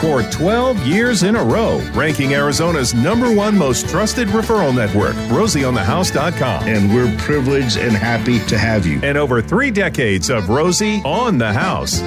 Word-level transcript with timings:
for 0.00 0.22
12 0.22 0.86
years 0.86 1.22
in 1.22 1.36
a 1.36 1.44
row, 1.44 1.78
ranking 1.94 2.34
Arizona's 2.34 2.94
number 2.94 3.34
one 3.34 3.56
most 3.56 3.88
trusted 3.88 4.28
referral 4.28 4.74
network, 4.74 5.14
rosieonthehouse.com. 5.28 6.66
And 6.66 6.94
we're 6.94 7.14
privileged 7.18 7.76
and 7.76 7.92
happy 7.92 8.38
to 8.46 8.58
have 8.58 8.86
you. 8.86 9.00
And 9.02 9.18
over 9.18 9.42
three 9.42 9.70
decades 9.70 10.30
of 10.30 10.48
Rosie 10.48 11.02
on 11.04 11.38
the 11.38 11.52
House. 11.52 12.00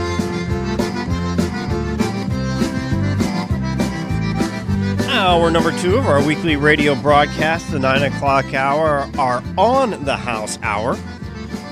Hour 5.10 5.52
number 5.52 5.71
two 5.80 5.96
of 5.96 6.05
our 6.05 6.21
weekly 6.23 6.55
radio 6.55 6.96
broadcast, 6.96 7.71
the 7.71 7.80
9 7.80 8.04
o'clock 8.04 8.54
hour, 8.54 9.10
our 9.18 9.44
On 9.57 10.04
the 10.04 10.18
House 10.18 10.60
hour. 10.64 10.98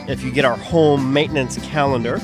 If 0.08 0.24
you 0.24 0.32
get 0.32 0.46
our 0.46 0.58
home 0.58 1.12
maintenance 1.12 1.58
calendar, 1.66 2.22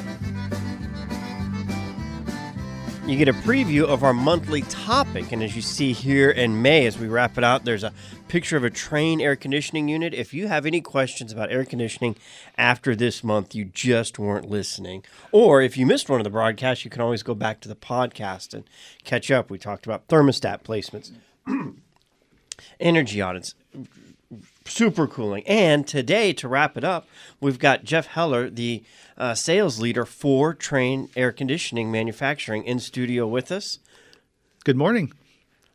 you 3.10 3.18
get 3.18 3.30
a 3.30 3.34
preview 3.34 3.84
of 3.84 4.04
our 4.04 4.14
monthly 4.14 4.64
topic. 4.64 5.32
And 5.32 5.42
as 5.42 5.56
you 5.56 5.62
see 5.62 5.94
here 5.94 6.30
in 6.30 6.62
May, 6.62 6.86
as 6.86 7.00
we 7.00 7.08
wrap 7.08 7.38
it 7.38 7.44
out, 7.44 7.64
there's 7.64 7.86
a 7.86 7.94
picture 8.28 8.58
of 8.58 8.66
a 8.66 8.70
Trane 8.70 9.22
air 9.22 9.38
conditioning 9.38 9.88
unit. 9.88 10.14
If 10.14 10.34
you 10.34 10.50
have 10.50 10.66
any 10.66 10.82
questions 10.82 11.32
about 11.32 11.50
air 11.50 11.64
conditioning 11.64 12.18
after 12.58 12.98
this 12.98 13.24
month, 13.24 13.56
you 13.56 13.64
just 13.64 14.20
weren't 14.20 14.50
listening. 14.50 15.06
Or 15.32 15.62
if 15.62 15.78
you 15.78 15.86
missed 15.86 16.10
one 16.10 16.20
of 16.20 16.26
the 16.26 16.30
broadcasts, 16.30 16.84
you 16.84 16.92
can 16.92 17.02
always 17.02 17.24
go 17.24 17.34
back 17.34 17.62
to 17.62 17.70
the 17.70 17.76
podcast 17.76 18.54
and 18.54 18.66
catch 19.06 19.32
up. 19.32 19.50
We 19.50 19.58
talked 19.58 19.86
about 19.86 20.10
thermostat 20.10 20.64
placements, 20.64 21.12
energy 22.80 23.22
audits, 23.22 23.56
super 24.70 25.08
cooling. 25.08 25.44
And 25.48 25.88
today, 25.88 26.34
to 26.34 26.48
wrap 26.48 26.78
it 26.78 26.84
up, 26.84 27.08
we've 27.40 27.60
got 27.60 27.84
Jeff 27.84 28.08
Heller, 28.08 28.50
the 28.50 28.84
uh, 29.18 29.34
sales 29.34 29.80
leader 29.80 30.06
for 30.06 30.54
Trane 30.54 31.10
Air 31.16 31.32
Conditioning 31.32 31.92
Manufacturing, 31.92 32.64
in 32.64 32.80
studio 32.80 33.28
with 33.28 33.52
us. 33.52 33.80
Good 34.64 34.78
morning. 34.78 35.12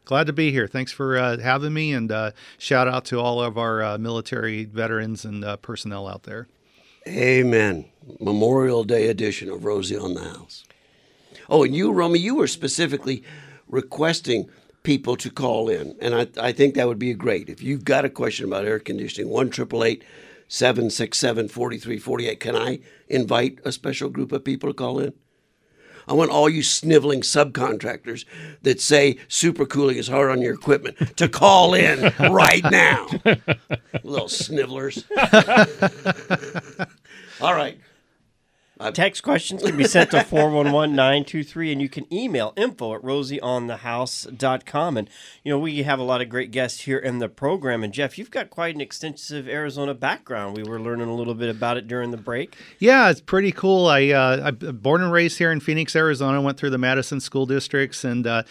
Glad 0.04 0.26
to 0.26 0.32
be 0.32 0.50
here. 0.50 0.66
Thanks 0.66 0.92
for 0.92 1.16
uh, 1.16 1.38
having 1.38 1.72
me, 1.72 1.92
and 1.92 2.10
uh, 2.10 2.32
shout 2.58 2.88
out 2.88 3.04
to 3.06 3.20
all 3.20 3.40
of 3.40 3.56
our 3.56 3.82
uh, 3.82 3.98
military 3.98 4.64
veterans 4.64 5.24
and 5.24 5.44
uh, 5.44 5.56
personnel 5.56 6.08
out 6.08 6.24
there. 6.24 6.48
Amen. 7.06 7.86
Memorial 8.20 8.84
Day 8.84 9.08
edition 9.08 9.48
of 9.48 9.64
Rosie 9.64 9.96
on 9.96 10.14
the 10.14 10.22
House. 10.22 10.64
Oh, 11.48 11.64
and 11.64 11.74
you, 11.74 11.92
Romy, 11.92 12.18
you 12.18 12.34
were 12.34 12.46
specifically 12.46 13.22
requesting 13.68 14.48
people 14.82 15.16
to 15.16 15.30
call 15.30 15.68
in, 15.68 15.96
and 16.00 16.14
I, 16.14 16.26
I 16.40 16.52
think 16.52 16.74
that 16.74 16.88
would 16.88 16.98
be 16.98 17.14
great. 17.14 17.48
If 17.48 17.62
you've 17.62 17.84
got 17.84 18.04
a 18.04 18.10
question 18.10 18.46
about 18.46 18.64
air 18.64 18.78
conditioning, 18.78 19.30
one 19.30 19.50
triple 19.50 19.84
eight 19.84 20.04
767 20.48 21.48
4348. 21.48 22.38
Can 22.40 22.54
I 22.54 22.80
invite 23.08 23.58
a 23.64 23.72
special 23.72 24.10
group 24.10 24.32
of 24.32 24.44
people 24.44 24.68
to 24.68 24.74
call 24.74 24.98
in? 24.98 25.14
I 26.06 26.12
want 26.12 26.30
all 26.30 26.48
you 26.48 26.62
sniveling 26.62 27.22
subcontractors 27.22 28.26
that 28.62 28.78
say 28.80 29.14
supercooling 29.28 29.94
is 29.94 30.08
hard 30.08 30.30
on 30.30 30.42
your 30.42 30.52
equipment 30.52 31.16
to 31.16 31.28
call 31.28 31.72
in 31.72 32.12
right 32.30 32.62
now. 32.70 33.06
Little 34.02 34.28
snivellers. 34.28 35.04
all 37.40 37.54
right. 37.54 37.80
Text 38.90 39.22
questions 39.22 39.62
can 39.62 39.76
be 39.76 39.84
sent 39.84 40.10
to 40.10 40.16
411-923 40.24 41.72
and 41.72 41.80
you 41.80 41.88
can 41.88 42.12
email 42.12 42.52
info 42.56 42.94
at 42.94 43.02
rosieonthehouse.com. 43.02 44.96
And, 44.96 45.10
you 45.44 45.52
know, 45.52 45.58
we 45.58 45.82
have 45.82 45.98
a 45.98 46.02
lot 46.02 46.20
of 46.20 46.28
great 46.28 46.50
guests 46.50 46.82
here 46.82 46.98
in 46.98 47.18
the 47.18 47.28
program. 47.28 47.84
And, 47.84 47.92
Jeff, 47.92 48.18
you've 48.18 48.30
got 48.30 48.50
quite 48.50 48.74
an 48.74 48.80
extensive 48.80 49.48
Arizona 49.48 49.94
background. 49.94 50.56
We 50.56 50.64
were 50.64 50.80
learning 50.80 51.08
a 51.08 51.14
little 51.14 51.34
bit 51.34 51.48
about 51.48 51.76
it 51.76 51.86
during 51.86 52.10
the 52.10 52.16
break. 52.16 52.56
Yeah, 52.78 53.10
it's 53.10 53.20
pretty 53.20 53.52
cool. 53.52 53.86
I, 53.86 54.08
uh, 54.08 54.52
I'm 54.62 54.76
born 54.76 55.02
and 55.02 55.12
raised 55.12 55.38
here 55.38 55.52
in 55.52 55.60
Phoenix, 55.60 55.94
Arizona. 55.94 56.40
Went 56.40 56.58
through 56.58 56.70
the 56.70 56.78
Madison 56.78 57.20
school 57.20 57.46
districts. 57.46 58.04
And 58.04 58.26
uh, 58.26 58.42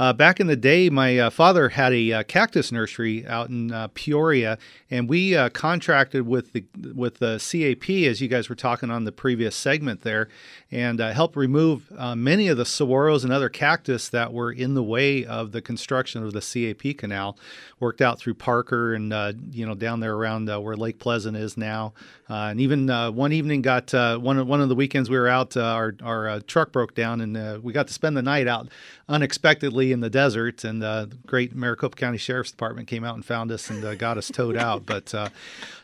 uh, 0.00 0.14
back 0.14 0.40
in 0.40 0.46
the 0.46 0.56
day, 0.56 0.88
my 0.88 1.18
uh, 1.18 1.28
father 1.28 1.68
had 1.68 1.92
a 1.92 2.10
uh, 2.10 2.22
cactus 2.22 2.72
nursery 2.72 3.26
out 3.26 3.50
in 3.50 3.70
uh, 3.70 3.86
Peoria. 3.92 4.56
And 4.90 5.10
we 5.10 5.36
contracted 5.50 6.26
with 6.26 6.54
the, 6.54 6.64
with 6.94 7.18
the 7.18 7.34
CAP, 7.38 7.90
as 8.08 8.22
you 8.22 8.26
guys 8.26 8.48
were 8.48 8.54
talking 8.54 8.90
on 8.90 9.04
the 9.04 9.12
previous 9.12 9.54
segment 9.54 10.00
there 10.00 10.30
and 10.72 11.00
uh, 11.00 11.12
help 11.12 11.36
remove 11.36 11.90
uh, 11.98 12.14
many 12.14 12.46
of 12.48 12.56
the 12.56 12.64
saguaros 12.64 13.24
and 13.24 13.32
other 13.32 13.48
cactus 13.48 14.08
that 14.08 14.32
were 14.32 14.52
in 14.52 14.74
the 14.74 14.82
way 14.82 15.24
of 15.24 15.50
the 15.50 15.60
construction 15.60 16.24
of 16.24 16.32
the 16.32 16.40
CAP 16.40 16.96
canal. 16.96 17.36
Worked 17.80 18.02
out 18.02 18.18
through 18.18 18.34
Parker 18.34 18.94
and 18.94 19.12
uh, 19.12 19.32
you 19.50 19.66
know 19.66 19.74
down 19.74 20.00
there 20.00 20.14
around 20.14 20.48
uh, 20.50 20.60
where 20.60 20.76
Lake 20.76 20.98
Pleasant 20.98 21.36
is 21.36 21.56
now, 21.56 21.94
uh, 22.28 22.48
and 22.50 22.60
even 22.60 22.90
uh, 22.90 23.10
one 23.10 23.32
evening 23.32 23.62
got 23.62 23.92
one 24.20 24.38
of, 24.38 24.46
one 24.46 24.60
of 24.60 24.68
the 24.68 24.74
weekends 24.74 25.08
we 25.08 25.18
were 25.18 25.28
out, 25.28 25.56
our 25.56 25.94
our 26.02 26.40
truck 26.40 26.72
broke 26.72 26.94
down 26.94 27.20
and 27.20 27.62
we 27.62 27.72
got 27.72 27.86
to 27.86 27.94
spend 27.94 28.16
the 28.16 28.22
night 28.22 28.46
out 28.46 28.68
unexpectedly 29.08 29.92
in 29.92 30.00
the 30.00 30.10
desert. 30.10 30.62
And 30.62 30.82
the 30.82 31.10
great 31.26 31.54
Maricopa 31.54 31.96
County 31.96 32.18
Sheriff's 32.18 32.50
Department 32.50 32.86
came 32.86 33.02
out 33.02 33.14
and 33.14 33.24
found 33.24 33.50
us 33.50 33.70
and 33.70 33.98
got 33.98 34.18
us 34.18 34.28
towed 34.28 34.56
out, 34.56 34.84
but 34.84 35.14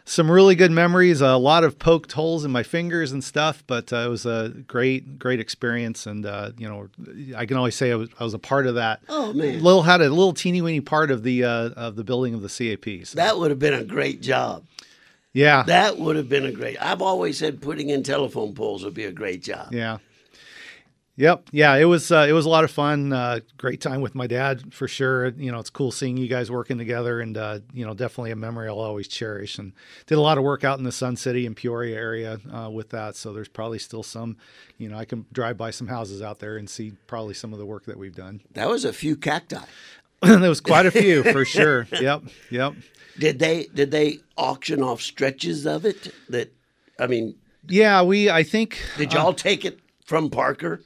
some 0.06 0.30
really 0.30 0.54
good 0.54 0.70
memories. 0.70 1.20
A 1.20 1.36
lot 1.36 1.64
of 1.64 1.78
poked 1.78 2.12
holes 2.12 2.44
in 2.44 2.50
my 2.50 2.62
fingers 2.62 3.12
and 3.12 3.22
stuff, 3.22 3.64
but 3.66 3.92
uh, 3.92 3.96
it 3.96 4.08
was 4.08 4.24
a 4.24 4.50
great, 4.66 5.18
great 5.18 5.40
experience. 5.40 6.06
And 6.06 6.24
uh, 6.24 6.52
you 6.56 6.68
know, 6.68 6.88
I 7.36 7.44
can 7.44 7.56
always 7.56 7.74
say 7.74 7.92
I 7.92 7.96
was, 7.96 8.08
I 8.18 8.24
was, 8.24 8.32
a 8.32 8.38
part 8.38 8.66
of 8.66 8.76
that. 8.76 9.02
Oh 9.08 9.32
man, 9.32 9.62
little 9.62 9.82
had 9.82 10.00
a 10.00 10.08
little 10.08 10.32
teeny 10.32 10.62
weeny 10.62 10.80
part 10.80 11.10
of 11.10 11.24
the 11.24 11.44
uh, 11.44 11.70
of 11.70 11.96
the 11.96 12.04
building 12.04 12.32
of 12.34 12.40
the 12.40 12.48
CAP. 12.48 13.06
So. 13.06 13.16
That 13.16 13.38
would 13.38 13.50
have 13.50 13.58
been 13.58 13.74
a 13.74 13.84
great 13.84 14.22
job. 14.22 14.64
Yeah, 15.32 15.64
that 15.64 15.98
would 15.98 16.16
have 16.16 16.28
been 16.28 16.46
a 16.46 16.52
great. 16.52 16.80
I've 16.80 17.02
always 17.02 17.36
said 17.36 17.60
putting 17.60 17.90
in 17.90 18.02
telephone 18.02 18.54
poles 18.54 18.84
would 18.84 18.94
be 18.94 19.04
a 19.04 19.12
great 19.12 19.42
job. 19.42 19.72
Yeah. 19.72 19.98
Yep. 21.18 21.48
Yeah, 21.50 21.74
it 21.76 21.86
was 21.86 22.12
uh, 22.12 22.26
it 22.28 22.32
was 22.32 22.44
a 22.44 22.50
lot 22.50 22.64
of 22.64 22.70
fun. 22.70 23.10
Uh, 23.10 23.40
great 23.56 23.80
time 23.80 24.02
with 24.02 24.14
my 24.14 24.26
dad 24.26 24.74
for 24.74 24.86
sure. 24.86 25.28
You 25.28 25.50
know, 25.50 25.58
it's 25.58 25.70
cool 25.70 25.90
seeing 25.90 26.18
you 26.18 26.28
guys 26.28 26.50
working 26.50 26.76
together, 26.76 27.20
and 27.20 27.36
uh, 27.38 27.60
you 27.72 27.86
know, 27.86 27.94
definitely 27.94 28.32
a 28.32 28.36
memory 28.36 28.68
I'll 28.68 28.78
always 28.78 29.08
cherish. 29.08 29.58
And 29.58 29.72
did 30.06 30.18
a 30.18 30.20
lot 30.20 30.36
of 30.36 30.44
work 30.44 30.62
out 30.62 30.76
in 30.76 30.84
the 30.84 30.92
Sun 30.92 31.16
City 31.16 31.46
and 31.46 31.56
Peoria 31.56 31.96
area 31.96 32.38
uh, 32.52 32.68
with 32.70 32.90
that. 32.90 33.16
So 33.16 33.32
there's 33.32 33.48
probably 33.48 33.78
still 33.78 34.02
some. 34.02 34.36
You 34.76 34.90
know, 34.90 34.98
I 34.98 35.06
can 35.06 35.24
drive 35.32 35.56
by 35.56 35.70
some 35.70 35.86
houses 35.86 36.20
out 36.20 36.38
there 36.38 36.58
and 36.58 36.68
see 36.68 36.92
probably 37.06 37.32
some 37.32 37.54
of 37.54 37.58
the 37.58 37.66
work 37.66 37.86
that 37.86 37.96
we've 37.96 38.14
done. 38.14 38.42
That 38.52 38.68
was 38.68 38.84
a 38.84 38.92
few 38.92 39.16
cacti. 39.16 39.64
there 40.22 40.38
was 40.40 40.60
quite 40.60 40.84
a 40.84 40.90
few 40.90 41.22
for 41.22 41.44
sure. 41.46 41.86
Yep. 41.98 42.24
Yep. 42.50 42.74
Did 43.18 43.38
they 43.38 43.68
did 43.72 43.90
they 43.90 44.18
auction 44.36 44.82
off 44.82 45.00
stretches 45.00 45.66
of 45.66 45.86
it? 45.86 46.12
That 46.28 46.52
I 46.98 47.06
mean. 47.06 47.36
Yeah, 47.68 48.02
we. 48.02 48.28
I 48.28 48.42
think. 48.42 48.78
Did 48.98 49.14
y'all 49.14 49.28
uh, 49.28 49.32
take 49.32 49.64
it 49.64 49.80
from 50.04 50.28
Parker? 50.28 50.82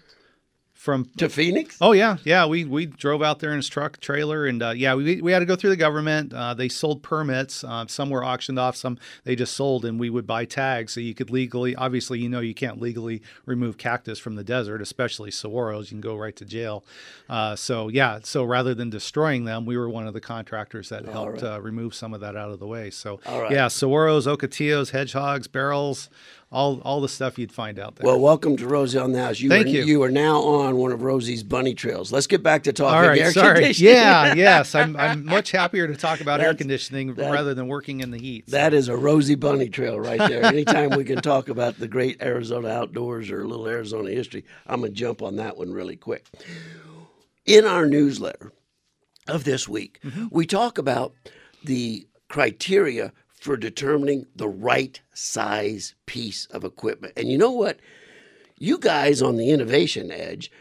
From 0.81 1.11
to 1.19 1.29
Phoenix. 1.29 1.77
Oh 1.83 1.93
yeah, 1.93 2.17
yeah. 2.25 2.47
We 2.47 2.65
we 2.65 2.87
drove 2.87 3.23
out 3.23 3.41
there 3.41 3.51
in 3.51 3.57
his 3.57 3.69
truck 3.69 4.01
trailer, 4.01 4.47
and 4.47 4.63
uh, 4.63 4.71
yeah, 4.71 4.95
we 4.95 5.21
we 5.21 5.31
had 5.31 5.41
to 5.41 5.45
go 5.45 5.55
through 5.55 5.69
the 5.69 5.77
government. 5.77 6.33
Uh, 6.33 6.55
they 6.55 6.71
sold 6.71 7.03
permits. 7.03 7.63
Uh, 7.63 7.85
some 7.87 8.09
were 8.09 8.25
auctioned 8.25 8.59
off. 8.59 8.77
Some 8.77 8.97
they 9.25 9.37
just 9.37 9.53
sold, 9.53 9.85
and 9.85 10.01
we 10.01 10.09
would 10.09 10.27
buy 10.27 10.47
tags 10.47 10.95
so 10.95 11.01
you 11.01 11.13
could 11.13 11.29
legally. 11.29 11.77
Obviously, 11.77 12.19
you 12.19 12.31
know 12.31 12.41
you 12.41 12.55
can't 12.55 12.81
legally 12.81 13.21
remove 13.45 13.77
cactus 13.77 14.19
from 14.19 14.37
the 14.37 14.43
desert, 14.43 14.81
especially 14.81 15.31
saguaros. 15.31 15.83
You 15.83 15.89
can 15.89 16.01
go 16.01 16.17
right 16.17 16.35
to 16.37 16.47
jail. 16.47 16.83
Uh, 17.29 17.57
so 17.57 17.89
yeah, 17.89 18.21
so 18.23 18.43
rather 18.43 18.75
than 18.75 18.89
destroying 18.89 19.45
them, 19.45 19.67
we 19.67 19.77
were 19.77 19.91
one 19.91 20.07
of 20.07 20.15
the 20.15 20.21
contractors 20.23 20.89
that 20.89 21.05
helped 21.05 21.43
right. 21.43 21.57
Uh, 21.57 21.61
remove 21.61 21.95
some 21.95 22.15
of 22.15 22.23
that 22.23 22.37
out 22.37 22.53
of 22.53 22.59
the 22.59 22.67
way. 22.67 22.89
So 22.89 23.21
right. 23.27 23.53
yeah, 23.53 23.67
saguaros, 23.67 24.27
ocotillos, 24.27 24.93
hedgehogs, 24.93 25.47
barrels 25.47 26.09
all 26.53 26.81
all 26.81 27.01
the 27.01 27.09
stuff 27.09 27.39
you'd 27.39 27.53
find 27.53 27.79
out 27.79 27.97
there. 27.97 28.07
Well, 28.07 28.19
welcome 28.19 28.57
to 28.57 28.67
Rosie 28.67 28.99
on 28.99 29.13
the 29.13 29.23
House. 29.23 29.39
You 29.41 29.49
Thank 29.49 29.67
are, 29.67 29.71
you. 29.71 29.85
You 29.85 30.03
are 30.03 30.11
now 30.11 30.41
on 30.41 30.77
one 30.77 30.91
of 30.91 31.03
Rosie's 31.03 31.43
bunny 31.43 31.75
trails. 31.75 32.11
Let's 32.11 32.27
get 32.27 32.43
back 32.43 32.65
to 32.65 32.73
talking 32.73 32.97
all 32.97 33.09
right, 33.09 33.21
air 33.21 33.33
sorry. 33.33 33.55
conditioning. 33.55 33.95
Yeah, 33.95 34.35
yes, 34.35 34.75
I'm 34.75 34.97
I'm 34.97 35.25
much 35.25 35.53
happier 35.53 35.87
to 35.87 35.95
talk 35.95 36.21
about 36.21 36.41
air 36.41 36.55
conditioning 36.55 37.15
that, 37.15 37.31
rather 37.31 37.55
than 37.55 37.69
working 37.69 38.01
in 38.01 38.11
the 38.11 38.19
heat. 38.19 38.51
So. 38.51 38.57
That 38.57 38.75
is 38.75 38.89
a 38.89 38.97
Rosie 38.97 39.37
bunny 39.37 39.69
trail 39.69 40.01
right 40.01 40.19
there. 40.19 40.45
Anytime 40.51 40.91
we 40.91 41.05
can 41.05 41.21
talk 41.23 41.49
about 41.49 41.79
the 41.79 41.89
great 41.89 42.21
Arizona 42.21 42.69
outdoors 42.69 43.31
or 43.31 43.43
a 43.43 43.47
little 43.47 43.69
Arizona 43.69 44.11
history, 44.11 44.45
I'm 44.67 44.81
gonna 44.81 44.93
jump 44.93 45.23
on 45.23 45.37
that 45.37 45.57
one 45.57 45.73
really 45.73 45.97
quick. 45.97 46.27
In 47.47 47.65
our 47.65 47.87
newsletter 47.87 48.53
of 49.29 49.45
this 49.45 49.69
week, 49.69 50.01
mm-hmm. 50.05 50.27
we 50.31 50.47
talk 50.47 50.79
about 50.79 51.15
the 51.65 52.07
criteria 52.29 53.13
for 53.41 53.57
determining 53.57 54.27
the 54.37 54.49
right 54.49 55.01
size 55.15 55.95
piece 56.07 56.47
of 56.47 56.63
equipment. 56.63 57.15
And 57.17 57.29
you 57.29 57.39
know 57.39 57.51
what? 57.51 57.81
You 58.59 58.79
guys 58.79 59.23
on 59.23 59.37
the 59.37 59.51
innovation 59.51 60.13
edge 60.13 60.53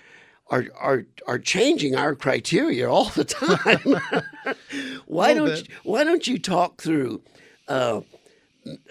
are 0.50 0.66
are 0.80 1.06
are 1.28 1.38
changing 1.38 1.96
our 1.96 2.16
criteria 2.16 2.90
all 2.90 3.10
the 3.10 3.26
time. 3.26 4.56
why 5.06 5.34
don't 5.34 5.58
you, 5.58 5.76
why 5.84 6.04
don't 6.04 6.26
you 6.26 6.40
talk 6.40 6.82
through 6.82 7.22
uh, 7.68 8.02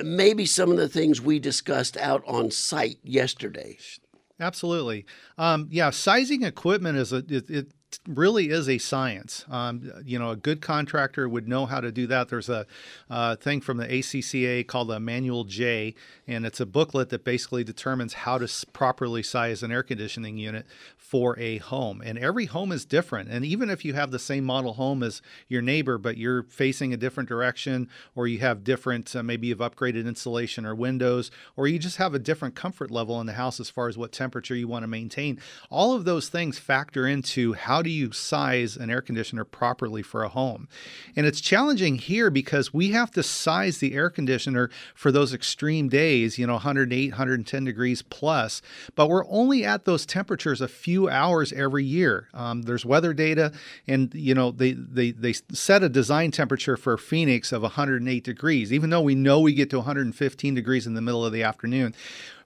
maybe 0.00 0.44
some 0.44 0.70
of 0.70 0.76
the 0.76 0.88
things 0.88 1.20
we 1.20 1.38
discussed 1.38 1.96
out 1.96 2.22
on 2.26 2.50
site 2.50 2.98
yesterday? 3.02 3.78
Absolutely. 4.38 5.04
Um, 5.36 5.68
yeah, 5.70 5.90
sizing 5.90 6.42
equipment 6.42 6.98
is 6.98 7.12
a 7.12 7.24
it, 7.28 7.50
it, 7.50 7.72
really 8.06 8.50
is 8.50 8.68
a 8.68 8.78
science. 8.78 9.44
Um, 9.50 9.92
you 10.04 10.18
know, 10.18 10.30
a 10.30 10.36
good 10.36 10.60
contractor 10.60 11.28
would 11.28 11.48
know 11.48 11.66
how 11.66 11.80
to 11.80 11.90
do 11.90 12.06
that. 12.06 12.28
There's 12.28 12.48
a 12.48 12.66
uh, 13.08 13.36
thing 13.36 13.60
from 13.60 13.76
the 13.78 13.86
ACCA 13.86 14.66
called 14.66 14.88
the 14.88 15.00
Manual 15.00 15.44
J, 15.44 15.94
and 16.26 16.44
it's 16.44 16.60
a 16.60 16.66
booklet 16.66 17.08
that 17.10 17.24
basically 17.24 17.64
determines 17.64 18.12
how 18.12 18.38
to 18.38 18.44
s- 18.44 18.64
properly 18.64 19.22
size 19.22 19.62
an 19.62 19.72
air 19.72 19.82
conditioning 19.82 20.36
unit 20.36 20.66
for 20.96 21.38
a 21.38 21.58
home. 21.58 22.02
And 22.04 22.18
every 22.18 22.44
home 22.46 22.72
is 22.72 22.84
different. 22.84 23.30
And 23.30 23.44
even 23.44 23.70
if 23.70 23.84
you 23.84 23.94
have 23.94 24.10
the 24.10 24.18
same 24.18 24.44
model 24.44 24.74
home 24.74 25.02
as 25.02 25.22
your 25.48 25.62
neighbor, 25.62 25.96
but 25.96 26.18
you're 26.18 26.42
facing 26.42 26.92
a 26.92 26.98
different 26.98 27.28
direction, 27.28 27.88
or 28.14 28.26
you 28.26 28.38
have 28.38 28.64
different, 28.64 29.14
uh, 29.16 29.22
maybe 29.22 29.46
you've 29.46 29.58
upgraded 29.58 30.06
insulation 30.06 30.66
or 30.66 30.74
windows, 30.74 31.30
or 31.56 31.66
you 31.66 31.78
just 31.78 31.96
have 31.96 32.14
a 32.14 32.18
different 32.18 32.54
comfort 32.54 32.90
level 32.90 33.20
in 33.20 33.26
the 33.26 33.32
house 33.32 33.58
as 33.58 33.70
far 33.70 33.88
as 33.88 33.96
what 33.96 34.12
temperature 34.12 34.54
you 34.54 34.68
want 34.68 34.82
to 34.82 34.88
maintain, 34.88 35.40
all 35.70 35.94
of 35.94 36.04
those 36.04 36.28
things 36.28 36.58
factor 36.58 37.06
into 37.06 37.54
how 37.54 37.77
do 37.82 37.90
you 37.90 38.12
size 38.12 38.76
an 38.76 38.90
air 38.90 39.00
conditioner 39.00 39.44
properly 39.44 40.02
for 40.02 40.22
a 40.22 40.28
home. 40.28 40.68
And 41.16 41.26
it's 41.26 41.40
challenging 41.40 41.96
here 41.96 42.30
because 42.30 42.72
we 42.72 42.92
have 42.92 43.10
to 43.12 43.22
size 43.22 43.78
the 43.78 43.94
air 43.94 44.10
conditioner 44.10 44.70
for 44.94 45.10
those 45.10 45.34
extreme 45.34 45.88
days, 45.88 46.38
you 46.38 46.46
know, 46.46 46.54
108, 46.54 47.10
110 47.10 47.64
degrees 47.64 48.02
plus, 48.02 48.62
but 48.94 49.08
we're 49.08 49.26
only 49.28 49.64
at 49.64 49.84
those 49.84 50.06
temperatures 50.06 50.60
a 50.60 50.68
few 50.68 51.08
hours 51.08 51.52
every 51.52 51.84
year. 51.84 52.28
Um, 52.34 52.62
there's 52.62 52.84
weather 52.84 53.12
data, 53.12 53.52
and 53.86 54.12
you 54.14 54.34
know 54.34 54.50
they, 54.50 54.72
they 54.72 55.10
they 55.10 55.34
set 55.52 55.82
a 55.82 55.88
design 55.88 56.30
temperature 56.30 56.76
for 56.76 56.96
Phoenix 56.96 57.52
of 57.52 57.62
108 57.62 58.24
degrees, 58.24 58.72
even 58.72 58.90
though 58.90 59.00
we 59.00 59.14
know 59.14 59.40
we 59.40 59.54
get 59.54 59.70
to 59.70 59.78
115 59.78 60.54
degrees 60.54 60.86
in 60.86 60.94
the 60.94 61.02
middle 61.02 61.24
of 61.24 61.32
the 61.32 61.42
afternoon. 61.42 61.94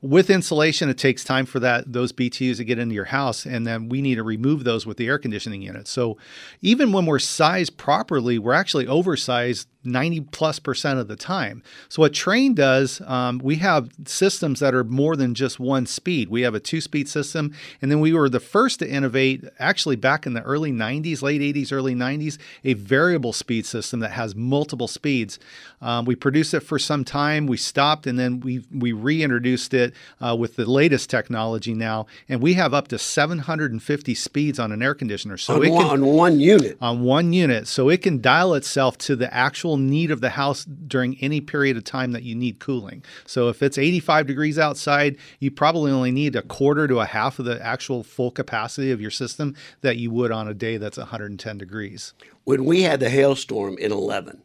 With 0.02 0.30
insulation, 0.30 0.88
it 0.88 0.98
takes 0.98 1.22
time 1.22 1.46
for 1.46 1.60
that 1.60 1.92
those 1.92 2.12
BTUs 2.12 2.56
to 2.56 2.64
get 2.64 2.80
into 2.80 2.92
your 2.92 3.04
house, 3.04 3.46
and 3.46 3.64
then 3.64 3.88
we 3.88 4.02
need 4.02 4.16
to 4.16 4.24
remove 4.24 4.64
those 4.64 4.84
with 4.84 4.96
the 4.96 5.06
air 5.06 5.16
conditioning 5.16 5.62
unit. 5.62 5.86
So, 5.86 6.18
even 6.60 6.90
when 6.90 7.06
we're 7.06 7.20
sized 7.20 7.76
properly, 7.76 8.36
we're 8.36 8.52
actually 8.52 8.88
oversized 8.88 9.68
90 9.84 10.22
plus 10.32 10.58
percent 10.58 10.98
of 10.98 11.06
the 11.06 11.14
time. 11.14 11.62
So, 11.88 12.02
what 12.02 12.12
Trane 12.12 12.56
does, 12.56 13.00
um, 13.02 13.38
we 13.38 13.56
have 13.56 13.90
systems 14.04 14.58
that 14.58 14.74
are 14.74 14.82
more 14.82 15.14
than 15.14 15.34
just 15.34 15.60
one 15.60 15.86
speed. 15.86 16.28
We 16.30 16.42
have 16.42 16.56
a 16.56 16.60
two 16.60 16.80
speed 16.80 17.08
system, 17.08 17.54
and 17.80 17.88
then 17.88 18.00
we 18.00 18.12
were 18.12 18.28
the 18.28 18.40
first 18.40 18.80
to 18.80 18.90
innovate, 18.90 19.44
actually 19.60 19.96
back 19.96 20.26
in 20.26 20.34
the 20.34 20.42
early 20.42 20.72
90s, 20.72 21.22
late 21.22 21.40
80s, 21.40 21.72
early 21.72 21.94
90s, 21.94 22.38
a 22.64 22.74
variable 22.74 23.32
speed 23.32 23.66
system 23.66 24.00
that 24.00 24.10
has 24.10 24.34
multiple 24.34 24.88
speeds. 24.88 25.38
Um, 25.80 26.06
we 26.06 26.16
produced 26.16 26.54
it 26.54 26.60
for 26.60 26.80
some 26.80 27.04
time, 27.04 27.46
we 27.46 27.56
stopped, 27.56 28.08
and 28.08 28.18
then 28.18 28.40
we, 28.40 28.64
we 28.72 28.90
reintroduced 28.90 29.74
it 29.74 29.91
uh, 30.20 30.36
with 30.38 30.56
the 30.56 30.70
latest 30.70 31.10
technology 31.10 31.74
now, 31.74 32.06
and 32.28 32.40
we 32.40 32.54
have 32.54 32.74
up 32.74 32.88
to 32.88 32.98
750 32.98 34.14
speeds 34.14 34.58
on 34.58 34.72
an 34.72 34.82
air 34.82 34.94
conditioner. 34.94 35.36
So 35.36 35.56
on, 35.56 35.64
it 35.64 35.70
one, 35.70 35.82
can, 35.82 35.90
on 35.90 36.06
one 36.06 36.40
unit. 36.40 36.78
on 36.80 37.02
one 37.02 37.32
unit. 37.32 37.68
So 37.68 37.88
it 37.88 38.02
can 38.02 38.20
dial 38.20 38.54
itself 38.54 38.98
to 38.98 39.16
the 39.16 39.32
actual 39.32 39.76
need 39.76 40.10
of 40.10 40.20
the 40.20 40.30
house 40.30 40.64
during 40.64 41.16
any 41.20 41.40
period 41.40 41.76
of 41.76 41.84
time 41.84 42.12
that 42.12 42.22
you 42.22 42.34
need 42.34 42.58
cooling. 42.58 43.04
So 43.26 43.48
if 43.48 43.62
it's 43.62 43.78
85 43.78 44.26
degrees 44.26 44.58
outside, 44.58 45.16
you 45.40 45.50
probably 45.50 45.92
only 45.92 46.10
need 46.10 46.36
a 46.36 46.42
quarter 46.42 46.86
to 46.88 47.00
a 47.00 47.06
half 47.06 47.38
of 47.38 47.44
the 47.44 47.64
actual 47.64 48.02
full 48.02 48.30
capacity 48.30 48.90
of 48.90 49.00
your 49.00 49.10
system 49.10 49.54
that 49.80 49.96
you 49.96 50.10
would 50.10 50.32
on 50.32 50.48
a 50.48 50.54
day 50.54 50.76
that's 50.76 50.98
110 50.98 51.58
degrees. 51.58 52.14
when 52.44 52.64
we 52.64 52.82
had 52.82 53.00
the 53.00 53.08
hailstorm 53.10 53.78
in 53.78 53.92
11 53.92 54.42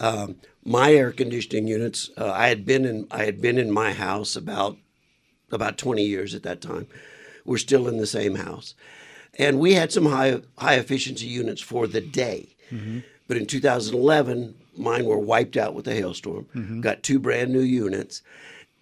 um, 0.00 0.36
my 0.64 0.92
air 0.92 1.12
conditioning 1.12 1.66
units 1.68 2.10
uh, 2.18 2.30
i 2.32 2.48
had 2.48 2.64
been 2.64 2.84
in 2.84 3.06
i 3.10 3.24
had 3.24 3.40
been 3.40 3.58
in 3.58 3.70
my 3.70 3.92
house 3.92 4.34
about 4.36 4.76
about 5.52 5.78
20 5.78 6.04
years 6.04 6.34
at 6.34 6.42
that 6.44 6.60
time. 6.60 6.86
We're 7.44 7.58
still 7.58 7.88
in 7.88 7.96
the 7.96 8.06
same 8.06 8.36
house. 8.36 8.74
And 9.38 9.58
we 9.58 9.74
had 9.74 9.92
some 9.92 10.06
high 10.06 10.40
high 10.58 10.74
efficiency 10.74 11.26
units 11.26 11.60
for 11.60 11.86
the 11.86 12.00
day. 12.00 12.54
But 13.26 13.36
in 13.36 13.46
2011 13.46 14.54
mine 14.76 15.04
were 15.04 15.18
wiped 15.18 15.56
out 15.56 15.74
with 15.74 15.86
a 15.88 15.94
hailstorm. 15.94 16.46
Got 16.80 17.02
two 17.02 17.18
brand 17.18 17.52
new 17.52 17.60
units. 17.60 18.22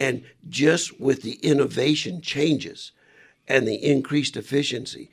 And 0.00 0.25
just 0.49 1.00
with 1.00 1.23
the 1.23 1.35
innovation 1.43 2.20
changes 2.20 2.93
and 3.49 3.67
the 3.67 3.76
increased 3.76 4.37
efficiency 4.37 5.11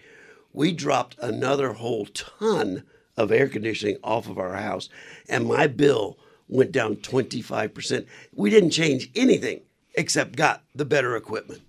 we 0.54 0.72
dropped 0.72 1.18
another 1.22 1.74
whole 1.74 2.06
ton 2.06 2.84
of 3.18 3.32
air 3.32 3.48
conditioning 3.48 3.98
off 4.04 4.30
of 4.30 4.38
our 4.38 4.56
house, 4.56 4.90
and 5.30 5.48
my 5.48 5.68
bill 5.68 6.18
went 6.48 6.72
down 6.72 6.98
25%. 6.98 8.06
We 8.34 8.50
didn't 8.50 8.72
change 8.72 9.10
anything 9.16 9.62
except 9.96 10.36
got 10.36 10.64
the 10.74 10.86
better 10.86 11.16
equipment. 11.16 11.62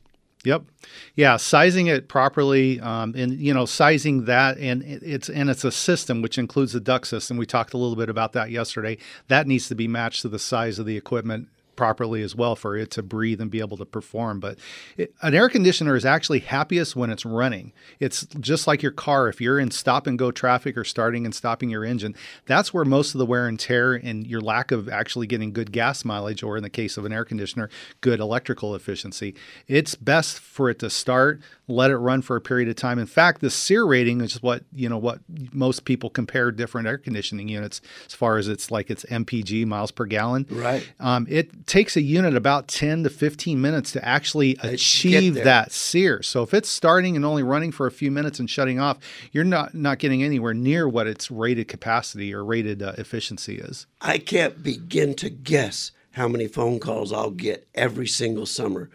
Yep. 0.44 0.62
Yeah, 1.16 1.38
sizing 1.38 1.88
it 1.88 2.08
properly, 2.08 2.78
um, 2.80 3.14
and 3.16 3.32
you 3.32 3.52
know, 3.52 3.66
sizing 3.66 4.26
that, 4.26 4.58
and 4.58 4.84
it's 4.84 5.28
and 5.28 5.50
it's 5.50 5.64
a 5.64 5.72
system 5.72 6.22
which 6.22 6.38
includes 6.38 6.72
the 6.72 6.78
duct 6.78 7.08
system. 7.08 7.36
We 7.36 7.46
talked 7.46 7.74
a 7.74 7.76
little 7.76 7.96
bit 7.96 8.08
about 8.08 8.32
that 8.34 8.52
yesterday. 8.52 8.98
That 9.26 9.48
needs 9.48 9.66
to 9.68 9.74
be 9.74 9.88
matched 9.88 10.22
to 10.22 10.28
the 10.28 10.38
size 10.38 10.78
of 10.78 10.86
the 10.86 10.96
equipment 10.96 11.48
properly 11.76 12.22
as 12.22 12.34
well 12.34 12.56
for 12.56 12.76
it 12.76 12.90
to 12.92 13.02
breathe 13.02 13.40
and 13.40 13.50
be 13.50 13.60
able 13.60 13.76
to 13.76 13.84
perform. 13.84 14.40
But 14.40 14.58
it, 14.96 15.14
an 15.22 15.34
air 15.34 15.48
conditioner 15.48 15.94
is 15.94 16.04
actually 16.04 16.40
happiest 16.40 16.96
when 16.96 17.10
it's 17.10 17.24
running. 17.24 17.72
It's 18.00 18.26
just 18.40 18.66
like 18.66 18.82
your 18.82 18.92
car. 18.92 19.28
If 19.28 19.40
you're 19.40 19.58
in 19.58 19.70
stop 19.70 20.06
and 20.06 20.18
go 20.18 20.30
traffic 20.30 20.76
or 20.76 20.84
starting 20.84 21.24
and 21.24 21.34
stopping 21.34 21.70
your 21.70 21.84
engine, 21.84 22.14
that's 22.46 22.72
where 22.74 22.84
most 22.84 23.14
of 23.14 23.18
the 23.18 23.26
wear 23.26 23.46
and 23.46 23.58
tear 23.58 23.94
and 23.94 24.26
your 24.26 24.40
lack 24.40 24.70
of 24.72 24.88
actually 24.88 25.26
getting 25.26 25.52
good 25.52 25.72
gas 25.72 26.04
mileage, 26.04 26.42
or 26.42 26.56
in 26.56 26.62
the 26.62 26.70
case 26.70 26.96
of 26.96 27.04
an 27.04 27.12
air 27.12 27.24
conditioner, 27.24 27.68
good 28.00 28.20
electrical 28.20 28.74
efficiency. 28.74 29.34
It's 29.68 29.94
best 29.94 30.38
for 30.38 30.70
it 30.70 30.78
to 30.80 30.90
start, 30.90 31.40
let 31.68 31.90
it 31.90 31.96
run 31.96 32.22
for 32.22 32.36
a 32.36 32.40
period 32.40 32.68
of 32.68 32.76
time. 32.76 32.98
In 32.98 33.06
fact, 33.06 33.40
the 33.40 33.50
SEER 33.50 33.86
rating, 33.86 34.20
is 34.20 34.42
what 34.42 34.64
you 34.74 34.88
know 34.88 34.98
what 34.98 35.20
most 35.52 35.84
people 35.84 36.10
compare 36.10 36.50
different 36.50 36.86
air 36.86 36.98
conditioning 36.98 37.48
units 37.48 37.80
as 38.06 38.14
far 38.14 38.38
as 38.38 38.48
it's 38.48 38.70
like 38.70 38.90
it's 38.90 39.04
MPG 39.04 39.66
miles 39.66 39.90
per 39.90 40.04
gallon. 40.04 40.46
Right. 40.50 40.88
Um, 41.00 41.26
it 41.28 41.65
takes 41.66 41.96
a 41.96 42.00
unit 42.00 42.34
about 42.34 42.68
10 42.68 43.02
to 43.02 43.10
15 43.10 43.60
minutes 43.60 43.92
to 43.92 44.04
actually 44.04 44.56
achieve 44.62 45.34
that 45.34 45.72
SEER. 45.72 46.22
So 46.22 46.42
if 46.42 46.54
it's 46.54 46.68
starting 46.68 47.16
and 47.16 47.24
only 47.24 47.42
running 47.42 47.72
for 47.72 47.86
a 47.86 47.90
few 47.90 48.10
minutes 48.10 48.38
and 48.38 48.48
shutting 48.48 48.78
off, 48.78 48.98
you're 49.32 49.44
not 49.44 49.74
not 49.74 49.98
getting 49.98 50.22
anywhere 50.22 50.54
near 50.54 50.88
what 50.88 51.06
its 51.06 51.30
rated 51.30 51.68
capacity 51.68 52.32
or 52.32 52.44
rated 52.44 52.82
uh, 52.82 52.92
efficiency 52.96 53.56
is. 53.56 53.86
I 54.00 54.18
can't 54.18 54.62
begin 54.62 55.14
to 55.16 55.28
guess 55.28 55.90
how 56.12 56.28
many 56.28 56.46
phone 56.46 56.78
calls 56.78 57.12
I'll 57.12 57.30
get 57.30 57.66
every 57.74 58.06
single 58.06 58.46
summer 58.46 58.88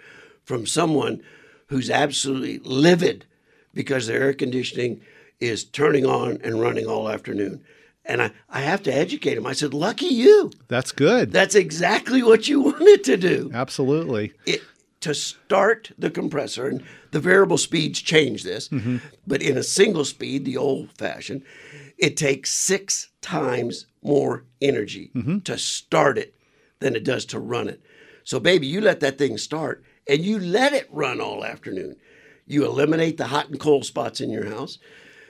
from 0.44 0.65
someone 0.65 1.21
who's 1.67 1.89
absolutely 1.89 2.59
livid 2.59 3.25
because 3.74 4.07
their 4.07 4.21
air 4.21 4.33
conditioning 4.33 5.01
is 5.39 5.63
turning 5.63 6.06
on 6.06 6.39
and 6.44 6.59
running 6.59 6.85
all 6.85 7.09
afternoon. 7.09 7.63
And 8.03 8.21
I, 8.21 8.31
I 8.50 8.62
have 8.62 8.81
to 8.83 8.94
educate 8.94 9.38
him. 9.38 9.45
I 9.45 9.53
said, 9.53 9.74
Lucky 9.74 10.07
you. 10.07 10.51
That's 10.68 10.92
good. 10.92 11.31
That's 11.31 11.56
exactly 11.56 12.24
what 12.24 12.48
you 12.48 12.62
wanted 12.62 13.03
to 13.06 13.18
do. 13.18 13.51
Absolutely. 13.53 14.33
it 14.45 14.62
to 15.01 15.13
start 15.15 15.92
the 15.98 16.09
compressor 16.09 16.68
and 16.68 16.83
the 17.09 17.19
variable 17.19 17.57
speeds 17.57 18.01
change 18.01 18.44
this 18.44 18.69
mm-hmm. 18.69 18.98
but 19.27 19.42
in 19.42 19.57
a 19.57 19.63
single 19.63 20.06
speed 20.06 20.45
the 20.45 20.56
old 20.56 20.92
fashioned 20.92 21.44
it 21.98 22.15
takes 22.15 22.51
six 22.51 23.10
times 23.22 23.88
more 24.01 24.46
energy 24.62 25.12
mm-hmm. 25.13 25.39
to 25.39 25.58
start 25.58 26.17
it 26.17 26.34
than 26.79 26.96
it 26.96 27.03
does 27.03 27.25
to 27.25 27.39
run 27.39 27.67
it 27.67 27.81
so 28.24 28.39
baby 28.39 28.65
you 28.65 28.79
let 28.79 29.00
that 29.00 29.17
thing 29.17 29.38
start 29.38 29.84
and 30.08 30.24
you 30.24 30.39
let 30.39 30.74
it 30.74 30.88
run 30.91 31.20
all 31.20 31.43
afternoon 31.43 31.96
you 32.46 32.65
eliminate 32.65 33.17
the 33.17 33.27
hot 33.27 33.50
and 33.50 33.60
cold 33.60 33.86
spots 33.86 34.22
in 34.22 34.29
your 34.29 34.46
house 34.46 34.77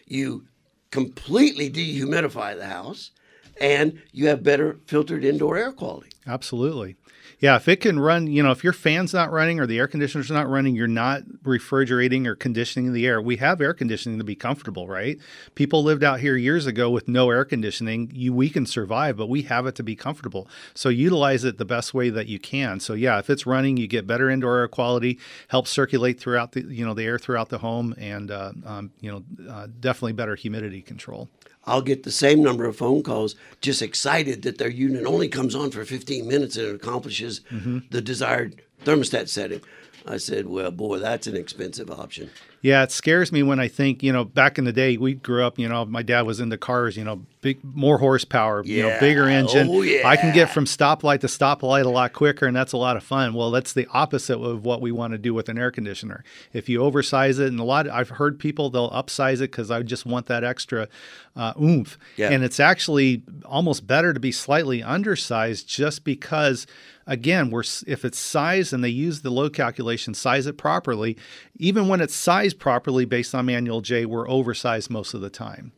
you 0.05 0.45
completely 0.91 1.69
dehumidify 1.69 2.55
the 2.57 2.65
house 2.65 3.11
and 3.59 4.01
you 4.11 4.27
have 4.27 4.43
better 4.43 4.79
filtered 4.87 5.23
indoor 5.23 5.57
air 5.57 5.71
quality 5.71 6.09
Absolutely. 6.27 6.95
Yeah, 7.41 7.55
if 7.55 7.67
it 7.67 7.77
can 7.77 7.99
run, 7.99 8.27
you 8.27 8.43
know, 8.43 8.51
if 8.51 8.63
your 8.63 8.71
fan's 8.71 9.15
not 9.15 9.31
running 9.31 9.59
or 9.59 9.65
the 9.65 9.79
air 9.79 9.87
conditioner's 9.87 10.29
not 10.29 10.47
running, 10.47 10.75
you're 10.75 10.87
not 10.87 11.23
refrigerating 11.43 12.27
or 12.27 12.35
conditioning 12.35 12.93
the 12.93 13.07
air. 13.07 13.19
We 13.19 13.37
have 13.37 13.59
air 13.59 13.73
conditioning 13.73 14.19
to 14.19 14.23
be 14.23 14.35
comfortable, 14.35 14.87
right? 14.87 15.17
People 15.55 15.81
lived 15.81 16.03
out 16.03 16.19
here 16.19 16.37
years 16.37 16.67
ago 16.67 16.91
with 16.91 17.07
no 17.07 17.31
air 17.31 17.43
conditioning. 17.43 18.11
You 18.13 18.31
we 18.31 18.51
can 18.51 18.67
survive, 18.67 19.17
but 19.17 19.27
we 19.27 19.41
have 19.43 19.65
it 19.65 19.73
to 19.75 19.83
be 19.83 19.95
comfortable. 19.95 20.47
So 20.75 20.89
utilize 20.89 21.43
it 21.43 21.57
the 21.57 21.65
best 21.65 21.95
way 21.95 22.11
that 22.11 22.27
you 22.27 22.37
can. 22.37 22.79
So 22.79 22.93
yeah, 22.93 23.17
if 23.17 23.27
it's 23.27 23.47
running, 23.47 23.75
you 23.75 23.87
get 23.87 24.05
better 24.05 24.29
indoor 24.29 24.59
air 24.59 24.67
quality, 24.67 25.17
helps 25.47 25.71
circulate 25.71 26.19
throughout 26.19 26.51
the 26.51 26.61
you 26.61 26.85
know 26.85 26.93
the 26.93 27.05
air 27.05 27.17
throughout 27.17 27.49
the 27.49 27.57
home, 27.57 27.95
and 27.97 28.29
uh, 28.29 28.51
um, 28.67 28.91
you 28.99 29.11
know 29.11 29.51
uh, 29.51 29.65
definitely 29.79 30.13
better 30.13 30.35
humidity 30.35 30.83
control. 30.83 31.27
I'll 31.65 31.81
get 31.81 32.03
the 32.03 32.11
same 32.11 32.41
number 32.41 32.65
of 32.65 32.75
phone 32.75 33.03
calls, 33.03 33.35
just 33.61 33.81
excited 33.81 34.41
that 34.41 34.57
their 34.57 34.69
unit 34.69 35.05
only 35.05 35.27
comes 35.27 35.53
on 35.53 35.71
for 35.71 35.85
15 35.85 36.27
minutes 36.27 36.57
and 36.57 36.67
it 36.67 36.75
accomplishes 36.75 37.41
mm-hmm. 37.51 37.79
the 37.91 38.01
desired 38.01 38.61
thermostat 38.83 39.29
setting. 39.29 39.61
I 40.07 40.17
said, 40.17 40.47
well, 40.47 40.71
boy, 40.71 40.97
that's 40.97 41.27
an 41.27 41.35
expensive 41.37 41.91
option. 41.91 42.31
Yeah, 42.61 42.83
it 42.83 42.91
scares 42.91 43.31
me 43.31 43.41
when 43.41 43.59
I 43.59 43.67
think, 43.67 44.03
you 44.03 44.13
know, 44.13 44.23
back 44.23 44.57
in 44.59 44.65
the 44.65 44.71
day, 44.71 44.95
we 44.97 45.15
grew 45.15 45.43
up, 45.43 45.57
you 45.57 45.67
know, 45.67 45.83
my 45.85 46.03
dad 46.03 46.21
was 46.27 46.39
into 46.39 46.57
cars, 46.57 46.95
you 46.95 47.03
know, 47.03 47.25
big, 47.41 47.57
more 47.63 47.97
horsepower, 47.97 48.63
you 48.63 48.83
know, 48.83 48.89
Yeah. 48.89 48.99
bigger 48.99 49.27
engine. 49.27 49.67
Oh, 49.69 49.81
yeah. 49.81 50.07
I 50.07 50.15
can 50.15 50.31
get 50.31 50.51
from 50.51 50.65
stoplight 50.65 51.21
to 51.21 51.27
stoplight 51.27 51.85
a 51.85 51.89
lot 51.89 52.13
quicker, 52.13 52.45
and 52.45 52.55
that's 52.55 52.71
a 52.73 52.77
lot 52.77 52.97
of 52.97 53.03
fun. 53.03 53.33
Well, 53.33 53.49
that's 53.49 53.73
the 53.73 53.87
opposite 53.91 54.37
of 54.39 54.63
what 54.63 54.79
we 54.79 54.91
want 54.91 55.13
to 55.13 55.17
do 55.17 55.33
with 55.33 55.49
an 55.49 55.57
air 55.57 55.71
conditioner. 55.71 56.23
If 56.53 56.69
you 56.69 56.81
oversize 56.83 57.39
it, 57.39 57.47
and 57.47 57.59
a 57.59 57.63
lot, 57.63 57.89
I've 57.89 58.09
heard 58.09 58.37
people 58.37 58.69
they'll 58.69 58.91
upsize 58.91 59.37
it 59.37 59.49
because 59.51 59.71
I 59.71 59.81
just 59.81 60.05
want 60.05 60.27
that 60.27 60.43
extra 60.43 60.87
uh, 61.35 61.53
oomph. 61.59 61.97
Yeah. 62.17 62.29
And 62.29 62.43
it's 62.43 62.59
actually 62.59 63.23
almost 63.45 63.87
better 63.87 64.13
to 64.13 64.19
be 64.19 64.31
slightly 64.31 64.83
undersized 64.83 65.67
just 65.67 66.03
because 66.03 66.67
again 67.07 67.49
we're 67.49 67.63
if 67.87 68.05
it's 68.05 68.19
sized 68.19 68.71
and 68.73 68.83
they 68.83 68.89
use 68.89 69.21
the 69.21 69.29
load 69.31 69.53
calculation 69.53 70.13
size 70.13 70.45
it 70.45 70.55
properly 70.55 71.17
even 71.57 71.87
when 71.87 71.99
it's 71.99 72.13
sized 72.51 72.59
properly 72.59 73.05
based 73.05 73.33
on 73.33 73.45
manual 73.45 73.81
j 73.81 74.05
we're 74.05 74.29
oversized 74.29 74.89
most 74.89 75.13
of 75.13 75.21
the 75.21 75.29
time 75.29 75.71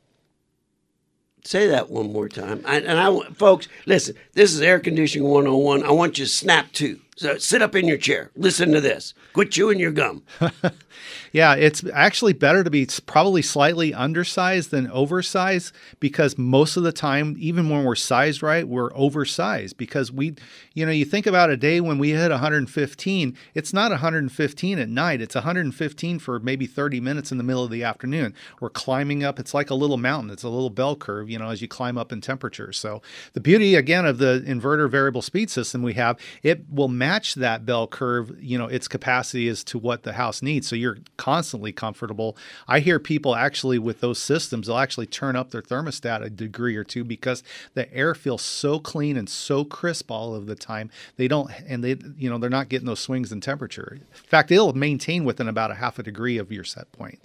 Say 1.45 1.67
that 1.67 1.89
one 1.89 2.13
more 2.13 2.29
time. 2.29 2.63
I, 2.65 2.77
and 2.77 2.97
I, 2.97 3.19
folks, 3.33 3.67
listen. 3.85 4.15
This 4.31 4.53
is 4.53 4.61
air 4.61 4.79
conditioning 4.79 5.27
101. 5.27 5.83
I 5.83 5.91
want 5.91 6.17
you 6.17 6.23
to 6.23 6.31
snap 6.31 6.71
to. 6.73 7.01
So 7.15 7.37
sit 7.37 7.61
up 7.61 7.75
in 7.75 7.87
your 7.87 7.97
chair. 7.97 8.31
Listen 8.35 8.71
to 8.71 8.81
this. 8.81 9.13
Quit 9.33 9.51
chewing 9.51 9.79
your 9.79 9.91
gum. 9.91 10.23
Yeah, 11.33 11.55
it's 11.55 11.83
actually 11.93 12.33
better 12.33 12.63
to 12.63 12.69
be 12.69 12.87
probably 13.07 13.41
slightly 13.41 13.91
undersized 13.91 14.69
than 14.69 14.89
oversized 14.91 15.73
because 15.99 16.37
most 16.37 16.77
of 16.77 16.83
the 16.83 16.91
time, 16.91 17.35
even 17.39 17.69
when 17.69 17.83
we're 17.83 17.95
sized 17.95 18.43
right, 18.43 18.67
we're 18.67 18.93
oversized 18.93 19.75
because 19.77 20.11
we, 20.11 20.35
you 20.75 20.85
know, 20.85 20.91
you 20.91 21.05
think 21.05 21.25
about 21.25 21.49
a 21.49 21.57
day 21.57 21.81
when 21.81 21.97
we 21.97 22.11
hit 22.11 22.29
115, 22.29 23.37
it's 23.55 23.73
not 23.73 23.89
115 23.89 24.77
at 24.77 24.89
night, 24.89 25.21
it's 25.21 25.33
115 25.33 26.19
for 26.19 26.39
maybe 26.39 26.67
30 26.67 26.99
minutes 26.99 27.31
in 27.31 27.39
the 27.39 27.43
middle 27.43 27.63
of 27.63 27.71
the 27.71 27.83
afternoon. 27.83 28.35
We're 28.61 28.69
climbing 28.69 29.23
up, 29.23 29.39
it's 29.39 29.55
like 29.55 29.71
a 29.71 29.75
little 29.75 29.97
mountain, 29.97 30.29
it's 30.29 30.43
a 30.43 30.49
little 30.49 30.69
bell 30.69 30.95
curve, 30.95 31.31
you 31.31 31.39
know, 31.39 31.49
as 31.49 31.63
you 31.63 31.67
climb 31.67 31.97
up 31.97 32.11
in 32.11 32.21
temperature. 32.21 32.71
So 32.71 33.01
the 33.33 33.41
beauty 33.41 33.73
again 33.73 34.05
of 34.05 34.19
the 34.19 34.43
inverter 34.45 34.87
variable 34.87 35.23
speed 35.23 35.49
system 35.49 35.81
we 35.81 35.93
have, 35.93 36.19
it 36.43 36.65
will 36.69 36.89
match 37.03 37.35
that 37.35 37.65
bell 37.65 37.85
curve, 37.85 38.31
you 38.41 38.57
know, 38.57 38.67
its 38.67 38.87
capacity 38.87 39.49
as 39.49 39.61
to 39.61 39.77
what 39.77 40.03
the 40.03 40.13
house 40.13 40.41
needs. 40.41 40.69
So 40.69 40.75
you're 40.77 40.99
constantly 41.17 41.73
comfortable. 41.73 42.37
I 42.65 42.79
hear 42.79 42.97
people 42.97 43.35
actually 43.35 43.77
with 43.77 43.99
those 43.99 44.19
systems, 44.19 44.67
they'll 44.67 44.77
actually 44.77 45.07
turn 45.07 45.35
up 45.35 45.51
their 45.51 45.61
thermostat 45.61 46.23
a 46.23 46.29
degree 46.29 46.77
or 46.77 46.85
two 46.85 47.03
because 47.03 47.43
the 47.73 47.93
air 47.93 48.15
feels 48.15 48.41
so 48.41 48.79
clean 48.79 49.17
and 49.17 49.29
so 49.29 49.65
crisp 49.65 50.09
all 50.09 50.33
of 50.33 50.45
the 50.45 50.55
time. 50.55 50.89
They 51.17 51.27
don't, 51.27 51.51
and 51.67 51.83
they, 51.83 51.97
you 52.17 52.29
know, 52.29 52.37
they're 52.37 52.49
not 52.49 52.69
getting 52.69 52.87
those 52.87 53.01
swings 53.01 53.33
in 53.33 53.41
temperature. 53.41 53.97
In 53.99 54.05
fact, 54.13 54.49
it'll 54.49 54.71
maintain 54.71 55.25
within 55.25 55.49
about 55.49 55.71
a 55.71 55.75
half 55.75 55.99
a 55.99 56.03
degree 56.03 56.37
of 56.37 56.53
your 56.53 56.63
set 56.63 56.89
point. 56.93 57.19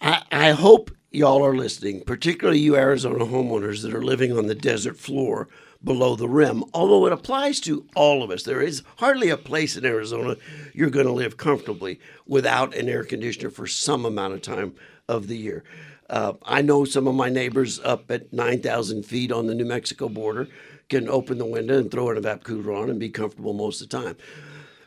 I, 0.00 0.22
I 0.30 0.50
hope 0.52 0.92
y'all 1.10 1.44
are 1.44 1.56
listening, 1.56 2.04
particularly 2.04 2.60
you 2.60 2.76
Arizona 2.76 3.24
homeowners 3.24 3.82
that 3.82 3.92
are 3.92 4.04
living 4.04 4.38
on 4.38 4.46
the 4.46 4.54
desert 4.54 4.96
floor 4.96 5.48
below 5.82 6.14
the 6.14 6.28
rim, 6.28 6.62
although 6.74 7.06
it 7.06 7.12
applies 7.12 7.60
to 7.60 7.86
all 7.94 8.22
of 8.22 8.30
us. 8.30 8.42
There 8.42 8.60
is 8.60 8.82
hardly 8.98 9.30
a 9.30 9.36
place 9.36 9.76
in 9.76 9.84
Arizona 9.84 10.36
you're 10.74 10.90
going 10.90 11.06
to 11.06 11.12
live 11.12 11.36
comfortably 11.36 11.98
without 12.26 12.74
an 12.74 12.88
air 12.88 13.04
conditioner 13.04 13.50
for 13.50 13.66
some 13.66 14.04
amount 14.04 14.34
of 14.34 14.42
time 14.42 14.74
of 15.08 15.26
the 15.26 15.36
year. 15.36 15.64
Uh, 16.08 16.34
I 16.44 16.60
know 16.60 16.84
some 16.84 17.06
of 17.06 17.14
my 17.14 17.28
neighbors 17.28 17.80
up 17.80 18.10
at 18.10 18.32
9,000 18.32 19.04
feet 19.04 19.32
on 19.32 19.46
the 19.46 19.54
New 19.54 19.64
Mexico 19.64 20.08
border 20.08 20.48
can 20.88 21.08
open 21.08 21.38
the 21.38 21.46
window 21.46 21.78
and 21.78 21.90
throw 21.90 22.10
an 22.10 22.20
evap 22.20 22.42
cooler 22.42 22.72
on 22.72 22.90
and 22.90 22.98
be 22.98 23.08
comfortable 23.08 23.52
most 23.52 23.80
of 23.80 23.88
the 23.88 23.96
time. 23.96 24.16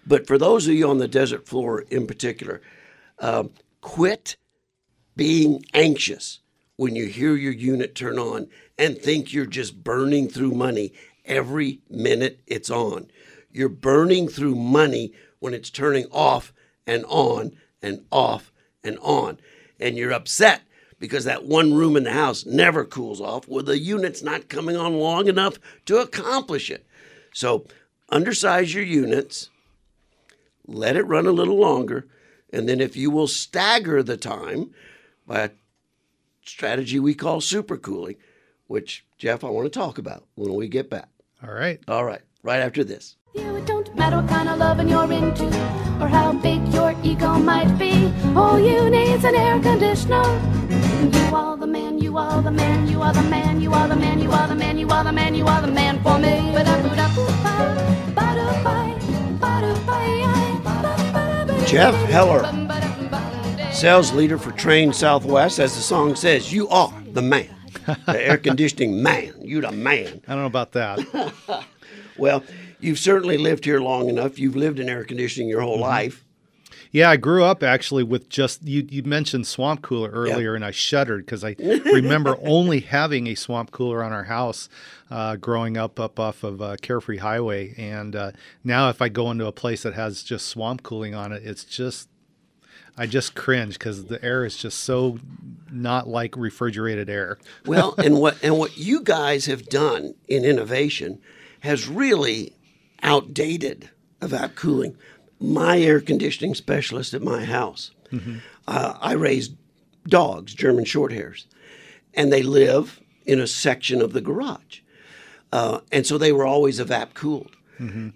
But 0.05 0.27
for 0.27 0.37
those 0.37 0.67
of 0.67 0.73
you 0.73 0.89
on 0.89 0.97
the 0.97 1.07
desert 1.07 1.47
floor 1.47 1.81
in 1.89 2.07
particular, 2.07 2.61
um, 3.19 3.51
quit 3.79 4.35
being 5.15 5.63
anxious 5.73 6.39
when 6.75 6.95
you 6.95 7.05
hear 7.05 7.35
your 7.35 7.53
unit 7.53 7.95
turn 7.95 8.17
on 8.17 8.47
and 8.77 8.97
think 8.97 9.33
you're 9.33 9.45
just 9.45 9.83
burning 9.83 10.27
through 10.27 10.51
money 10.51 10.93
every 11.25 11.79
minute 11.89 12.39
it's 12.47 12.69
on. 12.69 13.07
You're 13.51 13.69
burning 13.69 14.27
through 14.27 14.55
money 14.55 15.13
when 15.39 15.53
it's 15.53 15.69
turning 15.69 16.05
off 16.11 16.53
and 16.87 17.05
on 17.05 17.51
and 17.81 18.05
off 18.11 18.51
and 18.83 18.97
on. 18.99 19.39
And 19.79 19.97
you're 19.97 20.13
upset 20.13 20.63
because 20.99 21.25
that 21.25 21.45
one 21.45 21.73
room 21.73 21.95
in 21.95 22.05
the 22.05 22.11
house 22.11 22.45
never 22.45 22.85
cools 22.85 23.21
off 23.21 23.47
where 23.47 23.63
the 23.63 23.77
unit's 23.77 24.23
not 24.23 24.49
coming 24.49 24.77
on 24.77 24.93
long 24.93 25.27
enough 25.27 25.57
to 25.85 25.97
accomplish 25.97 26.71
it. 26.71 26.85
So 27.33 27.65
undersize 28.11 28.73
your 28.73 28.83
units, 28.83 29.49
let 30.65 30.95
it 30.95 31.03
run 31.03 31.27
a 31.27 31.31
little 31.31 31.57
longer, 31.57 32.07
and 32.51 32.69
then 32.69 32.79
if 32.79 32.95
you 32.95 33.11
will 33.11 33.27
stagger 33.27 34.01
the 34.01 34.17
time 34.17 34.71
by 35.27 35.51
strategy 36.45 36.99
we 36.99 37.13
call 37.13 37.41
supercooling, 37.41 38.17
which 38.67 39.05
Jeff 39.17 39.43
I 39.43 39.49
want 39.49 39.65
to 39.65 39.79
talk 39.79 39.97
about 39.97 40.25
when 40.35 40.53
we 40.53 40.67
get 40.67 40.89
back. 40.89 41.09
All 41.45 41.53
right. 41.53 41.79
All 41.87 42.05
right, 42.05 42.21
right 42.41 42.59
after 42.59 42.83
this. 42.83 43.15
You, 43.35 43.55
it 43.55 43.65
don't 43.65 43.93
matter 43.95 44.17
what 44.17 44.29
kind 44.29 44.49
of 44.49 44.59
loving 44.59 44.89
you're 44.89 45.11
into 45.11 45.47
or 46.01 46.07
how 46.07 46.33
big 46.33 46.67
your 46.73 46.95
ego 47.03 47.39
might 47.39 47.77
be. 47.77 48.11
All 48.35 48.59
you 48.59 48.89
need's 48.89 49.23
an 49.23 49.35
air 49.35 49.59
conditioner. 49.59 50.23
You 51.13 51.35
are 51.35 51.57
the 51.57 51.67
man, 51.67 51.99
you 51.99 52.17
are 52.17 52.41
the 52.41 52.51
man, 52.51 52.87
you 52.87 53.01
are 53.01 53.13
the 53.13 53.23
man, 53.23 53.59
you 53.59 53.73
are 53.73 53.87
the 53.87 53.95
man, 53.95 54.19
you 54.19 54.31
are 54.31 54.47
the 54.47 54.55
man, 54.55 54.77
you 54.77 54.89
are 54.89 55.03
the 55.03 55.11
man, 55.11 55.35
you 55.35 55.45
are 55.47 55.61
the 55.61 55.67
man 55.67 56.01
for 56.03 56.17
me. 56.19 56.53
Jeff 61.73 61.95
Heller, 62.07 62.43
sales 63.73 64.13
leader 64.13 64.37
for 64.37 64.51
Trane 64.51 64.93
Southwest, 64.93 65.59
as 65.59 65.75
the 65.75 65.81
song 65.81 66.15
says, 66.15 66.53
you 66.53 66.69
are 66.69 66.93
the 67.11 67.21
man, 67.21 67.49
the 68.05 68.21
air 68.21 68.37
conditioning 68.37 69.01
man. 69.01 69.33
You 69.41 69.61
the 69.61 69.71
man. 69.71 70.21
I 70.27 70.33
don't 70.33 70.41
know 70.41 70.45
about 70.45 70.71
that. 70.73 71.63
Well, 72.15 72.43
you've 72.79 72.99
certainly 72.99 73.39
lived 73.39 73.65
here 73.65 73.79
long 73.79 74.07
enough. 74.07 74.37
You've 74.37 74.55
lived 74.55 74.77
in 74.77 74.87
air 74.87 75.03
conditioning 75.03 75.49
your 75.49 75.61
whole 75.61 75.79
life. 75.79 76.23
Yeah, 76.91 77.09
I 77.09 77.17
grew 77.17 77.43
up 77.43 77.63
actually 77.63 78.03
with 78.03 78.29
just 78.29 78.61
you. 78.61 78.85
You 78.87 79.01
mentioned 79.01 79.47
swamp 79.47 79.81
cooler 79.81 80.11
earlier, 80.11 80.53
and 80.53 80.63
I 80.63 80.69
shuddered 80.69 81.25
because 81.25 81.43
I 81.43 81.55
remember 81.59 82.37
only 82.43 82.81
having 82.81 83.25
a 83.25 83.33
swamp 83.33 83.71
cooler 83.71 84.03
on 84.03 84.13
our 84.13 84.25
house 84.25 84.69
uh, 85.09 85.37
growing 85.37 85.75
up 85.75 85.99
up 85.99 86.19
off 86.19 86.43
of 86.43 86.61
uh, 86.61 86.75
Carefree 86.83 87.17
Highway. 87.17 87.73
And 87.79 88.15
uh, 88.15 88.31
now, 88.63 88.89
if 88.89 89.01
I 89.01 89.09
go 89.09 89.31
into 89.31 89.47
a 89.47 89.51
place 89.51 89.81
that 89.81 89.95
has 89.95 90.21
just 90.21 90.45
swamp 90.45 90.83
cooling 90.83 91.15
on 91.15 91.31
it, 91.31 91.41
it's 91.43 91.63
just 91.63 92.09
I 92.97 93.07
just 93.07 93.33
cringe 93.33 93.73
because 93.79 94.05
the 94.05 94.23
air 94.23 94.45
is 94.45 94.55
just 94.55 94.79
so 94.81 95.17
not 95.71 96.07
like 96.07 96.37
refrigerated 96.37 97.09
air. 97.09 97.37
Well, 97.65 97.95
and 97.97 98.19
what 98.19 98.37
and 98.43 98.57
what 98.57 98.77
you 98.77 99.01
guys 99.01 99.45
have 99.47 99.65
done 99.67 100.13
in 100.27 100.45
innovation 100.45 101.19
has 101.61 101.87
really 101.87 102.53
outdated 103.01 103.89
evap 104.21 104.55
cooling. 104.55 104.95
My 105.39 105.79
air 105.79 105.99
conditioning 105.99 106.55
specialist 106.55 107.13
at 107.13 107.21
my 107.21 107.43
house, 107.45 107.91
uh, 108.67 108.93
I 109.01 109.13
raised 109.13 109.53
dogs, 110.07 110.53
German 110.53 110.85
Shorthairs, 110.85 111.45
and 112.13 112.31
they 112.31 112.43
live 112.43 113.01
in 113.25 113.39
a 113.39 113.47
section 113.47 114.01
of 114.01 114.13
the 114.13 114.21
garage, 114.21 114.81
uh, 115.51 115.79
and 115.91 116.05
so 116.05 116.17
they 116.17 116.31
were 116.31 116.45
always 116.45 116.79
evap 116.79 117.13
cooled. 117.13 117.55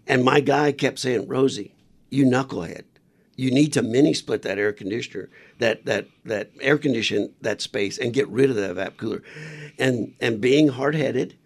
And 0.08 0.24
my 0.24 0.40
guy 0.40 0.72
kept 0.72 1.00
saying, 1.00 1.28
"Rosie, 1.28 1.74
you 2.10 2.26
knucklehead." 2.26 2.84
You 3.38 3.52
need 3.52 3.72
to 3.74 3.82
mini 3.82 4.14
split 4.14 4.42
that 4.42 4.58
air 4.58 4.74
conditioner, 4.74 5.30
that 5.60 5.86
that 5.86 6.08
that 6.26 6.52
air 6.60 6.78
condition 6.78 7.32
that 7.42 7.62
space, 7.62 7.98
and 7.98 8.14
get 8.14 8.28
rid 8.28 8.50
of 8.50 8.58
that 8.58 8.76
evap 8.76 8.98
cooler. 8.98 9.24
And 9.80 10.14
and 10.20 10.42
being 10.42 10.68
hard 10.68 10.96
headed 10.96 11.38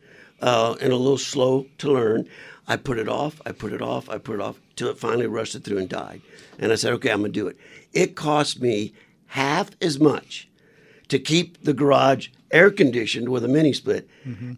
uh, 0.41 0.75
and 0.81 0.91
a 0.91 0.95
little 0.95 1.17
slow 1.19 1.67
to 1.77 1.91
learn, 1.91 2.27
I 2.67 2.77
put 2.77 2.97
it 2.97 3.09
off, 3.09 3.41
I 3.45 3.51
put 3.51 3.73
it 3.73 3.81
off, 3.81 4.09
I 4.09 4.17
put 4.17 4.35
it 4.35 4.41
off 4.41 4.59
till 4.75 4.87
it 4.87 4.97
finally 4.97 5.27
rusted 5.27 5.63
through 5.63 5.77
and 5.77 5.89
died. 5.89 6.21
And 6.57 6.71
I 6.71 6.75
said, 6.75 6.93
okay, 6.93 7.11
I'm 7.11 7.21
gonna 7.21 7.33
do 7.33 7.47
it. 7.47 7.57
It 7.93 8.15
cost 8.15 8.61
me 8.61 8.93
half 9.27 9.71
as 9.81 9.99
much 9.99 10.47
to 11.09 11.19
keep 11.19 11.61
the 11.63 11.73
garage 11.73 12.29
air 12.51 12.71
conditioned 12.71 13.29
with 13.29 13.43
a 13.43 13.47
mini 13.49 13.73
split 13.73 14.09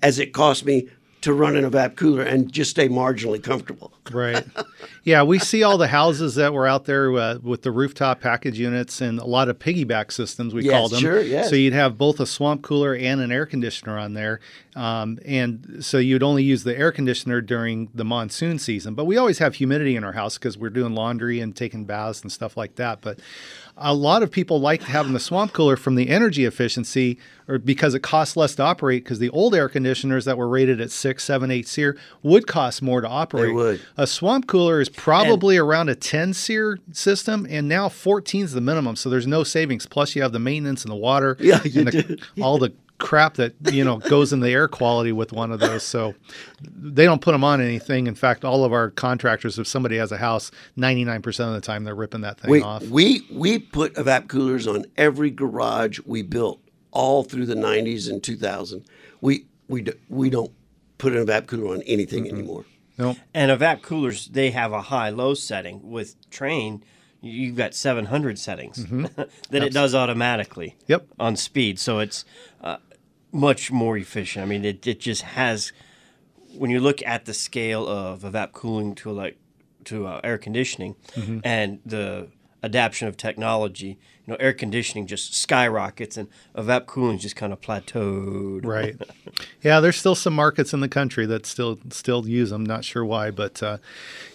as 0.04 0.20
it 0.20 0.34
cost 0.34 0.66
me 0.66 0.88
to 1.24 1.34
run 1.34 1.56
an 1.56 1.63
evap 1.70 1.96
cooler 1.96 2.22
and 2.22 2.51
just 2.51 2.72
stay 2.72 2.88
marginally 2.89 3.42
comfortable. 3.42 3.94
Right. 4.12 4.46
Yeah, 5.06 5.24
we 5.24 5.39
see 5.39 5.63
all 5.63 5.77
the 5.77 5.88
houses 5.88 6.36
that 6.36 6.53
were 6.53 6.68
out 6.68 6.86
there 6.86 7.12
uh, 7.18 7.38
with 7.42 7.62
the 7.62 7.72
rooftop 7.72 8.20
package 8.22 8.60
units 8.60 9.00
and 9.01 9.20
a 9.20 9.25
lot 9.25 9.48
of 9.50 9.58
piggyback 9.60 10.12
systems, 10.12 10.53
we 10.53 10.63
Yes, 10.63 10.74
call 10.74 10.89
them. 10.89 11.00
sure, 11.00 11.22
yes. 11.22 11.50
So 11.50 11.56
you'd 11.56 11.74
have 11.74 11.98
both 11.98 12.20
a 12.20 12.25
swamp 12.25 12.62
cooler 12.62 12.94
and 12.96 13.22
an 13.22 13.32
air 13.32 13.46
conditioner 13.46 13.98
on 13.98 14.13
there. 14.13 14.39
Um, 14.75 15.20
and 15.25 15.77
so 15.80 15.98
you'd 15.98 16.24
only 16.24 16.44
use 16.44 16.63
the 16.63 16.77
air 16.77 16.92
conditioner 16.92 17.39
during 17.42 17.89
the 17.94 18.03
monsoon 18.06 18.60
season. 18.60 18.94
But 18.94 19.06
we 19.06 19.18
always 19.18 19.39
have 19.39 19.56
humidity 19.56 19.96
in 19.96 20.03
our 20.03 20.13
house 20.13 20.38
because 20.38 20.58
we're 20.58 20.70
doing 20.70 20.94
laundry 20.96 21.39
and 21.39 21.56
taking 21.56 21.86
baths 21.86 22.22
and 22.22 22.32
stuff 22.32 22.58
like 22.58 22.75
that. 22.75 23.00
But 23.01 23.20
a 23.77 23.94
lot 23.94 24.22
of 24.24 24.32
people 24.32 24.60
like 24.60 24.84
having 24.84 25.13
the 25.13 25.20
swamp 25.20 25.53
cooler 25.53 25.75
from 25.75 25.96
the 25.96 26.10
energy 26.10 26.46
efficiency 26.46 27.18
or 27.48 27.58
because 27.58 27.94
it 27.94 28.01
costs 28.01 28.38
less 28.38 28.56
to 28.56 28.63
operate 28.63 29.03
because 29.03 29.20
the 29.20 29.30
old 29.30 29.53
air 29.56 29.68
conditioners 29.68 30.25
that 30.25 30.38
were 30.38 30.48
rated 30.48 30.80
at 30.80 30.92
six, 30.92 31.24
seven, 31.24 31.51
eight 31.51 31.68
SEER 31.68 31.98
would 32.22 32.48
cost 32.48 32.82
more 32.82 33.01
to 33.01 33.08
operate. 33.08 33.53
would. 33.53 33.82
A 33.98 34.08
swamp 34.08 34.48
cooler 34.48 34.80
is 34.80 34.89
probably 34.89 35.58
around 35.58 35.89
a 35.89 35.96
10 35.96 36.34
SEER 36.34 36.80
system, 36.92 37.46
and 37.50 37.68
now 37.68 37.89
14 37.89 38.46
is 38.46 38.53
the 38.53 38.62
minimum. 38.62 38.96
So 38.96 39.10
there's 39.10 39.27
no 39.27 39.44
savings. 39.44 39.86
Plus, 39.86 40.15
you 40.15 40.22
have 40.22 40.32
the 40.32 40.39
maintenance 40.39 40.84
and 40.84 40.92
the 40.92 40.96
water 40.96 41.36
Yeah, 41.39 41.60
and 41.63 41.88
the, 41.88 42.22
all 42.42 42.58
the 42.58 42.74
crap 43.04 43.36
that 43.36 43.54
you 43.72 43.84
know 43.84 43.98
goes 43.98 44.32
in 44.34 44.40
the 44.40 44.50
air 44.50 44.68
quality 44.68 45.12
with 45.12 45.32
one 45.34 45.52
of 45.52 45.60
those. 45.60 45.84
So 45.84 46.16
they 46.62 47.04
don't 47.06 47.22
put 47.22 47.34
them 47.34 47.44
on 47.44 47.62
anything. 47.62 48.08
In 48.08 48.16
fact, 48.16 48.44
all 48.46 48.64
of 48.64 48.72
our 48.74 48.90
contractors, 48.90 49.60
if 49.60 49.68
somebody 49.68 49.98
has 49.98 50.12
a 50.12 50.18
house, 50.18 50.50
99% 50.78 51.26
of 51.48 51.54
the 51.54 51.62
time 51.62 51.84
they're 51.84 51.94
ripping 51.96 52.22
that 52.22 52.40
thing 52.40 52.50
We, 52.50 52.62
off. 52.62 52.84
we 52.88 53.28
we 53.32 53.60
put 53.60 53.94
evap 53.96 54.28
coolers 54.30 54.66
on 54.68 54.86
every 54.98 55.30
garage 55.30 56.00
we 56.06 56.22
built 56.24 56.60
all 56.92 57.24
through 57.24 57.46
the 57.46 57.56
90s 57.56 58.10
and 58.10 58.24
2000. 58.24 58.86
We 59.22 59.46
we 59.68 59.82
do, 59.82 59.94
we 60.10 60.30
don't 60.30 60.52
put 60.98 61.14
an 61.14 61.26
evap 61.26 61.48
cooler 61.48 61.74
on 61.74 61.82
anything 61.84 62.28
anymore. 62.30 62.66
No, 62.98 63.16
And 63.34 63.50
evap 63.52 63.82
coolers, 63.82 64.28
they 64.28 64.52
have 64.52 64.72
a 64.72 64.82
high 64.84 65.10
low 65.10 65.34
setting. 65.34 65.82
With 65.92 66.16
Trane, 66.30 66.84
you've 67.22 67.56
got 67.56 67.74
700 67.74 68.38
settings 68.38 68.86
that 69.50 69.64
it 69.64 69.74
does 69.74 69.96
automatically 69.96 70.76
Yep. 70.88 71.08
on 71.20 71.36
speed. 71.36 71.80
So 71.80 72.00
it's 72.00 72.24
uh, 72.62 72.78
much 73.34 73.72
more 73.72 73.98
efficient. 73.98 74.46
I 74.46 74.48
mean, 74.48 74.63
it, 74.63 74.86
it 74.88 75.00
just 75.00 75.24
has, 75.24 75.74
when 76.58 76.70
you 76.70 76.80
look 76.80 77.02
at 77.06 77.25
the 77.25 77.34
scale 77.34 77.88
of 77.88 78.22
evap 78.22 78.54
cooling 78.54 78.96
to 78.96 79.12
like 79.12 79.38
to 79.86 80.08
uh, 80.08 80.22
air 80.24 80.38
conditioning 80.38 80.96
and 81.44 81.80
the 81.86 82.30
adaptation 82.62 83.08
of 83.10 83.18
technology, 83.18 84.00
you 84.25 84.32
know, 84.32 84.38
air 84.39 84.53
conditioning 84.53 85.06
just 85.06 85.34
skyrockets 85.34 86.15
and 86.15 86.30
evap 86.56 86.86
cooling 86.86 87.18
just 87.18 87.36
kind 87.36 87.51
of 87.51 87.60
plateaued. 87.60 88.65
right. 88.65 88.96
Yeah, 89.63 89.80
there's 89.80 89.96
still 89.96 90.13
some 90.13 90.36
markets 90.36 90.74
in 90.74 90.82
the 90.82 90.89
country 90.89 91.25
that 91.25 91.46
still 91.46 91.80
still 91.89 92.27
use 92.27 92.50
them. 92.50 92.65
Not 92.65 92.84
sure 92.84 93.03
why, 93.03 93.32
but 93.32 93.63
uh, 93.63 93.77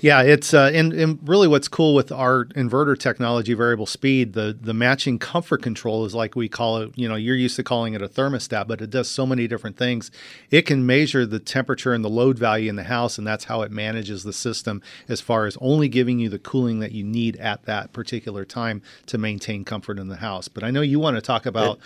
yeah, 0.00 0.22
it's 0.22 0.54
uh, 0.54 0.70
and, 0.72 0.92
and 0.92 1.18
really 1.28 1.46
what's 1.46 1.68
cool 1.68 1.94
with 1.94 2.10
our 2.10 2.46
inverter 2.46 2.98
technology, 2.98 3.52
variable 3.52 3.86
speed, 3.86 4.32
the 4.32 4.56
the 4.58 4.74
matching 4.74 5.18
comfort 5.18 5.62
control 5.62 6.04
is 6.04 6.14
like 6.14 6.34
we 6.34 6.48
call 6.48 6.78
it. 6.78 6.92
You 6.96 7.08
know, 7.08 7.14
you're 7.14 7.36
used 7.36 7.56
to 7.56 7.62
calling 7.62 7.94
it 7.94 8.02
a 8.02 8.08
thermostat, 8.08 8.66
but 8.66 8.80
it 8.80 8.90
does 8.90 9.08
so 9.08 9.26
many 9.26 9.46
different 9.46 9.76
things. 9.76 10.10
It 10.50 10.62
can 10.62 10.84
measure 10.84 11.26
the 11.26 11.38
temperature 11.38 11.92
and 11.92 12.02
the 12.04 12.10
load 12.10 12.38
value 12.38 12.70
in 12.70 12.76
the 12.76 12.84
house, 12.84 13.18
and 13.18 13.26
that's 13.26 13.44
how 13.44 13.60
it 13.62 13.70
manages 13.70 14.24
the 14.24 14.32
system 14.32 14.82
as 15.08 15.20
far 15.20 15.46
as 15.46 15.58
only 15.60 15.88
giving 15.88 16.18
you 16.18 16.30
the 16.30 16.38
cooling 16.38 16.80
that 16.80 16.92
you 16.92 17.04
need 17.04 17.36
at 17.36 17.66
that 17.66 17.92
particular 17.92 18.44
time 18.46 18.82
to 19.06 19.18
maintain 19.18 19.64
comfort 19.64 19.77
in 19.98 20.08
the 20.08 20.16
house. 20.16 20.48
But 20.48 20.64
I 20.64 20.70
know 20.70 20.80
you 20.80 20.98
want 20.98 21.16
to 21.16 21.22
talk 21.22 21.46
about. 21.46 21.78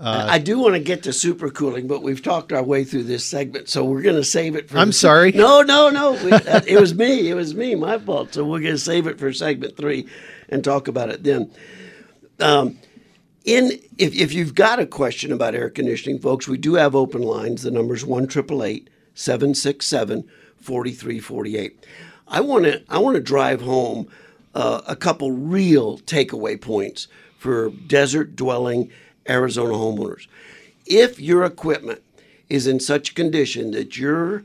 I 0.00 0.38
do 0.38 0.58
want 0.58 0.74
to 0.74 0.80
get 0.80 1.02
to 1.04 1.10
supercooling, 1.10 1.88
but 1.88 2.02
we've 2.02 2.22
talked 2.22 2.52
our 2.52 2.62
way 2.62 2.84
through 2.84 3.02
this 3.04 3.24
segment, 3.24 3.68
so 3.68 3.84
we're 3.84 4.02
going 4.02 4.14
to 4.14 4.24
save 4.24 4.54
it 4.54 4.68
for. 4.70 4.78
I'm 4.78 4.92
sorry. 4.92 5.32
No, 5.32 5.62
no, 5.62 5.90
no. 5.90 6.12
We, 6.12 6.32
uh, 6.32 6.60
it 6.66 6.80
was 6.80 6.94
me. 6.94 7.28
It 7.28 7.34
was 7.34 7.54
me. 7.54 7.74
My 7.74 7.98
fault. 7.98 8.34
So 8.34 8.44
we're 8.44 8.60
going 8.60 8.74
to 8.74 8.78
save 8.78 9.06
it 9.06 9.18
for 9.18 9.32
segment 9.32 9.76
three 9.76 10.06
and 10.48 10.62
talk 10.62 10.86
about 10.86 11.10
it 11.10 11.24
then. 11.24 11.50
Um, 12.38 12.78
in 13.44 13.72
if, 13.96 14.14
if 14.14 14.32
you've 14.32 14.54
got 14.54 14.78
a 14.78 14.86
question 14.86 15.32
about 15.32 15.54
air 15.54 15.70
conditioning, 15.70 16.20
folks, 16.20 16.46
we 16.46 16.58
do 16.58 16.74
have 16.74 16.94
open 16.94 17.22
lines. 17.22 17.62
The 17.62 17.70
number's 17.70 18.04
one 18.04 18.26
triple 18.26 18.62
eight 18.62 18.90
seven 19.14 19.54
six 19.54 19.86
seven 19.86 20.28
forty 20.60 20.92
three 20.92 21.18
forty 21.18 21.56
eight. 21.56 21.84
I 22.28 22.40
want 22.40 22.64
to 22.64 22.82
I 22.88 22.98
want 22.98 23.16
to 23.16 23.22
drive 23.22 23.62
home 23.62 24.08
uh, 24.58 24.82
a 24.88 24.96
couple 24.96 25.30
real 25.30 25.98
takeaway 26.00 26.60
points 26.60 27.06
for 27.38 27.70
desert 27.70 28.34
dwelling 28.34 28.90
Arizona 29.28 29.74
homeowners. 29.74 30.26
If 30.84 31.20
your 31.20 31.44
equipment 31.44 32.02
is 32.48 32.66
in 32.66 32.80
such 32.80 33.14
condition 33.14 33.70
that 33.70 33.96
you're 33.96 34.42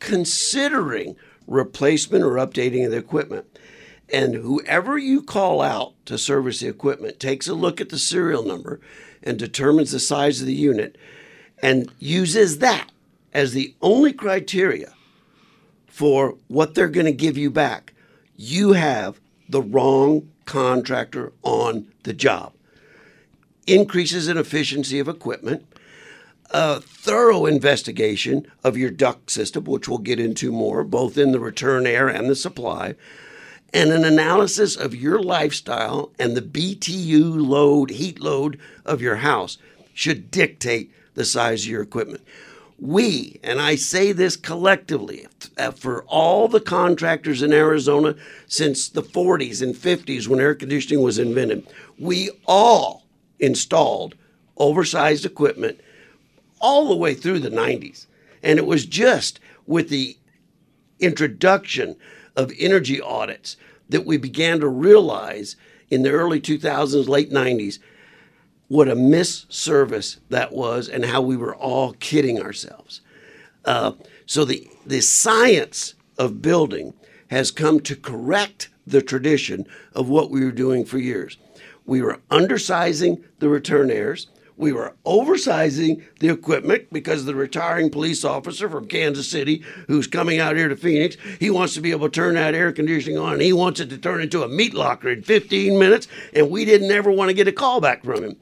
considering 0.00 1.14
replacement 1.46 2.24
or 2.24 2.32
updating 2.32 2.84
of 2.84 2.90
the 2.90 2.96
equipment, 2.96 3.46
and 4.12 4.34
whoever 4.34 4.98
you 4.98 5.22
call 5.22 5.62
out 5.62 5.92
to 6.06 6.18
service 6.18 6.58
the 6.58 6.66
equipment 6.66 7.20
takes 7.20 7.46
a 7.46 7.54
look 7.54 7.80
at 7.80 7.90
the 7.90 7.98
serial 7.98 8.42
number 8.42 8.80
and 9.22 9.38
determines 9.38 9.92
the 9.92 10.00
size 10.00 10.40
of 10.40 10.48
the 10.48 10.52
unit 10.52 10.98
and 11.62 11.92
uses 12.00 12.58
that 12.58 12.90
as 13.32 13.52
the 13.52 13.72
only 13.80 14.12
criteria 14.12 14.92
for 15.86 16.36
what 16.48 16.74
they're 16.74 16.88
going 16.88 17.06
to 17.06 17.12
give 17.12 17.38
you 17.38 17.50
back, 17.50 17.92
you 18.36 18.72
have 18.72 19.20
the 19.48 19.62
wrong 19.62 20.28
contractor 20.44 21.32
on 21.42 21.86
the 22.02 22.12
job. 22.12 22.52
Increases 23.66 24.28
in 24.28 24.36
efficiency 24.36 24.98
of 24.98 25.08
equipment, 25.08 25.66
a 26.50 26.80
thorough 26.80 27.46
investigation 27.46 28.46
of 28.62 28.76
your 28.76 28.90
duct 28.90 29.30
system, 29.30 29.64
which 29.64 29.88
we'll 29.88 29.98
get 29.98 30.20
into 30.20 30.52
more, 30.52 30.84
both 30.84 31.16
in 31.16 31.32
the 31.32 31.40
return 31.40 31.86
air 31.86 32.08
and 32.08 32.28
the 32.28 32.36
supply, 32.36 32.94
and 33.72 33.90
an 33.90 34.04
analysis 34.04 34.76
of 34.76 34.94
your 34.94 35.20
lifestyle 35.20 36.12
and 36.18 36.36
the 36.36 36.42
BTU 36.42 37.34
load, 37.44 37.90
heat 37.90 38.20
load 38.20 38.58
of 38.84 39.00
your 39.00 39.16
house 39.16 39.58
should 39.92 40.30
dictate 40.30 40.92
the 41.14 41.24
size 41.24 41.64
of 41.64 41.70
your 41.70 41.82
equipment. 41.82 42.22
We, 42.78 43.38
and 43.42 43.60
I 43.60 43.76
say 43.76 44.12
this 44.12 44.36
collectively, 44.36 45.26
uh, 45.56 45.70
for 45.70 46.04
all 46.04 46.48
the 46.48 46.60
contractors 46.60 47.42
in 47.42 47.52
Arizona 47.52 48.16
since 48.46 48.88
the 48.88 49.02
40s 49.02 49.62
and 49.62 49.74
50s 49.74 50.26
when 50.26 50.40
air 50.40 50.54
conditioning 50.54 51.02
was 51.02 51.18
invented, 51.18 51.66
we 51.98 52.30
all 52.46 53.04
installed 53.38 54.16
oversized 54.56 55.24
equipment 55.24 55.80
all 56.60 56.88
the 56.88 56.96
way 56.96 57.14
through 57.14 57.38
the 57.38 57.50
90s. 57.50 58.06
And 58.42 58.58
it 58.58 58.66
was 58.66 58.86
just 58.86 59.40
with 59.66 59.88
the 59.88 60.16
introduction 60.98 61.96
of 62.36 62.52
energy 62.58 63.00
audits 63.00 63.56
that 63.88 64.04
we 64.04 64.16
began 64.16 64.60
to 64.60 64.68
realize 64.68 65.56
in 65.90 66.02
the 66.02 66.10
early 66.10 66.40
2000s, 66.40 67.08
late 67.08 67.30
90s, 67.30 67.78
what 68.74 68.88
a 68.88 68.96
misservice 68.96 70.18
that 70.30 70.50
was 70.50 70.88
and 70.88 71.04
how 71.04 71.22
we 71.22 71.36
were 71.36 71.54
all 71.54 71.92
kidding 72.00 72.42
ourselves. 72.42 73.02
Uh, 73.64 73.92
so 74.26 74.44
the, 74.44 74.68
the 74.84 75.00
science 75.00 75.94
of 76.18 76.42
building 76.42 76.92
has 77.30 77.52
come 77.52 77.78
to 77.78 77.94
correct 77.94 78.70
the 78.84 79.00
tradition 79.00 79.64
of 79.92 80.08
what 80.08 80.28
we 80.28 80.44
were 80.44 80.50
doing 80.50 80.84
for 80.84 80.98
years. 80.98 81.38
We 81.86 82.02
were 82.02 82.20
undersizing 82.32 83.22
the 83.38 83.48
return 83.48 83.92
airs. 83.92 84.26
We 84.56 84.72
were 84.72 84.96
oversizing 85.06 86.02
the 86.18 86.30
equipment 86.30 86.88
because 86.90 87.24
the 87.24 87.36
retiring 87.36 87.90
police 87.90 88.24
officer 88.24 88.68
from 88.68 88.88
Kansas 88.88 89.30
City 89.30 89.62
who's 89.86 90.08
coming 90.08 90.40
out 90.40 90.56
here 90.56 90.68
to 90.68 90.76
Phoenix, 90.76 91.16
he 91.38 91.48
wants 91.48 91.74
to 91.74 91.80
be 91.80 91.92
able 91.92 92.08
to 92.08 92.12
turn 92.12 92.34
that 92.34 92.56
air 92.56 92.72
conditioning 92.72 93.18
on. 93.18 93.38
He 93.38 93.52
wants 93.52 93.78
it 93.78 93.90
to 93.90 93.98
turn 93.98 94.20
into 94.20 94.42
a 94.42 94.48
meat 94.48 94.74
locker 94.74 95.10
in 95.10 95.22
15 95.22 95.78
minutes, 95.78 96.08
and 96.32 96.50
we 96.50 96.64
didn't 96.64 96.90
ever 96.90 97.12
want 97.12 97.28
to 97.28 97.34
get 97.34 97.46
a 97.46 97.52
call 97.52 97.80
back 97.80 98.02
from 98.02 98.24
him. 98.24 98.36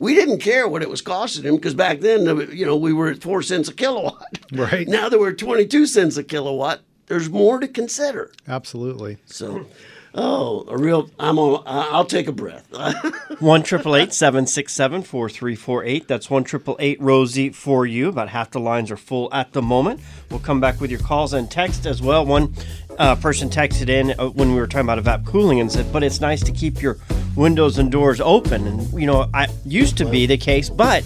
We 0.00 0.14
didn't 0.14 0.38
care 0.38 0.66
what 0.66 0.82
it 0.82 0.90
was 0.90 1.02
costing 1.02 1.44
him 1.44 1.56
because 1.56 1.74
back 1.74 2.00
then, 2.00 2.24
you 2.52 2.64
know, 2.66 2.74
we 2.74 2.92
were 2.92 3.08
at 3.10 3.22
four 3.22 3.42
cents 3.42 3.68
a 3.68 3.74
kilowatt. 3.74 4.38
Right. 4.52 4.88
Now 4.88 5.08
that 5.08 5.20
we're 5.20 5.32
22 5.32 5.86
cents 5.86 6.16
a 6.16 6.24
kilowatt, 6.24 6.80
there's 7.06 7.30
more 7.30 7.60
to 7.60 7.68
consider. 7.68 8.32
absolutely. 8.48 9.18
So, 9.26 9.66
oh, 10.14 10.64
a 10.68 10.76
real, 10.76 11.10
I'm 11.18 11.38
on, 11.38 11.62
I'll 11.66 12.04
take 12.04 12.26
a 12.26 12.32
breath. 12.32 12.66
One 13.40 13.62
triple 13.62 13.96
eight 13.96 14.12
seven 14.12 14.46
six 14.46 14.72
seven 14.72 15.02
four 15.02 15.28
three 15.28 15.54
four 15.54 15.84
eight. 15.84 16.08
That's 16.08 16.28
one 16.28 16.44
triple 16.44 16.76
eight 16.78 17.00
Rosie 17.00 17.50
for 17.50 17.86
you. 17.86 18.08
About 18.08 18.28
half 18.28 18.50
the 18.50 18.60
lines 18.60 18.90
are 18.90 18.96
full 18.96 19.32
at 19.32 19.52
the 19.52 19.62
moment. 19.62 20.00
We'll 20.30 20.40
come 20.40 20.60
back 20.60 20.80
with 20.80 20.90
your 20.90 21.00
calls 21.00 21.32
and 21.32 21.50
text 21.50 21.86
as 21.86 22.02
well. 22.02 22.26
One 22.26 22.54
uh, 22.98 23.16
person 23.16 23.48
texted 23.48 23.88
in 23.88 24.14
uh, 24.18 24.28
when 24.28 24.52
we 24.52 24.60
were 24.60 24.66
talking 24.66 24.88
about 24.88 25.02
evap 25.02 25.24
cooling 25.24 25.60
and 25.60 25.72
said, 25.72 25.90
"But 25.90 26.02
it's 26.02 26.20
nice 26.20 26.42
to 26.44 26.52
keep 26.52 26.82
your 26.82 26.98
windows 27.34 27.78
and 27.78 27.90
doors 27.90 28.20
open." 28.20 28.66
And 28.66 29.00
you 29.00 29.06
know, 29.06 29.30
I 29.32 29.48
used 29.64 29.96
to 29.98 30.04
be 30.04 30.26
the 30.26 30.36
case, 30.36 30.68
but 30.68 31.04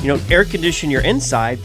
you 0.00 0.08
know, 0.08 0.20
air 0.30 0.44
condition 0.44 0.90
your 0.90 1.02
inside. 1.02 1.58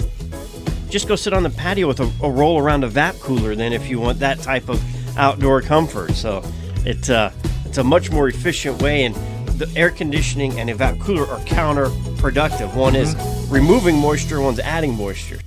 Just 0.90 1.08
go 1.08 1.16
sit 1.16 1.34
on 1.34 1.44
the 1.44 1.52
patio 1.52 1.88
with 1.88 2.00
a, 2.00 2.12
a 2.24 2.30
roll 2.30 2.60
around 2.60 2.84
a 2.84 2.90
vap 2.90 3.20
cooler. 3.22 3.56
Then, 3.56 3.72
if 3.72 3.90
you 3.90 4.00
want 4.00 4.20
that 4.20 4.40
type 4.40 4.68
of 4.68 4.84
outdoor 5.18 5.62
comfort, 5.62 6.12
so 6.12 6.44
it 6.86 7.10
uh, 7.10 7.32
it's 7.66 7.78
a 7.78 7.84
much 7.84 8.12
more 8.12 8.28
efficient 8.28 8.82
way 8.82 9.06
and 9.06 9.16
the 9.60 9.70
air 9.76 9.92
conditioning 9.92 10.58
and 10.60 10.70
evap 10.70 11.00
cooler 11.02 11.28
are 11.28 11.40
counterproductive. 11.40 12.74
One 12.76 12.96
is 12.96 13.16
removing 13.50 13.98
moisture, 13.98 14.40
one's 14.42 14.60
adding 14.60 14.96
moisture. 14.96 15.40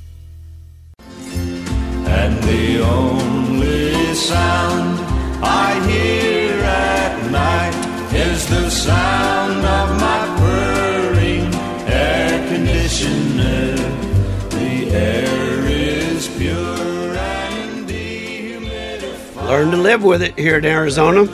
And 0.99 2.43
the 2.43 2.85
only 2.85 4.15
sound 4.15 5.01
I 5.43 5.81
hear 5.89 6.63
at 6.63 7.31
night 7.31 8.15
is 8.15 8.47
the 8.49 8.69
sound 8.69 9.65
of 9.65 10.01
my 10.01 10.37
purring 10.39 11.55
air 11.91 12.47
conditioner. 12.49 13.42
Learn 19.53 19.71
to 19.73 19.77
live 19.77 20.03
with 20.03 20.23
it 20.23 20.39
here 20.39 20.57
in 20.57 20.65
Arizona. 20.65 21.25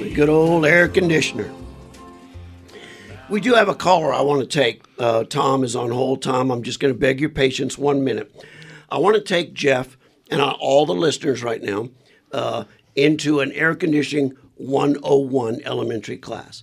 We 0.00 0.12
good 0.14 0.28
old 0.28 0.64
air 0.64 0.86
conditioner. 0.86 1.52
We 3.28 3.40
do 3.40 3.54
have 3.54 3.68
a 3.68 3.74
caller 3.74 4.14
I 4.14 4.20
want 4.20 4.42
to 4.42 4.46
take. 4.46 4.84
Uh, 4.96 5.24
Tom 5.24 5.64
is 5.64 5.74
on 5.74 5.90
hold. 5.90 6.22
Tom, 6.22 6.52
I'm 6.52 6.62
just 6.62 6.78
going 6.78 6.94
to 6.94 7.00
beg 7.00 7.18
your 7.20 7.30
patience 7.30 7.76
one 7.76 8.04
minute. 8.04 8.32
I 8.88 8.98
want 8.98 9.16
to 9.16 9.22
take 9.22 9.54
Jeff 9.54 9.96
and 10.30 10.40
all 10.40 10.86
the 10.86 10.94
listeners 10.94 11.42
right 11.42 11.60
now 11.60 11.88
uh, 12.30 12.62
into 12.94 13.40
an 13.40 13.50
air 13.50 13.74
conditioning 13.74 14.36
101 14.54 15.62
elementary 15.64 16.16
class. 16.16 16.62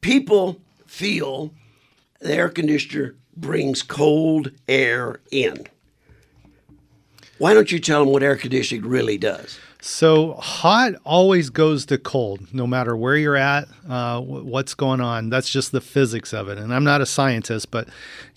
People 0.00 0.60
feel 0.86 1.52
the 2.20 2.32
air 2.32 2.50
conditioner 2.50 3.16
brings 3.36 3.82
cold 3.82 4.52
air 4.68 5.18
in. 5.32 5.66
Why 7.42 7.54
don't 7.54 7.72
you 7.72 7.80
tell 7.80 8.04
them 8.04 8.12
what 8.12 8.22
air 8.22 8.36
conditioning 8.36 8.88
really 8.88 9.18
does? 9.18 9.58
So 9.84 10.34
hot 10.34 10.92
always 11.04 11.50
goes 11.50 11.86
to 11.86 11.98
cold, 11.98 12.54
no 12.54 12.68
matter 12.68 12.96
where 12.96 13.16
you're 13.16 13.34
at, 13.34 13.66
uh, 13.88 14.20
what's 14.20 14.74
going 14.74 15.00
on. 15.00 15.28
That's 15.28 15.50
just 15.50 15.72
the 15.72 15.80
physics 15.80 16.32
of 16.32 16.48
it. 16.48 16.56
And 16.56 16.72
I'm 16.72 16.84
not 16.84 17.00
a 17.00 17.06
scientist, 17.06 17.72
but 17.72 17.88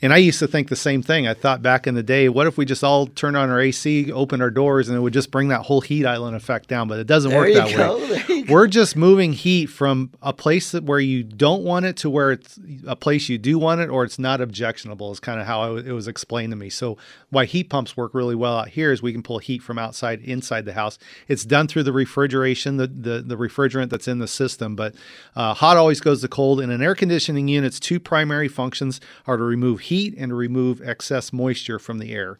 and 0.01 0.12
I 0.12 0.17
used 0.17 0.39
to 0.39 0.47
think 0.47 0.69
the 0.69 0.75
same 0.75 1.03
thing. 1.03 1.27
I 1.27 1.36
thought 1.36 1.62
back 1.62 1.86
in 1.86 1.93
the 1.93 2.01
day, 2.01 2.29
what 2.29 2.47
if 2.47 2.58
we 2.58 2.65
just 2.65 2.84
all 2.84 3.05
turned 3.05 3.38
on 3.38 3.51
our 3.51 3.60
AC, 3.60 4.12
open 4.12 4.41
our 4.41 4.49
doors, 4.49 4.89
and 4.89 4.97
it 4.97 5.01
would 5.01 5.13
just 5.13 5.29
bring 5.29 5.49
that 5.49 5.62
whole 5.62 5.81
heat 5.81 6.08
island 6.08 6.36
effect 6.36 6.67
down? 6.67 6.88
But 6.88 6.97
it 6.97 7.05
doesn't 7.05 7.29
There 7.29 7.39
work 7.39 7.53
that 7.53 7.77
go. 7.77 7.97
way. 7.99 8.05
There 8.25 8.38
you 8.38 8.45
go. 8.45 8.53
We're 8.53 8.67
just 8.67 8.95
moving 8.95 9.34
heat 9.34 9.67
from 9.67 10.12
a 10.23 10.34
place 10.34 10.71
that 10.71 10.84
where 10.84 10.99
you 10.99 11.21
don't 11.23 11.63
want 11.63 11.86
it 11.86 11.95
to 11.97 12.10
where 12.10 12.31
it's 12.31 12.60
a 12.88 12.95
place 12.95 13.29
you 13.29 13.38
do 13.38 13.60
want 13.60 13.81
it, 13.81 13.89
or 13.89 14.03
it's 14.03 14.17
not 14.17 14.41
objectionable. 14.41 15.12
Is 15.12 15.19
kind 15.19 15.39
of 15.39 15.45
how 15.45 15.75
it 15.75 15.91
was 15.91 16.08
explained 16.08 16.51
to 16.53 16.55
me. 16.58 16.71
So 16.71 16.97
why 17.29 17.45
heat 17.45 17.69
pumps 17.69 17.95
work 17.95 18.15
really 18.15 18.36
well 18.36 18.58
out 18.58 18.69
here 18.69 18.91
is 18.91 19.03
we 19.03 19.12
can 19.12 19.21
pull 19.21 19.38
heat 19.38 19.62
from 19.62 19.77
outside 19.77 20.21
inside 20.21 20.65
the 20.65 20.73
house. 20.73 20.97
It's 21.27 21.35
done 21.43 21.67
through 21.67 21.84
the 21.84 21.91
refrigeration, 21.91 22.78
the 22.78 22.86
the, 22.88 23.21
the 23.26 23.36
refrigerant 23.36 23.89
that's 23.89 24.08
in 24.08 24.19
the 24.19 24.28
system. 24.28 24.76
But 24.76 24.93
uh, 25.36 25.56
hot 25.56 25.76
always 25.76 26.00
goes 26.00 26.21
to 26.21 26.28
cold. 26.28 26.62
In 26.62 26.69
an 26.69 26.82
air 26.84 26.93
conditioning 26.95 27.48
unit's 27.48 27.80
two 27.80 28.00
primary 28.00 28.48
functions 28.48 29.02
are 29.26 29.38
to 29.38 29.43
remove 29.43 29.80
heat 29.82 30.13
and 30.17 30.30
to 30.30 30.36
remove 30.36 30.82
excess 30.88 31.34
moisture 31.34 31.80
from 31.80 31.98
the 31.98 32.13
air 32.13 32.39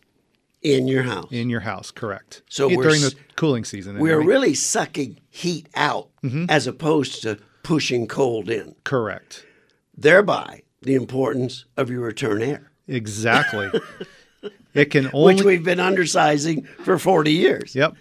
In 0.62 0.88
your 0.88 1.04
house. 1.04 1.32
in 1.32 1.50
your 1.50 1.62
house. 1.62 1.90
Correct. 1.92 2.44
So 2.50 2.70
Yeah, 2.70 2.78
during 2.78 3.02
the 3.02 3.16
cooling 3.36 3.66
season. 3.66 3.98
We're 4.00 4.20
anyway. 4.20 4.26
really 4.34 4.54
sucking 4.54 5.20
heat 5.30 5.68
out 5.76 6.10
as 6.48 6.68
opposed 6.68 7.22
to 7.24 7.40
pushing 7.64 8.08
cold 8.08 8.50
in, 8.50 8.76
correct. 8.84 9.44
thereby 9.98 10.62
the 10.84 10.94
importance 10.96 11.66
of 11.78 11.90
your 11.90 12.02
return 12.02 12.42
air, 12.44 12.70
Exactly. 12.88 13.70
it 14.76 14.86
can 14.92 15.10
only 15.14 15.34
which 15.36 15.44
we've 15.44 15.64
been 15.64 15.80
undersizing 15.80 16.68
for 16.84 17.00
40 17.00 17.32
years. 17.32 17.74
Yep. 17.76 17.96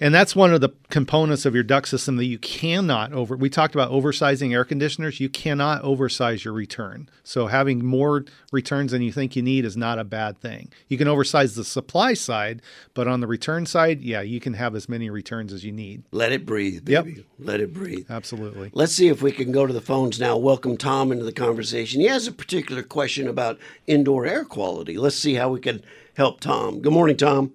And 0.00 0.14
that's 0.14 0.34
one 0.34 0.52
of 0.52 0.60
the 0.60 0.70
components 0.88 1.44
of 1.44 1.54
your 1.54 1.62
duct 1.62 1.88
system 1.88 2.16
that 2.16 2.24
you 2.24 2.38
cannot 2.38 3.12
over. 3.12 3.36
We 3.36 3.50
talked 3.50 3.74
about 3.74 3.90
oversizing 3.90 4.52
air 4.52 4.64
conditioners. 4.64 5.20
You 5.20 5.28
cannot 5.28 5.82
oversize 5.82 6.44
your 6.44 6.54
return. 6.54 7.08
So 7.22 7.46
having 7.46 7.84
more 7.84 8.24
returns 8.52 8.92
than 8.92 9.02
you 9.02 9.12
think 9.12 9.36
you 9.36 9.42
need 9.42 9.64
is 9.64 9.76
not 9.76 9.98
a 9.98 10.04
bad 10.04 10.38
thing. 10.38 10.72
You 10.88 10.98
can 10.98 11.08
oversize 11.08 11.54
the 11.54 11.64
supply 11.64 12.14
side, 12.14 12.62
but 12.94 13.08
on 13.08 13.20
the 13.20 13.26
return 13.26 13.66
side, 13.66 14.00
yeah, 14.00 14.20
you 14.20 14.40
can 14.40 14.54
have 14.54 14.74
as 14.74 14.88
many 14.88 15.10
returns 15.10 15.52
as 15.52 15.64
you 15.64 15.72
need. 15.72 16.02
Let 16.10 16.32
it 16.32 16.46
breathe, 16.46 16.88
Yep. 16.88 17.06
Let 17.38 17.60
it 17.60 17.72
breathe. 17.72 18.06
Absolutely. 18.10 18.70
Let's 18.74 18.92
see 18.92 19.08
if 19.08 19.22
we 19.22 19.32
can 19.32 19.52
go 19.52 19.66
to 19.66 19.72
the 19.72 19.80
phones 19.80 20.18
now. 20.20 20.36
Welcome 20.36 20.76
Tom 20.76 21.12
into 21.12 21.24
the 21.24 21.32
conversation. 21.32 22.00
He 22.00 22.06
has 22.06 22.26
a 22.26 22.32
particular 22.32 22.82
question 22.82 23.28
about 23.28 23.58
indoor 23.86 24.26
air 24.26 24.44
quality. 24.44 24.96
Let's 24.96 25.16
see 25.16 25.34
how 25.34 25.50
we 25.50 25.60
can 25.60 25.82
help 26.14 26.40
Tom. 26.40 26.80
Good 26.80 26.92
morning, 26.92 27.16
Tom. 27.16 27.52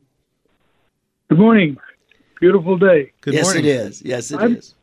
Good 1.30 1.40
morning. 1.40 1.78
Beautiful 2.46 2.78
day. 2.78 3.12
Good 3.22 3.34
yes, 3.34 3.46
morning. 3.46 3.66
it 3.66 3.70
is. 3.70 4.04
Yes, 4.04 4.30
it 4.30 4.38
I'm- 4.40 4.58
is. 4.58 4.76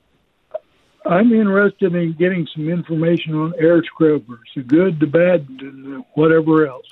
I'm 1.07 1.33
interested 1.33 1.95
in 1.95 2.13
getting 2.15 2.45
some 2.53 2.69
information 2.69 3.37
on 3.37 3.55
air 3.57 3.85
scrubbers, 3.85 4.49
the 4.57 4.63
good, 4.63 4.99
the 4.99 5.07
bad, 5.07 5.47
and 5.61 6.05
whatever 6.15 6.67
else. 6.67 6.87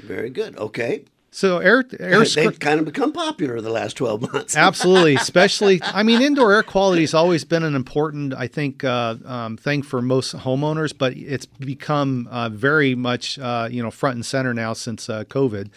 Very 0.00 0.30
good. 0.30 0.56
Okay. 0.58 1.04
So 1.34 1.58
air 1.58 1.82
air 1.98 2.24
They've 2.34 2.60
kind 2.60 2.78
of 2.78 2.84
become 2.84 3.10
popular 3.10 3.58
the 3.62 3.70
last 3.70 3.94
12 3.94 4.32
months. 4.32 4.54
Absolutely, 4.54 5.14
especially. 5.16 5.80
I 5.82 6.02
mean, 6.02 6.20
indoor 6.20 6.52
air 6.52 6.62
quality 6.62 7.00
has 7.00 7.14
always 7.14 7.42
been 7.42 7.62
an 7.62 7.74
important, 7.74 8.34
I 8.34 8.46
think, 8.46 8.84
uh, 8.84 9.16
um, 9.24 9.56
thing 9.56 9.82
for 9.82 10.02
most 10.02 10.36
homeowners, 10.36 10.96
but 10.96 11.16
it's 11.16 11.46
become 11.46 12.28
uh, 12.30 12.50
very 12.50 12.94
much, 12.94 13.38
uh, 13.38 13.66
you 13.70 13.82
know, 13.82 13.90
front 13.90 14.16
and 14.16 14.26
center 14.26 14.52
now 14.52 14.74
since 14.74 15.08
uh, 15.08 15.24
COVID. 15.24 15.70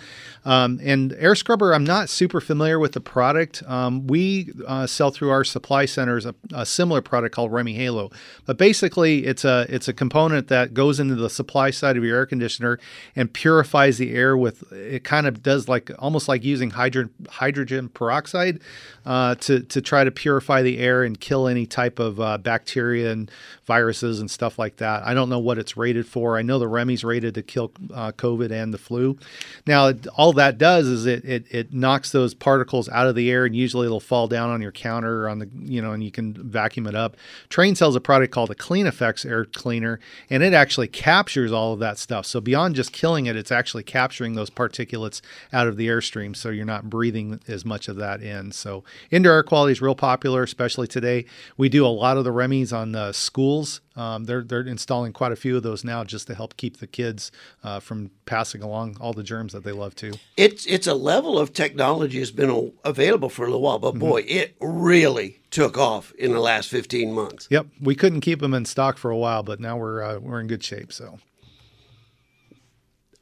Um, 0.43 0.77
and 0.83 1.13
air 1.13 1.35
scrubber, 1.35 1.73
I'm 1.73 1.85
not 1.85 2.09
super 2.09 2.41
familiar 2.41 2.77
with 2.77 2.91
the 2.91 2.99
product. 2.99 3.63
Um, 3.65 4.07
we 4.07 4.51
uh, 4.67 4.87
sell 4.87 5.09
through 5.09 5.29
our 5.29 5.45
supply 5.45 5.85
centers 5.85 6.25
a, 6.25 6.35
a 6.53 6.65
similar 6.65 7.01
product 7.01 7.33
called 7.33 7.53
REME 7.53 7.75
HALO, 7.75 8.11
but 8.45 8.57
basically, 8.57 9.25
it's 9.25 9.45
a 9.45 9.65
it's 9.69 9.87
a 9.87 9.93
component 9.93 10.49
that 10.49 10.73
goes 10.73 10.99
into 10.99 11.15
the 11.15 11.29
supply 11.29 11.71
side 11.71 11.95
of 11.95 12.03
your 12.03 12.17
air 12.17 12.25
conditioner 12.25 12.77
and 13.15 13.31
purifies 13.31 13.97
the 13.97 14.13
air 14.13 14.35
with. 14.35 14.69
It 14.73 15.05
kind 15.05 15.25
of 15.25 15.44
does 15.45 15.69
like 15.69 15.91
almost 15.99 16.27
like 16.27 16.43
using 16.43 16.71
hydrogen 16.71 17.13
hydrogen 17.29 17.87
peroxide 17.87 18.59
uh, 19.05 19.35
to 19.35 19.61
to 19.61 19.79
try 19.79 20.03
to 20.03 20.09
purify 20.09 20.63
the 20.63 20.79
air 20.79 21.03
and 21.03 21.21
kill 21.21 21.47
any 21.47 21.67
type 21.67 21.99
of 21.99 22.19
uh, 22.19 22.37
bacteria 22.39 23.11
and 23.11 23.29
viruses 23.65 24.19
and 24.19 24.29
stuff 24.29 24.59
like 24.59 24.77
that. 24.77 25.03
I 25.03 25.13
don't 25.13 25.29
know 25.29 25.39
what 25.39 25.57
it's 25.57 25.75
rated 25.75 26.07
for. 26.07 26.37
I 26.37 26.41
know 26.41 26.59
the 26.59 26.65
REME's 26.65 27.03
rated 27.03 27.33
to 27.35 27.41
kill 27.41 27.71
uh, 27.93 28.11
COVID 28.11 28.51
and 28.51 28.73
the 28.73 28.77
flu. 28.77 29.17
Now, 29.65 29.87
it, 29.87 30.07
all 30.15 30.33
that 30.33 30.57
does 30.57 30.87
is 30.87 31.05
it, 31.05 31.25
it 31.25 31.45
it 31.49 31.73
knocks 31.73 32.11
those 32.11 32.33
particles 32.33 32.87
out 32.89 33.07
of 33.07 33.15
the 33.15 33.29
air, 33.31 33.45
and 33.45 33.55
usually 33.55 33.85
it'll 33.85 33.99
fall 33.99 34.27
down 34.27 34.49
on 34.49 34.61
your 34.61 34.71
counter 34.71 35.23
or 35.23 35.29
on 35.29 35.39
the 35.39 35.49
you 35.55 35.81
know, 35.81 35.91
and 35.91 36.03
you 36.03 36.11
can 36.11 36.33
vacuum 36.33 36.87
it 36.87 36.95
up. 36.95 37.17
Trane 37.49 37.75
sells 37.75 37.95
a 37.95 38.01
product 38.01 38.33
called 38.33 38.49
the 38.49 38.55
Clean 38.55 38.85
Effects 38.85 39.25
Air 39.25 39.45
Cleaner, 39.45 39.99
and 40.29 40.43
it 40.43 40.53
actually 40.53 40.87
captures 40.87 41.51
all 41.51 41.73
of 41.73 41.79
that 41.79 41.97
stuff. 41.97 42.25
So 42.25 42.39
beyond 42.39 42.75
just 42.75 42.91
killing 42.91 43.25
it, 43.25 43.35
it's 43.35 43.51
actually 43.51 43.83
capturing 43.83 44.35
those 44.35 44.49
particulates 44.49 45.21
out 45.51 45.67
of 45.67 45.77
the 45.77 45.87
airstream, 45.87 46.35
so 46.35 46.49
you're 46.49 46.65
not 46.65 46.89
breathing 46.89 47.39
as 47.47 47.65
much 47.65 47.87
of 47.87 47.95
that 47.97 48.21
in. 48.21 48.51
So 48.51 48.83
indoor 49.11 49.33
air 49.33 49.43
quality 49.43 49.71
is 49.71 49.81
real 49.81 49.95
popular, 49.95 50.43
especially 50.43 50.87
today. 50.87 51.25
We 51.57 51.69
do 51.69 51.85
a 51.85 51.87
lot 51.87 52.17
of 52.17 52.23
the 52.23 52.31
REME's 52.31 52.71
on 52.71 52.91
the 52.91 53.11
schools. 53.55 53.81
Um, 53.95 54.25
they're 54.25 54.43
they're 54.43 54.61
installing 54.61 55.13
quite 55.13 55.31
a 55.31 55.35
few 55.35 55.57
of 55.57 55.63
those 55.63 55.83
now 55.83 56.03
just 56.03 56.27
to 56.27 56.35
help 56.35 56.57
keep 56.57 56.77
the 56.77 56.87
kids 56.87 57.31
uh, 57.63 57.79
from 57.79 58.11
passing 58.25 58.61
along 58.61 58.97
all 58.99 59.13
the 59.13 59.23
germs 59.23 59.53
that 59.53 59.63
they 59.63 59.71
love 59.71 59.95
to. 59.95 60.13
It's 60.37 60.65
it's 60.65 60.87
a 60.87 60.93
level 60.93 61.39
of 61.39 61.53
technology 61.53 62.19
has 62.19 62.31
been 62.31 62.73
available 62.83 63.29
for 63.29 63.43
a 63.43 63.47
little 63.47 63.61
while, 63.61 63.79
but 63.79 63.97
boy, 63.97 64.23
it 64.27 64.55
really 64.59 65.41
took 65.49 65.77
off 65.77 66.11
in 66.13 66.33
the 66.33 66.39
last 66.39 66.69
15 66.69 67.13
months. 67.13 67.47
Yep, 67.49 67.67
we 67.79 67.95
couldn't 67.95 68.21
keep 68.21 68.39
them 68.39 68.53
in 68.53 68.65
stock 68.65 68.97
for 68.97 69.11
a 69.11 69.17
while, 69.17 69.43
but 69.43 69.59
now 69.59 69.77
we're 69.77 70.03
uh, 70.03 70.19
we're 70.19 70.39
in 70.39 70.47
good 70.47 70.63
shape. 70.63 70.91
So 70.91 71.19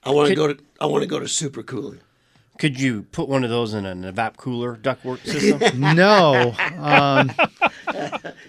I 0.04 0.12
want 0.12 0.30
to 0.30 0.36
go 0.36 0.48
to 0.48 0.58
I 0.80 0.86
want 0.86 1.04
to 1.04 1.08
go 1.08 1.20
to 1.20 1.28
super 1.28 1.64
cooling. 1.64 2.00
Could 2.60 2.80
you 2.80 3.04
put 3.12 3.28
one 3.28 3.44
of 3.44 3.50
those 3.50 3.74
in 3.74 3.84
an 3.84 4.04
evap 4.04 4.38
cooler 4.38 4.76
ductwork 4.76 5.24
system? 5.26 5.80
no. 5.96 6.54
Um, 6.78 7.32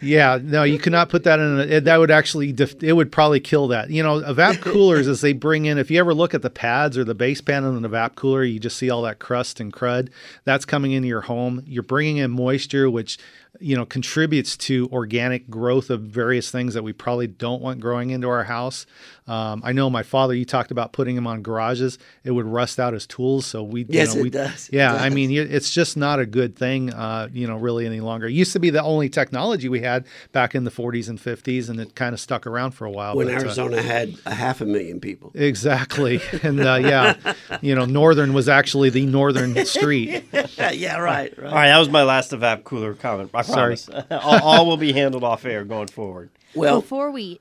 yeah, 0.00 0.38
no, 0.42 0.62
you 0.62 0.78
cannot 0.78 1.08
put 1.08 1.24
that 1.24 1.38
in. 1.38 1.60
A, 1.60 1.80
that 1.80 1.96
would 1.98 2.10
actually, 2.10 2.52
def, 2.52 2.82
it 2.82 2.92
would 2.92 3.10
probably 3.12 3.40
kill 3.40 3.68
that. 3.68 3.90
You 3.90 4.02
know, 4.02 4.20
evap 4.20 4.60
coolers, 4.62 5.08
as 5.08 5.20
they 5.20 5.32
bring 5.32 5.66
in, 5.66 5.78
if 5.78 5.90
you 5.90 5.98
ever 5.98 6.14
look 6.14 6.34
at 6.34 6.42
the 6.42 6.50
pads 6.50 6.98
or 6.98 7.04
the 7.04 7.14
base 7.14 7.40
pan 7.40 7.64
in 7.64 7.76
an 7.76 7.90
evap 7.90 8.14
cooler, 8.14 8.44
you 8.44 8.58
just 8.58 8.76
see 8.76 8.90
all 8.90 9.02
that 9.02 9.18
crust 9.18 9.60
and 9.60 9.72
crud. 9.72 10.08
That's 10.44 10.64
coming 10.64 10.92
into 10.92 11.08
your 11.08 11.22
home. 11.22 11.62
You're 11.66 11.82
bringing 11.82 12.18
in 12.18 12.30
moisture, 12.30 12.90
which 12.90 13.18
you 13.60 13.76
know 13.76 13.86
contributes 13.86 14.56
to 14.56 14.88
organic 14.92 15.48
growth 15.48 15.90
of 15.90 16.02
various 16.02 16.50
things 16.50 16.74
that 16.74 16.82
we 16.82 16.92
probably 16.92 17.26
don't 17.26 17.62
want 17.62 17.80
growing 17.80 18.10
into 18.10 18.28
our 18.28 18.44
house. 18.44 18.86
Um, 19.26 19.62
I 19.64 19.72
know 19.72 19.88
my 19.88 20.02
father. 20.02 20.34
You 20.34 20.44
talked 20.44 20.70
about 20.70 20.92
putting 20.92 21.16
him 21.16 21.26
on 21.26 21.42
garages; 21.42 21.98
it 22.24 22.32
would 22.32 22.46
rust 22.46 22.78
out 22.78 22.92
his 22.92 23.06
tools. 23.06 23.46
So 23.46 23.62
we, 23.62 23.86
Yes, 23.88 24.08
you 24.08 24.14
know, 24.14 24.20
it 24.20 24.22
we, 24.24 24.30
does. 24.30 24.68
It 24.68 24.76
Yeah, 24.76 24.94
I 24.94 25.08
mean, 25.08 25.30
it's 25.30 25.70
just 25.70 25.96
not 25.96 26.18
a 26.18 26.26
good 26.26 26.56
thing, 26.56 26.92
uh, 26.92 27.28
you 27.32 27.46
know, 27.46 27.56
really 27.56 27.86
any 27.86 28.00
longer. 28.00 28.26
It 28.26 28.32
used 28.32 28.52
to 28.52 28.58
be 28.58 28.70
the 28.70 28.82
only 28.82 29.08
technology 29.08 29.68
we 29.68 29.80
had 29.80 30.06
back 30.32 30.54
in 30.54 30.64
the 30.64 30.70
40s 30.70 31.08
and 31.08 31.18
50s, 31.18 31.70
and 31.70 31.80
it 31.80 31.94
kind 31.94 32.12
of 32.12 32.20
stuck 32.20 32.46
around 32.46 32.72
for 32.72 32.84
a 32.84 32.90
while. 32.90 33.16
When 33.16 33.28
but, 33.28 33.36
uh, 33.36 33.40
Arizona 33.40 33.80
had 33.82 34.14
a 34.26 34.34
half 34.34 34.60
a 34.60 34.66
million 34.66 35.00
people. 35.00 35.32
exactly, 35.34 36.20
and 36.42 36.60
uh, 36.60 36.74
yeah, 36.74 37.34
you 37.62 37.74
know, 37.74 37.84
Northern 37.86 38.34
was 38.34 38.48
actually 38.48 38.90
the 38.90 39.06
Northern 39.06 39.64
Street. 39.66 40.24
yeah, 40.32 40.98
right, 40.98 41.36
right. 41.38 41.46
All 41.46 41.54
right, 41.54 41.68
that 41.68 41.78
was 41.78 41.88
my 41.88 42.02
last 42.02 42.32
evap 42.32 42.64
cooler 42.64 42.94
comment. 42.94 43.30
I 43.32 43.42
Sorry. 43.44 43.76
all, 44.10 44.42
all 44.42 44.66
will 44.66 44.76
be 44.76 44.92
handled 44.92 45.24
off 45.24 45.44
air 45.44 45.64
going 45.64 45.88
forward. 45.88 46.30
Well, 46.54 46.80
Before 46.80 47.10
we 47.10 47.40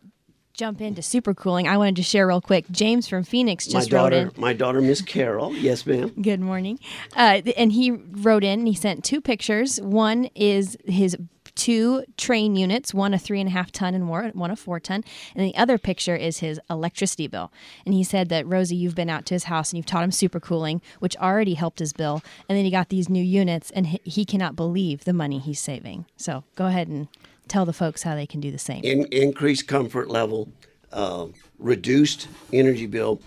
jump 0.54 0.82
into 0.82 1.02
super 1.02 1.34
cooling, 1.34 1.68
I 1.68 1.78
wanted 1.78 1.96
to 1.98 2.04
share 2.04 2.28
real 2.28 2.42
quick. 2.42 2.66
James 2.72 3.08
from 3.08 3.24
Phoenix 3.24 3.68
my 3.68 3.80
just 3.80 3.92
wrote 3.92 4.10
daughter, 4.12 4.32
in. 4.36 4.42
my 4.42 4.54
daughter, 4.54 4.82
Miss 4.82 5.02
Carol. 5.02 5.54
Yes, 5.56 5.86
ma'am. 5.86 6.10
Good 6.22 6.40
morning. 6.40 6.80
Uh, 7.16 7.42
and 7.58 7.72
he 7.72 7.92
wrote 7.92 8.44
in 8.44 8.60
and 8.60 8.68
he 8.68 8.76
sent 8.76 9.04
two 9.04 9.22
pictures. 9.22 9.82
One 9.82 10.26
is 10.36 10.78
his 10.86 11.14
have 11.14 11.43
two 11.56 12.04
Trane 12.18 12.58
units, 12.58 12.94
one 12.94 13.14
a 13.14 13.20
three 13.20 13.40
and 13.40 13.50
a 13.50 13.52
half 13.52 13.72
ton 13.72 13.94
and 13.94 14.08
one 14.10 14.52
a 14.52 14.56
four 14.56 14.80
ton. 14.80 15.04
And 15.36 15.46
the 15.46 15.56
other 15.56 15.78
picture 15.78 16.16
is 16.16 16.40
his 16.40 16.60
electricity 16.70 17.28
bill. 17.28 17.52
And 17.86 17.94
he 17.94 18.04
said 18.04 18.30
that 18.30 18.48
Rosie, 18.48 18.76
you've 18.76 18.96
been 18.96 19.10
out 19.10 19.26
to 19.28 19.36
his 19.36 19.46
house 19.46 19.72
and 19.72 19.78
you've 19.78 19.86
taught 19.86 20.04
him 20.04 20.12
super 20.12 20.40
cooling, 20.40 20.82
which 21.00 21.18
already 21.18 21.54
helped 21.54 21.80
his 21.80 21.94
bill. 21.94 22.22
And 22.50 22.58
then 22.58 22.66
he 22.66 22.72
got 22.72 22.90
these 22.90 23.10
new 23.10 23.24
units, 23.24 23.72
and 23.72 23.88
he, 23.88 24.02
he 24.04 24.26
cannot 24.26 24.56
believe 24.56 25.06
the 25.06 25.14
money 25.14 25.40
he's 25.40 25.60
saving. 25.60 26.06
So 26.18 26.44
go 26.56 26.66
ahead 26.68 26.88
and 26.88 27.08
tell 27.48 27.66
the 27.66 27.74
folks 27.74 28.04
how 28.04 28.16
they 28.16 28.26
can 28.26 28.40
do 28.40 28.52
the 28.52 28.58
same. 28.58 28.84
In, 28.84 29.06
increased 29.12 29.68
comfort 29.68 30.10
level, 30.10 30.50
uh, 30.92 31.28
reduced 31.60 32.28
energy 32.52 32.88
bill, 32.88 33.22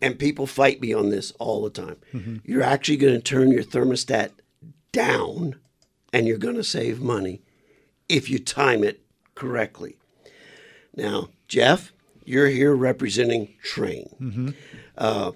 and 0.00 0.18
people 0.18 0.46
fight 0.46 0.80
me 0.80 0.92
on 0.92 1.10
this 1.10 1.32
all 1.38 1.62
the 1.62 1.70
time. 1.70 2.40
You're 2.44 2.62
actually 2.62 2.96
going 2.96 3.14
to 3.14 3.20
turn 3.20 3.50
your 3.50 3.62
thermostat 3.62 4.30
down, 4.90 5.56
and 6.12 6.26
you're 6.26 6.38
going 6.38 6.56
to 6.56 6.64
save 6.64 7.00
money 7.00 7.40
if 8.08 8.28
you 8.28 8.38
time 8.38 8.84
it 8.84 9.00
correctly. 9.34 9.96
Now, 10.94 11.28
Jeff, 11.48 11.92
you're 12.24 12.48
here 12.48 12.74
representing 12.74 13.54
Trane. 13.64 14.54
Uh, 14.96 15.32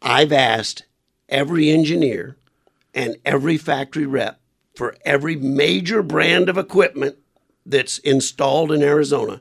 I've 0.00 0.32
asked 0.32 0.84
every 1.28 1.70
engineer 1.70 2.36
and 2.94 3.16
every 3.24 3.58
factory 3.58 4.06
rep 4.06 4.40
for 4.74 4.96
every 5.04 5.36
major 5.36 6.02
brand 6.02 6.48
of 6.48 6.56
equipment 6.56 7.16
that's 7.66 7.98
installed 7.98 8.72
in 8.72 8.82
Arizona 8.82 9.40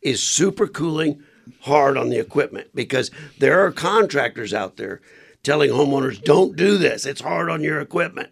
is 0.00 0.20
supercooling 0.20 1.20
hard 1.62 1.96
on 1.96 2.08
the 2.08 2.18
equipment 2.18 2.68
because 2.74 3.10
there 3.38 3.64
are 3.64 3.72
contractors 3.72 4.54
out 4.54 4.76
there 4.76 5.00
telling 5.42 5.70
homeowners 5.70 6.22
don't 6.22 6.56
do 6.56 6.76
this 6.78 7.06
it's 7.06 7.20
hard 7.20 7.48
on 7.50 7.62
your 7.62 7.80
equipment 7.80 8.30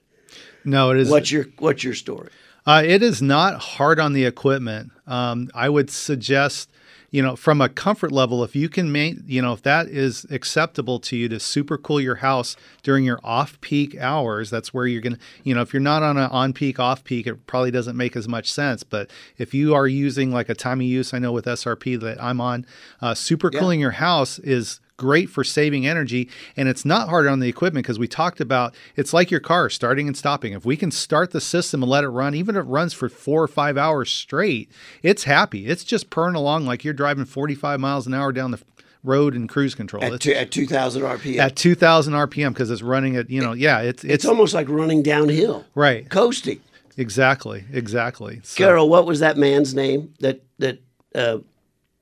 No, 0.66 0.90
it 0.90 0.98
is. 0.98 1.08
what's 1.08 1.30
your 1.30 1.46
what's 1.58 1.82
your 1.84 1.94
story 1.94 2.30
Uh, 2.66 2.82
it 2.84 3.02
is 3.02 3.22
not 3.22 3.60
hard 3.60 4.00
on 4.00 4.12
the 4.12 4.24
equipment. 4.24 4.90
Um, 5.06 5.48
I 5.54 5.68
would 5.68 5.88
suggest, 5.88 6.68
you 7.12 7.22
know, 7.22 7.36
from 7.36 7.60
a 7.60 7.68
comfort 7.68 8.10
level, 8.10 8.42
if 8.42 8.56
you 8.56 8.68
can 8.68 8.90
make, 8.90 9.18
you 9.24 9.40
know, 9.40 9.52
if 9.52 9.62
that 9.62 9.86
is 9.86 10.26
acceptable 10.30 10.98
to 10.98 11.16
you 11.16 11.28
to 11.28 11.38
super 11.38 11.78
cool 11.78 12.00
your 12.00 12.16
house 12.16 12.56
during 12.82 13.04
your 13.04 13.20
off 13.22 13.60
peak 13.60 13.96
hours, 13.96 14.50
that's 14.50 14.74
where 14.74 14.84
you're 14.88 15.00
going 15.00 15.14
to, 15.14 15.20
you 15.44 15.54
know, 15.54 15.62
if 15.62 15.72
you're 15.72 15.80
not 15.80 16.02
on 16.02 16.16
an 16.16 16.28
on 16.30 16.52
peak, 16.52 16.80
off 16.80 17.04
peak, 17.04 17.28
it 17.28 17.46
probably 17.46 17.70
doesn't 17.70 17.96
make 17.96 18.16
as 18.16 18.26
much 18.26 18.50
sense. 18.50 18.82
But 18.82 19.08
if 19.38 19.54
you 19.54 19.72
are 19.72 19.86
using 19.86 20.32
like 20.32 20.48
a 20.48 20.54
time 20.56 20.80
of 20.80 20.86
use, 20.86 21.14
I 21.14 21.20
know 21.20 21.30
with 21.30 21.44
SRP 21.44 22.00
that 22.00 22.20
I'm 22.20 22.40
on, 22.40 22.66
uh, 23.00 23.14
super 23.14 23.50
cooling 23.50 23.78
your 23.78 23.92
house 23.92 24.40
is 24.40 24.80
great 24.96 25.28
for 25.28 25.44
saving 25.44 25.86
energy 25.86 26.28
and 26.56 26.68
it's 26.68 26.84
not 26.84 27.08
hard 27.08 27.26
on 27.26 27.40
the 27.40 27.48
equipment 27.48 27.84
because 27.84 27.98
we 27.98 28.08
talked 28.08 28.40
about 28.40 28.74
it's 28.96 29.12
like 29.12 29.30
your 29.30 29.40
car 29.40 29.68
starting 29.68 30.06
and 30.06 30.16
stopping. 30.16 30.52
If 30.52 30.64
we 30.64 30.76
can 30.76 30.90
start 30.90 31.30
the 31.32 31.40
system 31.40 31.82
and 31.82 31.90
let 31.90 32.04
it 32.04 32.08
run 32.08 32.34
even 32.34 32.56
if 32.56 32.60
it 32.60 32.68
runs 32.68 32.92
for 32.92 33.08
four 33.08 33.42
or 33.42 33.48
five 33.48 33.76
hours 33.76 34.10
straight 34.10 34.70
it's 35.02 35.24
happy. 35.24 35.66
It's 35.66 35.84
just 35.84 36.10
purring 36.10 36.34
along 36.34 36.66
like 36.66 36.84
you're 36.84 36.94
driving 36.94 37.24
45 37.24 37.80
miles 37.80 38.06
an 38.06 38.14
hour 38.14 38.32
down 38.32 38.50
the 38.50 38.60
road 39.02 39.34
in 39.34 39.46
cruise 39.46 39.74
control. 39.74 40.02
At, 40.02 40.20
two, 40.20 40.32
at 40.32 40.50
2000 40.50 41.02
rpm 41.02 41.38
at 41.38 41.56
2000 41.56 42.12
rpm 42.12 42.48
because 42.52 42.70
it's 42.70 42.82
running 42.82 43.16
at 43.16 43.30
you 43.30 43.40
know 43.40 43.52
yeah 43.52 43.80
it's 43.80 44.02
it's 44.02 44.14
it's, 44.14 44.24
almost 44.24 44.54
like 44.54 44.68
running 44.68 45.02
downhill. 45.02 45.64
Right. 45.74 46.08
Coasting. 46.08 46.60
Exactly 46.96 47.64
exactly. 47.72 48.40
So, 48.42 48.64
carol 48.64 48.88
what 48.88 49.06
was 49.06 49.20
that 49.20 49.36
man's 49.36 49.74
name 49.74 50.14
that 50.20 50.42
that 50.58 50.80
uh, 51.14 51.38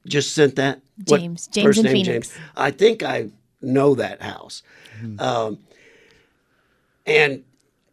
just 0.06 0.34
sent 0.34 0.56
that 0.56 0.80
What 1.06 1.20
James. 1.20 1.46
James 1.48 1.64
first 1.66 1.78
in 1.80 1.92
Phoenix. 1.92 2.28
James? 2.28 2.32
i 2.56 2.70
think 2.70 3.02
i 3.02 3.28
know 3.60 3.94
that 3.94 4.22
house 4.22 4.62
um, 5.18 5.58
and 7.06 7.42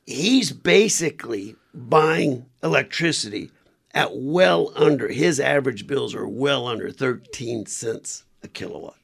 he's 0.05 0.51
basically 0.51 1.55
buying 1.73 2.45
electricity 2.61 3.51
at 3.93 4.15
well 4.15 4.71
under 4.75 5.07
his 5.07 5.39
average 5.39 5.87
bills 5.87 6.13
are 6.13 6.27
well 6.27 6.67
under 6.67 6.91
13 6.91 7.65
cents 7.65 8.23
a 8.43 8.47
kilowatt 8.47 8.95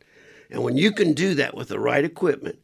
and 0.49 0.63
when 0.63 0.77
you 0.77 0.91
can 0.91 1.13
do 1.13 1.33
that 1.33 1.55
with 1.55 1.69
the 1.69 1.79
right 1.79 2.05
equipment 2.05 2.59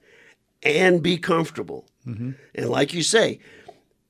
and 0.62 1.02
be 1.02 1.18
comfortable 1.18 1.86
and 2.06 2.70
like 2.70 2.94
you 2.94 3.02
say 3.02 3.40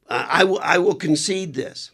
I, 0.09 0.41
I 0.41 0.43
will, 0.43 0.59
I 0.62 0.77
will 0.79 0.95
concede 0.95 1.53
this 1.53 1.91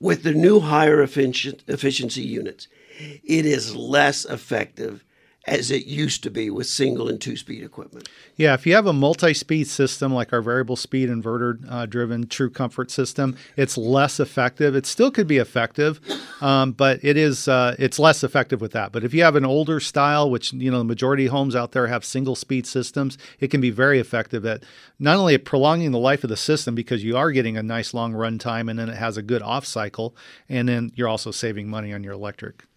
with 0.00 0.22
the 0.22 0.32
new 0.32 0.60
higher 0.60 1.02
efficient, 1.02 1.64
efficiency 1.66 2.22
units 2.22 2.68
it 2.98 3.46
is 3.46 3.74
less 3.74 4.24
effective 4.24 5.04
as 5.48 5.70
it 5.70 5.86
used 5.86 6.22
to 6.22 6.30
be 6.30 6.50
with 6.50 6.66
single 6.66 7.08
and 7.08 7.20
two 7.20 7.36
speed 7.36 7.62
equipment 7.62 8.08
Yeah, 8.36 8.54
if 8.54 8.66
you 8.66 8.74
have 8.74 8.86
a 8.86 8.92
multi-speed 8.92 9.66
system 9.66 10.12
like 10.12 10.32
our 10.32 10.42
variable 10.42 10.76
speed 10.76 11.08
inverter 11.08 11.58
uh, 11.68 11.86
driven 11.86 12.26
True 12.26 12.50
Comfort 12.50 12.90
system, 12.90 13.36
it's 13.56 13.78
less 13.78 14.20
effective. 14.20 14.76
It 14.76 14.84
still 14.86 15.10
could 15.10 15.26
be 15.26 15.38
effective, 15.38 16.00
um, 16.40 16.72
but 16.72 17.00
it 17.02 17.16
is 17.16 17.48
uh, 17.48 17.74
it's 17.78 17.98
less 17.98 18.22
effective 18.22 18.60
with 18.60 18.72
that. 18.72 18.92
But 18.92 19.04
if 19.04 19.14
you 19.14 19.22
have 19.22 19.36
an 19.36 19.44
older 19.44 19.80
style, 19.80 20.30
which 20.30 20.52
you 20.52 20.70
know 20.70 20.78
the 20.78 20.84
majority 20.84 21.26
of 21.26 21.32
homes 21.32 21.56
out 21.56 21.72
there 21.72 21.86
have 21.86 22.04
single 22.04 22.36
speed 22.36 22.66
systems, 22.66 23.16
it 23.40 23.48
can 23.48 23.60
be 23.60 23.70
very 23.70 23.98
effective 23.98 24.44
at 24.44 24.64
not 24.98 25.16
only 25.16 25.38
prolonging 25.38 25.92
the 25.92 25.98
life 25.98 26.24
of 26.24 26.30
the 26.30 26.36
system 26.36 26.74
because 26.74 27.02
you 27.02 27.16
are 27.16 27.32
getting 27.32 27.56
a 27.56 27.62
nice 27.62 27.94
long 27.94 28.12
run 28.12 28.38
time 28.38 28.68
and 28.68 28.78
then 28.78 28.88
it 28.88 28.96
has 28.96 29.16
a 29.16 29.22
good 29.22 29.42
off 29.42 29.64
cycle, 29.64 30.14
and 30.48 30.68
then 30.68 30.92
you're 30.94 31.08
also 31.08 31.30
saving 31.30 31.68
money 31.68 31.92
on 31.92 32.04
your 32.04 32.12
electric. 32.12 32.67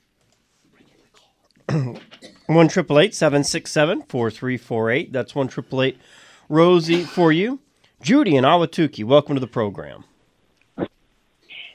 One 2.47 2.67
triple 2.67 2.99
eight 2.99 3.13
seven 3.15 3.43
six 3.43 3.71
seven 3.71 4.01
four 4.03 4.29
three 4.31 4.57
four 4.57 4.89
eight. 4.91 5.11
That's 5.13 5.33
one 5.35 5.47
triple 5.47 5.81
eight. 5.81 5.97
Rosie 6.49 7.03
for 7.03 7.31
you. 7.31 7.59
Judy 8.01 8.35
and 8.35 8.45
Ahwatukee, 8.45 9.03
welcome 9.05 9.35
to 9.35 9.39
the 9.39 9.47
program. 9.47 10.03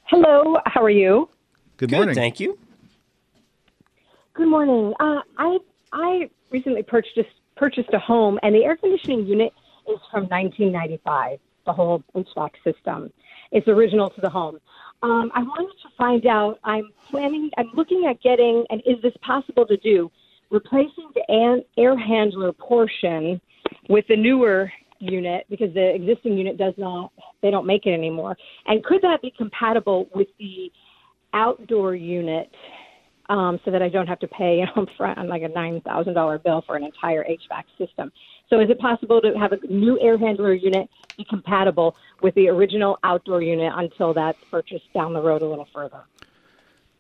Hello, 0.05 0.59
how 0.67 0.83
are 0.83 0.91
you? 0.91 1.29
Good 1.77 1.91
Good, 1.91 1.97
morning. 1.97 2.15
thank 2.15 2.41
you. 2.41 2.59
Good 4.35 4.49
morning. 4.49 4.93
Uh, 5.01 5.21
I 5.39 5.59
I 5.93 6.31
recently 6.51 6.83
purchased 6.83 7.29
purchased 7.57 7.89
a 7.93 7.99
home, 7.99 8.39
and 8.43 8.55
the 8.55 8.65
air 8.65 8.77
conditioning 8.77 9.27
unit 9.27 9.53
is 9.89 9.99
from 10.11 10.25
1995. 10.25 11.39
The 11.65 11.73
whole 11.73 12.05
HVAC 12.15 12.51
system, 12.63 13.13
it's 13.51 13.67
original 13.67 14.09
to 14.11 14.21
the 14.21 14.31
home. 14.31 14.59
Um, 15.03 15.31
I 15.35 15.43
wanted 15.43 15.75
to 15.83 15.89
find 15.97 16.27
out. 16.27 16.59
I'm 16.65 16.91
planning. 17.11 17.51
I'm 17.59 17.71
looking 17.75 18.07
at 18.09 18.21
getting, 18.23 18.65
and 18.71 18.81
is 18.87 19.01
this 19.03 19.13
possible 19.23 19.67
to 19.67 19.77
do? 19.79 20.11
Replacing 20.51 21.11
the 21.15 21.63
air 21.77 21.99
handler 21.99 22.53
portion 22.53 23.41
with 23.89 24.05
the 24.09 24.17
newer 24.17 24.71
unit 24.99 25.45
because 25.51 25.73
the 25.75 25.95
existing 25.95 26.39
unit 26.39 26.57
does 26.57 26.75
not. 26.79 27.13
They 27.43 27.51
don't 27.51 27.67
make 27.67 27.87
it 27.87 27.91
anymore. 27.91 28.37
And 28.67 28.83
could 28.85 29.03
that 29.03 29.23
be 29.23 29.33
compatible 29.37 30.09
with 30.15 30.29
the 30.39 30.71
outdoor 31.35 31.95
unit 31.95 32.51
um, 33.29 33.59
so 33.65 33.71
that 33.71 33.83
I 33.83 33.89
don't 33.89 34.07
have 34.07 34.21
to 34.21 34.29
pay 34.29 34.63
up 34.77 34.89
front 34.97 35.19
on 35.19 35.29
like 35.29 35.43
a 35.43 35.49
nine 35.49 35.81
thousand 35.81 36.15
dollar 36.15 36.39
bill 36.39 36.63
for 36.67 36.77
an 36.77 36.85
entire 36.85 37.25
HVAC 37.25 37.65
system. 37.79 38.13
So 38.49 38.61
is 38.61 38.71
it 38.71 38.79
possible 38.79 39.21
to 39.21 39.33
have 39.39 39.53
a 39.53 39.59
new 39.69 39.99
air 40.01 40.17
handler 40.17 40.55
unit 40.55 40.89
be 41.17 41.25
compatible 41.29 41.97
with 42.23 42.35
the 42.35 42.49
original 42.49 42.99
outdoor 43.03 43.43
unit 43.43 43.73
until 43.75 44.15
that's 44.15 44.39
purchased 44.51 44.93
down 44.95 45.13
the 45.13 45.21
road 45.21 45.43
a 45.43 45.47
little 45.47 45.67
further? 45.75 46.05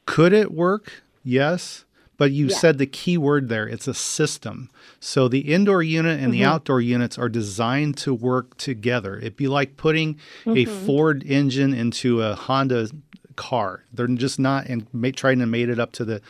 Could 0.06 0.32
it 0.32 0.52
work? 0.52 1.02
Yes. 1.22 1.84
But 2.18 2.32
you 2.32 2.46
Yeah. 2.46 2.56
said 2.56 2.78
the 2.78 2.86
key 2.86 3.18
word 3.18 3.48
there. 3.48 3.68
It's 3.68 3.86
a 3.86 3.92
system. 3.94 4.70
So 4.98 5.28
the 5.28 5.52
indoor 5.52 5.82
unit 5.82 6.18
and 6.18 6.32
the 6.32 6.44
outdoor 6.44 6.80
units 6.80 7.18
are 7.18 7.28
designed 7.28 7.98
to 7.98 8.14
work 8.14 8.56
together. 8.56 9.18
It'd 9.18 9.36
be 9.36 9.48
like 9.48 9.76
putting 9.76 10.16
a 10.46 10.64
Ford 10.64 11.22
engine 11.26 11.74
into 11.74 12.22
a 12.22 12.34
Honda 12.34 12.88
car. 13.36 13.84
They're 13.92 14.06
just 14.08 14.38
not 14.38 14.66
and 14.66 14.86
trying 15.14 15.38
to 15.38 15.46
mate 15.46 15.68
it 15.68 15.78
up 15.78 15.92
to 15.92 16.04
the, 16.04 16.20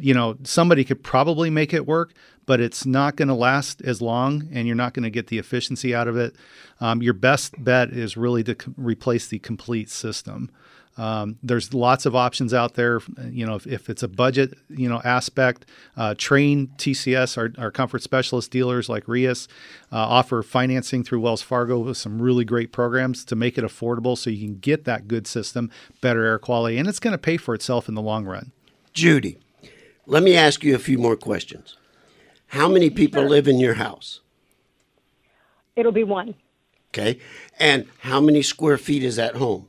you 0.00 0.14
know, 0.14 0.36
somebody 0.42 0.84
could 0.84 1.02
probably 1.02 1.50
make 1.50 1.72
it 1.72 1.86
work, 1.86 2.12
but 2.46 2.60
it's 2.60 2.84
not 2.84 3.16
going 3.16 3.28
to 3.28 3.34
last 3.34 3.80
as 3.82 4.00
long 4.02 4.48
and 4.52 4.66
you're 4.66 4.76
not 4.76 4.94
going 4.94 5.04
to 5.04 5.10
get 5.10 5.28
the 5.28 5.38
efficiency 5.38 5.94
out 5.94 6.08
of 6.08 6.16
it. 6.16 6.34
Um, 6.80 7.02
your 7.02 7.14
best 7.14 7.62
bet 7.62 7.90
is 7.90 8.16
really 8.16 8.44
to 8.44 8.56
replace 8.76 9.26
the 9.28 9.38
complete 9.38 9.90
system. 9.90 10.50
Um, 10.96 11.38
there's 11.42 11.74
lots 11.74 12.06
of 12.06 12.14
options 12.14 12.54
out 12.54 12.74
there. 12.74 13.00
You 13.28 13.46
know, 13.46 13.56
if, 13.56 13.66
if 13.66 13.90
it's 13.90 14.02
a 14.02 14.08
budget, 14.08 14.56
you 14.68 14.88
know, 14.88 15.00
aspect, 15.04 15.66
uh, 15.96 16.14
Trane 16.14 16.68
TCS, 16.76 17.36
our, 17.36 17.50
our 17.58 17.70
comfort 17.70 18.02
specialist 18.02 18.50
dealers 18.50 18.88
like 18.88 19.08
Rias, 19.08 19.48
uh, 19.90 19.96
offer 19.96 20.42
financing 20.42 21.02
through 21.02 21.20
Wells 21.20 21.42
Fargo 21.42 21.80
with 21.80 21.96
some 21.96 22.22
really 22.22 22.44
great 22.44 22.70
programs 22.70 23.24
to 23.26 23.36
make 23.36 23.58
it 23.58 23.64
affordable 23.64 24.16
so 24.16 24.30
you 24.30 24.46
can 24.46 24.58
get 24.58 24.84
that 24.84 25.08
good 25.08 25.26
system, 25.26 25.70
better 26.00 26.24
air 26.24 26.38
quality, 26.38 26.78
and 26.78 26.88
it's 26.88 27.00
going 27.00 27.12
to 27.12 27.18
pay 27.18 27.36
for 27.36 27.54
itself 27.54 27.88
in 27.88 27.94
the 27.94 28.02
long 28.02 28.24
run. 28.24 28.52
judy 28.92 29.38
let 30.06 30.22
me 30.22 30.36
ask 30.36 30.62
you 30.62 30.74
a 30.74 30.78
few 30.78 30.98
more 30.98 31.16
questions 31.16 31.76
how 32.48 32.68
many 32.68 32.90
people 32.90 33.24
live 33.24 33.48
in 33.48 33.58
your 33.58 33.74
house 33.74 34.20
It'll 35.76 35.92
be 35.92 36.04
one. 36.04 36.34
okay 36.90 37.18
and 37.58 37.86
how 38.00 38.20
many 38.20 38.42
square 38.42 38.78
feet 38.78 39.02
is 39.02 39.16
that 39.16 39.36
home 39.36 39.68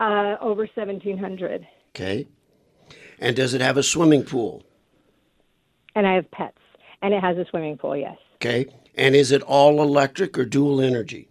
Uh, 0.00 0.36
over 0.40 0.68
seventeen 0.74 1.18
hundred, 1.18 1.66
okay 1.94 2.26
and 3.18 3.34
does 3.36 3.54
it 3.54 3.60
have 3.60 3.76
a 3.76 3.82
swimming 3.82 4.22
pool 4.24 4.62
and 5.94 6.06
I 6.06 6.14
have 6.14 6.30
pets, 6.30 6.58
and 7.00 7.14
it 7.14 7.22
has 7.22 7.38
a 7.38 7.46
swimming 7.50 7.78
pool. 7.78 7.96
Yes, 7.96 8.18
okay 8.36 8.66
and 8.94 9.14
is 9.14 9.30
it 9.32 9.42
all 9.42 9.82
electric 9.82 10.38
or 10.38 10.44
dual 10.44 10.80
energy 10.80 11.28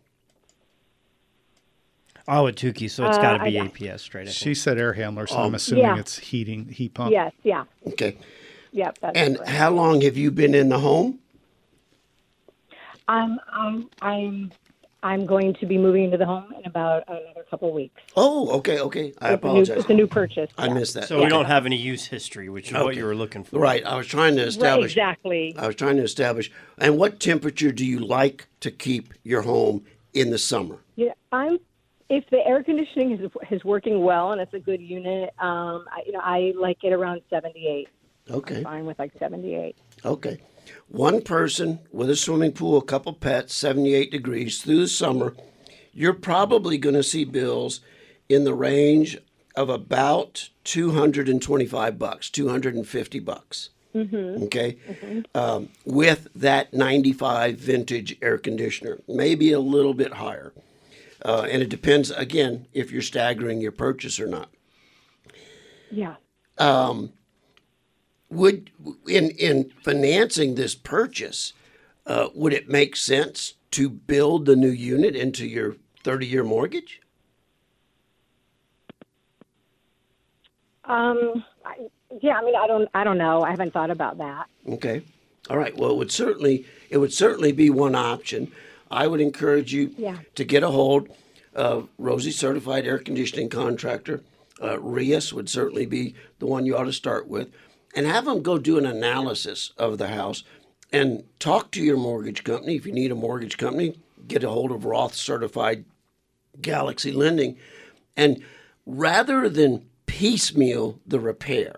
Oh, 2.28 2.46
Ahwatukee, 2.46 2.90
so 2.90 3.06
it's 3.06 3.20
got 3.20 3.34
to 3.34 3.42
Uh, 3.42 3.46
be 3.46 3.52
yeah. 3.52 3.66
APS 3.68 4.00
straight. 4.02 4.28
I. 4.28 4.32
She 4.32 4.56
said 4.56 4.80
air 4.80 4.94
handler, 4.94 5.28
so 5.28 5.36
I'm 5.38 5.50
Um, 5.50 5.54
assuming 5.56 5.84
Yeah. 5.86 6.00
it's 6.00 6.18
heating, 6.18 6.70
heat 6.70 6.96
pump. 6.96 7.12
Yes, 7.12 7.32
yeah, 7.44 7.66
Okay. 7.86 8.18
Yep. 8.76 8.98
That's 9.02 9.18
And 9.18 9.38
correct. 9.38 9.52
how 9.52 9.72
long 9.72 10.02
have 10.02 10.18
you 10.18 10.32
been 10.32 10.54
in 10.56 10.70
the 10.70 10.80
home? 10.80 11.20
I'm 13.08 13.40
I'm 13.52 13.90
I'm 14.02 14.52
I'm 15.04 15.26
going 15.28 15.54
to 15.56 15.66
be 15.68 15.78
moving 15.78 16.06
into 16.06 16.18
the 16.18 16.26
home 16.26 16.52
in 16.58 16.66
about 16.66 17.04
another 17.08 17.46
couple 17.52 17.70
of 17.70 17.76
weeks. 17.76 18.02
Oh, 18.16 18.50
okay, 18.58 18.80
okay. 18.80 19.14
I 19.22 19.34
It's 19.34 19.44
a 19.44 19.48
new, 19.48 19.52
apologize. 19.52 19.78
it's 19.78 19.90
a 19.90 19.94
new 19.94 20.08
purchase. 20.08 20.50
I 20.58 20.66
yeah. 20.66 20.74
missed 20.74 20.96
that. 20.96 21.08
So 21.08 21.22
we 21.22 21.30
don't 21.30 21.46
have 21.46 21.68
any 21.68 21.76
use 21.76 22.08
history, 22.08 22.50
which 22.50 22.70
is 22.70 22.74
what 22.74 22.96
you 22.96 23.06
were 23.06 23.14
looking 23.16 23.44
for. 23.44 23.60
Right. 23.60 23.86
I 23.86 23.96
was 23.98 24.08
trying 24.08 24.36
to 24.38 24.42
Right, 24.42 24.48
establish. 24.48 24.94
exactly. 24.94 25.56
I 25.60 25.68
was 25.68 25.76
trying 25.76 25.98
to 25.98 26.04
establish. 26.04 26.52
And 26.80 26.98
what 26.98 27.20
temperature 27.20 27.72
do 27.72 27.86
you 27.86 28.00
like 28.00 28.48
to 28.62 28.72
keep 28.72 29.14
your 29.24 29.44
home 29.44 29.86
in 30.14 30.32
the 30.32 30.40
summer? 30.40 30.80
Yeah, 30.96 31.14
I'm. 31.32 31.60
If 32.10 32.28
the 32.32 32.38
air 32.46 32.64
conditioning 32.64 33.12
is 33.14 33.32
is 33.52 33.64
working 33.64 34.04
well 34.04 34.32
and 34.32 34.42
it's 34.42 34.54
a 34.56 34.60
good 34.60 34.82
unit, 34.82 35.30
um, 35.40 35.86
I, 35.92 36.02
you 36.08 36.12
know, 36.14 36.22
I 36.22 36.54
like 36.56 36.84
it 36.84 36.94
around 36.94 37.22
78. 37.30 37.88
Okay. 38.30 38.64
Fine 38.64 38.86
with 38.86 39.00
like 39.00 39.12
78. 39.20 39.76
Okay. 40.04 40.40
One 40.88 41.22
person 41.22 41.80
with 41.92 42.10
a 42.10 42.16
swimming 42.16 42.52
pool, 42.52 42.78
a 42.78 42.84
couple 42.84 43.14
pets, 43.14 43.54
78 43.54 44.12
degrees 44.12 44.62
through 44.62 44.80
the 44.80 44.88
summer, 44.88 45.36
you're 45.94 46.14
probably 46.14 46.78
going 46.78 46.96
to 46.96 47.04
see 47.04 47.24
bills 47.24 47.82
in 48.28 48.44
the 48.44 48.54
range 48.54 49.18
of 49.56 49.70
about 49.70 50.50
225 50.64 52.00
bucks, 52.00 52.30
250 52.30 53.20
bucks. 53.20 53.70
Okay. 54.44 54.78
Um, 55.34 55.70
with 55.86 56.28
that 56.36 56.74
95 56.74 57.58
vintage 57.58 58.18
air 58.22 58.38
conditioner, 58.38 59.00
maybe 59.08 59.52
a 59.52 59.60
little 59.60 59.94
bit 59.94 60.14
higher. 60.14 60.52
Uh, 61.24 61.48
and 61.50 61.62
it 61.62 61.70
depends, 61.70 62.12
again, 62.12 62.68
if 62.74 62.92
you're 62.92 63.02
staggering 63.02 63.62
your 63.62 63.72
purchase 63.72 64.20
or 64.20 64.28
not. 64.28 64.50
Yeah. 65.90 66.16
Would 68.30 68.72
in 69.08 69.30
in 69.32 69.72
financing 69.84 70.56
this 70.56 70.76
purchase, 70.76 71.54
uh, 72.06 72.30
would 72.34 72.54
it 72.54 72.70
make 72.70 72.96
sense 72.96 73.54
to 73.72 73.90
build 73.90 74.46
the 74.46 74.56
new 74.56 74.70
unit 74.70 75.16
into 75.16 75.46
your 75.46 75.76
thirty 76.04 76.26
year 76.26 76.44
mortgage? 76.44 77.02
Um. 80.86 81.44
I, 81.66 81.88
yeah. 82.22 82.38
I 82.38 82.44
mean, 82.44 82.56
I 82.56 82.68
don't. 82.68 82.90
I 82.94 83.04
don't 83.04 83.18
know. 83.18 83.44
I 83.44 83.50
haven't 83.50 83.74
thought 83.74 83.90
about 83.90 84.18
that. 84.20 84.46
Okay, 84.70 85.02
all 85.50 85.58
right. 85.58 85.76
Well, 85.76 85.92
it 85.92 85.98
would 85.98 86.12
certainly 86.12 86.66
it 86.90 86.98
would 86.98 87.14
certainly 87.14 87.52
be 87.52 87.70
one 87.70 87.96
option. 87.96 88.52
I 88.92 89.08
would 89.08 89.20
encourage 89.20 89.74
you 89.74 89.94
Yeah. 89.98 90.18
to 90.36 90.44
get 90.44 90.62
a 90.62 90.70
hold 90.70 91.10
of 91.56 91.90
Rosie 91.98 92.32
Certified 92.32 92.86
Air 92.86 93.00
Conditioning 93.00 93.50
Contractor. 93.50 94.22
Uh, 94.62 94.80
Rias 94.80 95.34
would 95.34 95.50
certainly 95.50 95.86
be 95.88 96.14
the 96.40 96.46
one 96.46 96.66
you 96.66 96.78
ought 96.78 96.84
to 96.84 96.94
start 96.94 97.28
with, 97.28 97.50
and 97.96 98.06
have 98.06 98.26
them 98.26 98.44
go 98.44 98.58
do 98.58 98.78
an 98.78 98.86
analysis 98.86 99.72
of 99.78 99.98
the 99.98 100.10
house 100.10 100.44
and 100.92 101.24
talk 101.40 101.72
to 101.72 101.82
your 101.82 101.98
mortgage 101.98 102.44
company. 102.44 102.76
If 102.76 102.86
you 102.86 102.92
need 102.92 103.12
a 103.12 103.16
mortgage 103.16 103.58
company, 103.58 103.98
get 104.28 104.44
a 104.44 104.50
hold 104.50 104.72
of 104.72 104.86
Rosie 104.86 105.16
Certified 105.16 105.86
Galaxy 106.62 107.12
Lending, 107.12 107.58
and 108.16 108.44
rather 108.86 109.50
than 109.50 109.86
piecemeal 110.06 111.00
the 111.08 111.20
repair, 111.20 111.78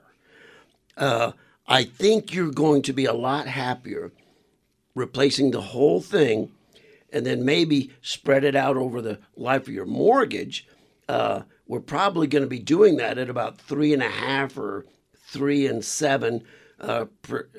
uh, 0.97 1.31
I 1.67 1.83
think 1.83 2.33
you're 2.33 2.51
going 2.51 2.81
to 2.83 2.93
be 2.93 3.05
a 3.05 3.13
lot 3.13 3.47
happier 3.47 4.11
replacing 4.95 5.51
the 5.51 5.61
whole 5.61 6.01
thing 6.01 6.51
and 7.11 7.25
then 7.25 7.45
maybe 7.45 7.91
spread 8.01 8.43
it 8.43 8.55
out 8.55 8.77
over 8.77 9.01
the 9.01 9.19
life 9.35 9.63
of 9.63 9.73
your 9.73 9.85
mortgage. 9.85 10.67
Uh, 11.07 11.41
we're 11.67 11.79
probably 11.79 12.27
going 12.27 12.43
to 12.43 12.49
be 12.49 12.59
doing 12.59 12.97
that 12.97 13.17
at 13.17 13.29
about 13.29 13.57
three 13.57 13.93
and 13.93 14.03
a 14.03 14.09
half 14.09 14.57
or 14.57 14.85
three 15.27 15.67
and 15.67 15.83
seven 15.83 16.43
uh, 16.79 17.05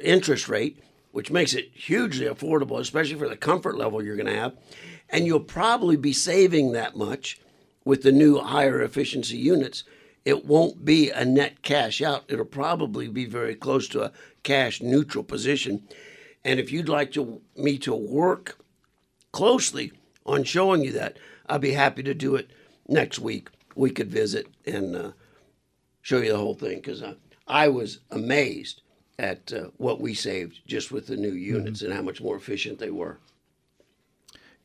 interest 0.02 0.48
rate, 0.48 0.82
which 1.12 1.30
makes 1.30 1.54
it 1.54 1.70
hugely 1.74 2.26
affordable, 2.26 2.80
especially 2.80 3.18
for 3.18 3.28
the 3.28 3.36
comfort 3.36 3.76
level 3.76 4.02
you're 4.02 4.16
going 4.16 4.26
to 4.26 4.34
have. 4.34 4.56
And 5.10 5.26
you'll 5.26 5.40
probably 5.40 5.96
be 5.96 6.12
saving 6.12 6.72
that 6.72 6.96
much 6.96 7.40
with 7.84 8.02
the 8.02 8.12
new 8.12 8.38
higher 8.38 8.82
efficiency 8.82 9.36
units. 9.36 9.84
It 10.24 10.44
won't 10.44 10.84
be 10.84 11.10
a 11.10 11.24
net 11.24 11.62
cash 11.62 12.02
out. 12.02 12.24
It'll 12.28 12.44
probably 12.44 13.08
be 13.08 13.24
very 13.24 13.54
close 13.54 13.88
to 13.88 14.02
a 14.02 14.12
cash 14.42 14.82
neutral 14.82 15.24
position. 15.24 15.88
And 16.44 16.60
if 16.60 16.70
you'd 16.70 16.88
like 16.88 17.12
to, 17.12 17.40
me 17.56 17.78
to 17.78 17.94
work 17.94 18.58
closely 19.32 19.92
on 20.26 20.44
showing 20.44 20.82
you 20.82 20.92
that, 20.92 21.18
I'd 21.48 21.62
be 21.62 21.72
happy 21.72 22.02
to 22.02 22.14
do 22.14 22.34
it 22.36 22.50
next 22.86 23.18
week. 23.18 23.48
We 23.74 23.90
could 23.90 24.10
visit 24.10 24.46
and 24.66 24.94
uh, 24.94 25.12
show 26.02 26.18
you 26.18 26.32
the 26.32 26.38
whole 26.38 26.54
thing 26.54 26.76
because 26.76 27.02
uh, 27.02 27.14
I 27.48 27.68
was 27.68 28.00
amazed 28.10 28.82
at 29.18 29.52
uh, 29.52 29.70
what 29.78 30.00
we 30.00 30.14
saved 30.14 30.60
just 30.66 30.92
with 30.92 31.06
the 31.06 31.16
new 31.16 31.32
units 31.32 31.82
and 31.82 31.92
how 31.92 32.02
much 32.02 32.20
more 32.20 32.36
efficient 32.36 32.78
they 32.78 32.90
were. 32.90 33.18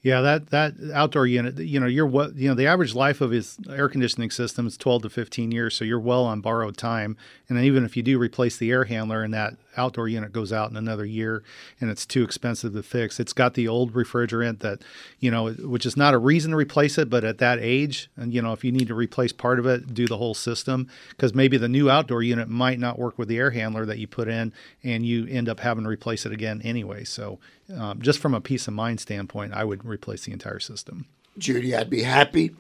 Yeah, 0.04 0.20
that 0.20 0.50
that 0.50 0.74
outdoor 0.94 1.28
unit, 1.28 1.58
you 1.60 1.80
know, 1.80 1.86
you're 1.86 2.06
what 2.06 2.36
you 2.36 2.50
know, 2.50 2.56
the 2.56 2.68
average 2.68 2.94
life 2.94 3.22
of 3.22 3.32
his 3.32 3.58
air 3.70 3.88
conditioning 3.88 4.32
system 4.32 4.68
is 4.68 4.76
12 4.76 5.04
to 5.04 5.10
15 5.10 5.52
years, 5.52 5.76
so 5.76 5.86
you're 5.86 5.98
well 5.98 6.26
on 6.26 6.42
borrowed 6.42 6.76
time. 6.76 7.16
And 7.48 7.58
even 7.58 7.86
if 7.86 7.96
you 7.96 8.04
do 8.04 8.20
replace 8.20 8.58
the 8.58 8.70
air 8.70 8.84
handler 8.84 9.24
and 9.24 9.34
that 9.34 9.54
outdoor 9.78 10.10
unit 10.10 10.34
goes 10.34 10.52
out 10.52 10.70
in 10.70 10.76
another 10.76 11.06
year 11.06 11.42
and 11.80 11.90
it's 11.90 12.06
too 12.06 12.22
expensive 12.22 12.74
to 12.74 12.84
fix, 12.84 13.18
it's 13.18 13.32
got 13.32 13.54
the 13.54 13.68
old 13.68 13.94
refrigerant 13.94 14.60
that, 14.60 14.82
you 15.20 15.32
know, 15.32 15.52
which 15.52 15.86
is 15.86 15.96
not 15.96 16.14
a 16.14 16.18
reason 16.18 16.52
to 16.52 16.58
replace 16.58 16.98
it, 16.98 17.10
but 17.10 17.24
at 17.24 17.38
that 17.38 17.60
age, 17.62 18.10
and 18.18 18.34
you 18.34 18.42
know, 18.42 18.52
if 18.52 18.66
you 18.66 18.74
need 18.74 18.90
to 18.90 18.96
replace 18.96 19.32
part 19.32 19.58
of 19.58 19.66
it, 19.66 19.94
do 19.94 20.06
the 20.06 20.18
whole 20.18 20.34
system 20.34 20.90
because 21.12 21.34
maybe 21.34 21.56
the 21.58 21.70
new 21.70 21.90
outdoor 21.90 22.22
unit 22.22 22.50
might 22.50 22.78
not 22.78 23.00
work 23.00 23.18
with 23.18 23.30
the 23.30 23.38
air 23.38 23.52
handler 23.52 23.86
that 23.86 24.00
you 24.00 24.08
put 24.08 24.28
in 24.28 24.52
and 24.84 25.06
you 25.06 25.26
end 25.28 25.48
up 25.48 25.62
having 25.62 25.86
to 25.86 25.90
replace 25.90 26.26
it 26.26 26.34
again 26.34 26.62
anyway. 26.66 27.06
So, 27.06 27.40
um, 27.74 28.02
just 28.02 28.20
from 28.20 28.34
a 28.34 28.42
peace 28.42 28.68
of 28.68 28.74
mind 28.74 29.00
standpoint, 29.00 29.54
I 29.54 29.64
would 29.64 29.86
replace 29.94 30.26
the 30.26 30.34
entire 30.34 30.60
system. 30.60 31.06
Judy, 31.38 31.76
I'd 31.76 31.90
be 31.90 32.04
happy 32.04 32.56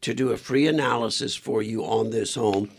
to 0.00 0.14
do 0.14 0.30
a 0.30 0.36
free 0.36 0.66
analysis 0.66 1.34
for 1.34 1.62
you 1.62 1.84
on 1.84 2.10
this 2.10 2.34
home. 2.34 2.70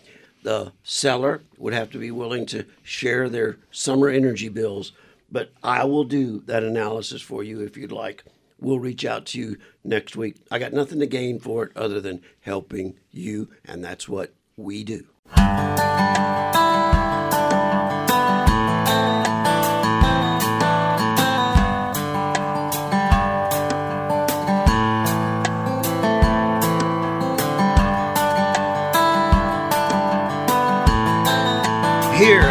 The 0.44 0.72
seller 0.84 1.42
would 1.58 1.74
have 1.74 1.90
to 1.92 1.98
be 1.98 2.12
willing 2.12 2.46
to 2.48 2.66
share 2.84 3.30
their 3.30 3.58
summer 3.72 4.08
energy 4.10 4.50
bills, 4.50 4.92
but 5.32 5.52
I 5.64 5.84
will 5.86 6.04
do 6.04 6.42
that 6.46 6.64
analysis 6.64 7.22
for 7.22 7.44
you 7.44 7.62
if 7.62 7.76
you'd 7.76 7.92
like. 7.92 8.24
We'll 8.60 8.80
reach 8.80 9.06
out 9.06 9.26
to 9.28 9.40
you 9.40 9.58
next 9.84 10.16
week. 10.16 10.38
I 10.50 10.58
got 10.58 10.74
nothing 10.74 11.00
to 11.00 11.06
gain 11.06 11.40
for 11.40 11.66
it 11.66 11.72
other 11.76 12.02
than 12.02 12.22
helping 12.42 12.96
you, 13.12 13.50
and 13.66 13.84
that's 13.84 14.10
what 14.10 14.34
we 14.56 14.84
do. 14.84 15.06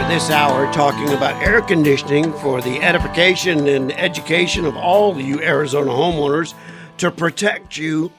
This 0.09 0.31
hour 0.31 0.73
talking 0.73 1.13
about 1.13 1.43
air 1.43 1.61
conditioning 1.61 2.33
for 2.35 2.63
the 2.63 2.81
edification 2.81 3.67
and 3.67 3.93
education 3.93 4.65
of 4.65 4.77
all 4.77 5.21
you 5.21 5.43
Arizona 5.43 5.91
homeowners 5.91 6.55
to 6.99 7.11
protect 7.11 7.77
you 7.77 8.13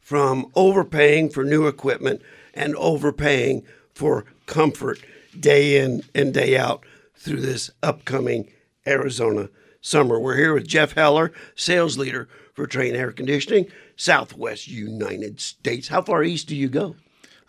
from 0.00 0.46
overpaying 0.54 1.30
for 1.30 1.42
new 1.42 1.66
equipment 1.66 2.22
and 2.54 2.76
overpaying 2.76 3.64
for 3.92 4.24
comfort 4.46 5.00
day 5.38 5.82
in 5.82 6.04
and 6.14 6.32
day 6.32 6.56
out 6.56 6.84
through 7.16 7.40
this 7.40 7.70
upcoming 7.82 8.48
Arizona 8.86 9.48
summer. 9.80 10.20
We're 10.20 10.36
here 10.36 10.54
with 10.54 10.68
Jeff 10.68 10.92
Heller, 10.92 11.32
sales 11.56 11.98
leader 11.98 12.28
for 12.54 12.68
Trane 12.68 12.94
Air 12.94 13.10
Conditioning, 13.10 13.66
Southwest 13.96 14.68
United 14.68 15.40
States. 15.40 15.88
How 15.88 16.02
far 16.02 16.22
east 16.22 16.46
do 16.46 16.56
you 16.56 16.68
go? 16.68 16.94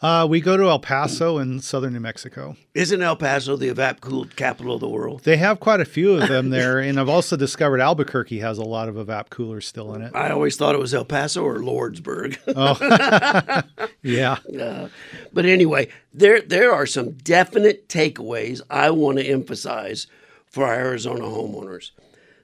Uh, 0.03 0.27
we 0.29 0.41
go 0.41 0.57
to 0.57 0.65
El 0.65 0.79
Paso 0.79 1.37
in 1.37 1.61
southern 1.61 1.93
New 1.93 2.01
Mexico. 2.01 2.57
Isn't 2.73 3.01
El 3.01 3.15
Paso 3.15 3.55
the 3.55 3.69
evap 3.69 4.01
cooled 4.01 4.35
capital 4.35 4.75
of 4.75 4.81
the 4.81 4.89
world? 4.89 5.23
They 5.23 5.37
have 5.37 5.61
quite 5.61 5.79
a 5.79 5.85
few 5.85 6.15
of 6.15 6.27
them 6.27 6.49
there, 6.49 6.79
and 6.79 6.99
I've 6.99 7.07
also 7.07 7.37
discovered 7.37 7.79
Albuquerque 7.79 8.39
has 8.39 8.57
a 8.57 8.63
lot 8.63 8.89
of 8.89 8.95
evap 8.95 9.29
coolers 9.29 9.65
still 9.65 9.95
in 9.95 10.01
it. 10.01 10.13
I 10.13 10.29
always 10.29 10.57
thought 10.57 10.75
it 10.75 10.79
was 10.79 10.93
El 10.93 11.05
Paso 11.05 11.41
or 11.45 11.59
Lordsburg. 11.59 12.37
Oh, 12.53 13.83
yeah. 14.01 14.39
Uh, 14.59 14.89
but 15.31 15.45
anyway, 15.45 15.87
there 16.13 16.41
there 16.41 16.73
are 16.73 16.85
some 16.85 17.11
definite 17.11 17.87
takeaways 17.87 18.59
I 18.69 18.89
want 18.91 19.19
to 19.19 19.25
emphasize 19.25 20.07
for 20.45 20.65
our 20.65 20.73
Arizona 20.73 21.21
homeowners. 21.21 21.91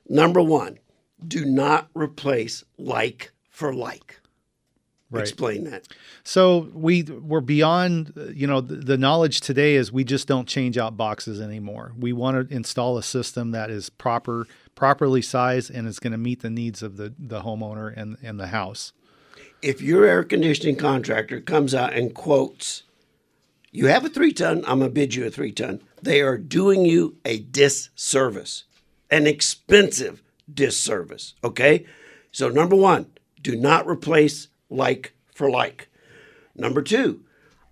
Number 0.07 0.41
one, 0.41 0.79
do 1.27 1.43
not 1.43 1.89
replace 1.93 2.63
like 2.77 3.33
for 3.49 3.73
like. 3.73 4.18
Right. 5.11 5.21
Explain 5.21 5.63
that. 5.63 5.87
So 6.23 6.69
we 6.71 7.01
we're 7.01 7.41
beyond, 7.41 8.13
you 8.35 8.45
know, 8.45 8.61
the, 8.61 8.75
the 8.75 8.97
knowledge 8.97 9.41
today 9.41 9.73
is 9.73 9.91
we 9.91 10.03
just 10.03 10.27
don't 10.27 10.47
change 10.47 10.77
out 10.77 10.97
boxes 10.97 11.41
anymore. 11.41 11.93
We 11.97 12.13
want 12.13 12.49
to 12.49 12.55
install 12.55 12.95
a 12.97 13.01
system 13.03 13.49
that 13.51 13.71
is 13.71 13.89
proper, 13.89 14.45
properly 14.75 15.23
sized, 15.23 15.71
and 15.71 15.87
is 15.87 15.97
going 15.99 16.11
to 16.11 16.19
meet 16.19 16.41
the 16.41 16.51
needs 16.51 16.83
of 16.83 16.97
the 16.97 17.13
the 17.17 17.41
homeowner 17.41 17.91
and 17.95 18.17
and 18.21 18.39
the 18.39 18.47
house. 18.47 18.93
if 19.61 19.81
your 19.81 20.05
air 20.05 20.23
conditioning 20.23 20.75
contractor 20.75 21.41
comes 21.41 21.73
out 21.75 21.93
and 21.93 22.13
quotes, 22.13 22.83
you 23.71 23.87
have 23.87 24.05
a 24.05 24.09
three 24.09 24.31
ton, 24.33 24.63
I'm 24.67 24.79
going 24.79 24.89
to 24.89 24.93
bid 24.93 25.15
you 25.15 25.25
a 25.25 25.29
three 25.29 25.51
ton, 25.51 25.81
they 26.01 26.21
are 26.21 26.37
doing 26.37 26.85
you 26.85 27.17
a 27.25 27.39
disservice, 27.39 28.63
an 29.09 29.27
expensive 29.27 30.21
disservice. 30.51 31.33
Okay? 31.43 31.85
So, 32.31 32.49
number 32.49 32.75
one, 32.75 33.07
do 33.41 33.55
not 33.55 33.87
replace 33.87 34.47
like 34.69 35.13
for 35.33 35.49
like. 35.49 35.89
Number 36.55 36.81
two, 36.81 37.23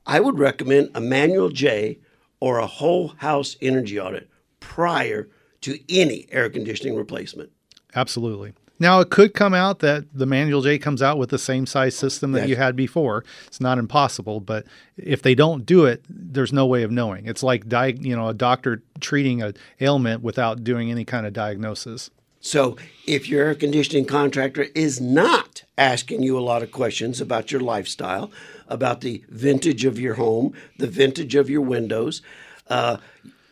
I 0.06 0.20
would 0.20 0.40
recommend 0.40 0.92
a 0.96 1.02
manual 1.02 1.50
J 1.50 2.00
or 2.40 2.60
a 2.60 2.68
whole 2.68 3.10
house 3.18 3.58
energy 3.62 4.00
audit 4.00 4.30
prior 4.60 5.30
to 5.62 5.80
any 5.90 6.28
air 6.32 6.50
conditioning 6.50 6.96
replacement. 6.96 7.52
Absolutely. 7.96 8.54
Now 8.80 9.00
it 9.00 9.10
could 9.10 9.34
come 9.34 9.54
out 9.54 9.80
that 9.80 10.06
the 10.14 10.28
manual 10.28 10.62
J 10.62 10.78
comes 10.78 11.02
out 11.02 11.18
with 11.18 11.30
the 11.30 11.40
same 11.40 11.66
size 11.66 11.96
system 11.96 12.34
that 12.34 12.48
you 12.48 12.56
had 12.56 12.76
before. 12.76 13.24
It's 13.48 13.60
not 13.60 13.80
impossible, 13.80 14.40
but 14.40 14.66
if 14.98 15.24
they 15.24 15.34
don't 15.34 15.66
do 15.66 15.86
it, 15.86 16.04
there's 16.08 16.54
no 16.54 16.66
way 16.68 16.84
of 16.84 16.92
knowing. 16.92 17.26
It's 17.26 17.42
like 17.42 17.68
di- 17.68 17.98
you 18.00 18.16
know 18.16 18.28
a 18.28 18.34
doctor 18.34 18.84
treating 19.00 19.42
a 19.42 19.54
ailment 19.82 20.22
without 20.22 20.64
doing 20.64 20.92
any 20.92 21.06
kind 21.06 21.26
of 21.26 21.34
diagnosis. 21.34 22.12
So, 22.40 22.78
if 23.06 23.28
your 23.28 23.46
air 23.46 23.56
conditioning 23.56 24.06
contractor 24.06 24.68
is 24.76 25.02
not 25.02 25.64
asking 25.78 26.24
you 26.24 26.38
a 26.38 26.42
lot 26.42 26.64
of 26.64 26.72
questions 26.72 27.20
about 27.20 27.52
your 27.52 27.62
lifestyle, 27.62 28.32
about 28.68 29.02
the 29.02 29.24
vintage 29.30 29.86
of 29.86 30.00
your 30.00 30.16
home, 30.16 30.54
the 30.78 30.88
vintage 30.88 31.36
of 31.36 31.50
your 31.50 31.62
windows, 31.62 32.22
uh, 32.70 32.98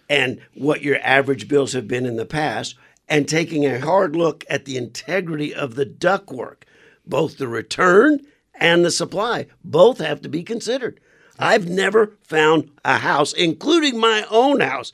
and 0.10 0.40
what 0.54 0.82
your 0.82 1.00
average 1.02 1.48
bills 1.48 1.74
have 1.74 1.88
been 1.88 2.06
in 2.06 2.16
the 2.16 2.26
past, 2.26 2.76
and 3.10 3.28
taking 3.28 3.66
a 3.66 3.80
hard 3.80 4.16
look 4.16 4.44
at 4.50 4.66
the 4.66 4.78
integrity 4.78 5.54
of 5.54 5.76
the 5.76 5.86
ductwork, 5.86 6.64
both 7.06 7.38
the 7.38 7.48
return 7.48 8.20
and 8.56 8.86
the 8.86 8.92
supply, 8.92 9.48
both 9.64 10.00
have 10.00 10.22
to 10.22 10.30
be 10.30 10.44
considered. 10.44 11.00
I've 11.38 11.68
never 11.68 12.14
found 12.24 12.72
a 12.84 13.00
house, 13.00 13.34
including 13.34 14.00
my 14.00 14.26
own 14.30 14.62
house, 14.62 14.94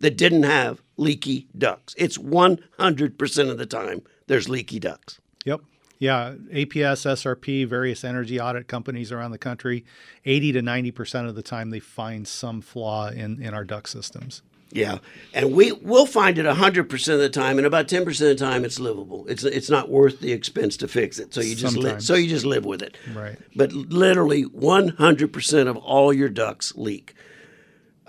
that 0.00 0.16
didn't 0.16 0.42
have 0.42 0.82
leaky 0.96 1.48
ducts. 1.56 1.94
It's 1.98 2.18
100% 2.18 3.50
of 3.50 3.58
the 3.58 3.66
time 3.66 4.02
there's 4.26 4.48
leaky 4.48 4.78
ducts. 4.78 5.20
Yep. 5.44 5.60
Yeah, 5.98 6.34
APS, 6.52 7.06
SRP, 7.06 7.66
various 7.66 8.02
energy 8.02 8.40
audit 8.40 8.66
companies 8.66 9.12
around 9.12 9.30
the 9.30 9.38
country, 9.38 9.84
80 10.24 10.52
to 10.52 10.60
90% 10.60 11.28
of 11.28 11.36
the 11.36 11.42
time 11.42 11.70
they 11.70 11.78
find 11.78 12.26
some 12.26 12.60
flaw 12.60 13.08
in, 13.08 13.40
in 13.40 13.54
our 13.54 13.64
duct 13.64 13.88
systems. 13.88 14.42
Yeah, 14.72 14.98
and 15.34 15.52
we 15.52 15.70
will 15.72 16.06
find 16.06 16.38
it 16.38 16.46
100% 16.46 17.12
of 17.12 17.18
the 17.20 17.28
time 17.28 17.58
and 17.58 17.66
about 17.66 17.88
10% 17.88 18.06
of 18.08 18.16
the 18.18 18.34
time 18.34 18.64
it's 18.64 18.80
livable. 18.80 19.26
It's 19.28 19.44
it's 19.44 19.68
not 19.68 19.90
worth 19.90 20.20
the 20.20 20.32
expense 20.32 20.78
to 20.78 20.88
fix 20.88 21.18
it. 21.18 21.34
So 21.34 21.42
you 21.42 21.54
just 21.54 21.76
li- 21.76 22.00
so 22.00 22.14
you 22.14 22.26
just 22.26 22.46
live 22.46 22.64
with 22.64 22.80
it. 22.82 22.96
Right. 23.14 23.38
But 23.54 23.72
literally 23.72 24.44
100% 24.46 25.68
of 25.68 25.76
all 25.76 26.12
your 26.12 26.30
ducts 26.30 26.74
leak. 26.74 27.14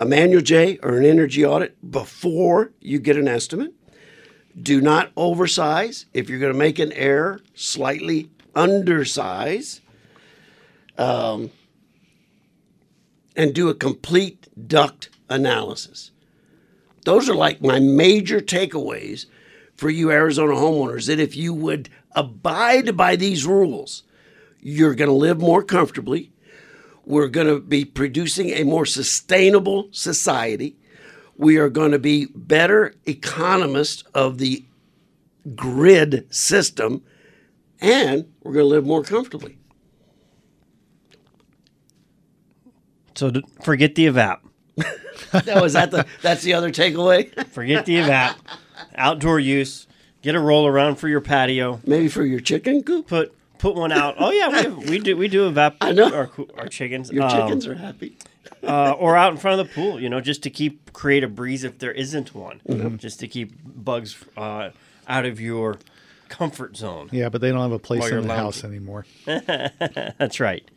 A 0.04 0.06
manual 0.06 0.42
J 0.42 0.78
or 0.82 0.98
an 0.98 1.06
energy 1.06 1.46
audit 1.46 1.90
before 1.90 2.72
you 2.78 2.98
get 2.98 3.16
an 3.16 3.26
estimate. 3.26 3.72
Do 4.60 4.82
not 4.82 5.10
oversize. 5.16 6.04
If 6.12 6.28
you're 6.28 6.38
going 6.38 6.52
to 6.52 6.58
make 6.58 6.78
an 6.78 6.92
error, 6.92 7.40
slightly 7.54 8.28
undersize. 8.54 9.80
Um, 10.98 11.52
and 13.34 13.54
do 13.54 13.70
a 13.70 13.74
complete 13.74 14.46
duct 14.68 15.08
analysis. 15.30 16.10
Those 17.06 17.30
are 17.30 17.34
like 17.34 17.62
my 17.62 17.80
major 17.80 18.40
takeaways 18.40 19.24
for 19.74 19.88
you 19.88 20.10
Arizona 20.10 20.52
homeowners 20.52 21.06
that 21.06 21.18
if 21.18 21.34
you 21.34 21.54
would 21.54 21.88
abide 22.14 22.94
by 22.94 23.16
these 23.16 23.46
rules, 23.46 24.02
you're 24.60 24.94
going 24.94 25.08
to 25.08 25.14
live 25.14 25.40
more 25.40 25.62
comfortably. 25.62 26.30
We're 27.06 27.28
going 27.28 27.46
to 27.46 27.60
be 27.60 27.84
producing 27.84 28.50
a 28.50 28.64
more 28.64 28.86
sustainable 28.86 29.88
society. 29.90 30.76
We 31.36 31.58
are 31.58 31.68
going 31.68 31.92
to 31.92 31.98
be 31.98 32.26
better 32.34 32.94
economists 33.04 34.04
of 34.14 34.38
the 34.38 34.64
grid 35.54 36.26
system, 36.34 37.02
and 37.80 38.32
we're 38.42 38.52
going 38.52 38.64
to 38.64 38.68
live 38.68 38.86
more 38.86 39.02
comfortably. 39.02 39.58
So 43.14 43.32
forget 43.62 43.94
the 43.94 44.06
evap. 44.06 44.40
That 45.30 45.60
was 45.62 45.72
that 45.72 45.90
the 45.90 46.06
that's 46.22 46.42
the 46.42 46.54
other 46.54 46.70
takeaway. 46.70 47.46
Forget 47.50 47.86
the 47.86 47.96
evap. 47.96 48.36
Outdoor 48.94 49.40
use. 49.40 49.86
Get 50.22 50.34
a 50.34 50.40
roll 50.40 50.66
around 50.66 50.96
for 50.96 51.08
your 51.08 51.20
patio. 51.20 51.80
Maybe 51.84 52.08
for 52.08 52.24
your 52.24 52.40
chicken 52.40 52.82
coop. 52.82 53.08
Put 53.08 53.34
put 53.64 53.74
one 53.74 53.92
out. 53.92 54.14
Oh 54.18 54.30
yeah, 54.30 54.48
we, 54.48 54.56
have, 54.56 54.76
we 54.90 54.98
do 54.98 55.16
we 55.16 55.28
do 55.28 55.50
evap. 55.50 55.76
I 55.80 55.92
know. 55.92 56.12
our, 56.14 56.30
our 56.58 56.68
chickens. 56.68 57.10
Your 57.10 57.24
Um, 57.24 57.30
chickens 57.30 57.66
are 57.66 57.74
happy. 57.74 58.16
uh, 58.62 58.92
or 58.92 59.16
out 59.16 59.32
in 59.32 59.38
front 59.38 59.58
of 59.60 59.66
the 59.66 59.72
pool, 59.74 60.00
you 60.00 60.08
know, 60.08 60.20
just 60.20 60.42
to 60.42 60.50
keep 60.50 60.92
create 60.92 61.24
a 61.24 61.28
breeze 61.28 61.64
if 61.64 61.78
there 61.78 61.92
isn't 61.92 62.34
one, 62.34 62.60
Mm-hmm. 62.68 62.96
just 62.96 63.20
to 63.20 63.28
keep 63.28 63.52
bugs 63.64 64.16
uh, 64.36 64.70
out 65.08 65.24
of 65.24 65.40
your 65.40 65.78
comfort 66.28 66.76
zone. 66.76 67.08
Yeah, 67.12 67.28
but 67.30 67.40
they 67.40 67.50
don't 67.50 67.60
have 67.60 67.72
a 67.72 67.78
place 67.78 68.04
in 68.06 68.22
the 68.22 68.28
lounging. 68.28 68.36
house 68.44 68.64
anymore. 68.64 69.06
That's 69.24 70.40
right. 70.40 70.68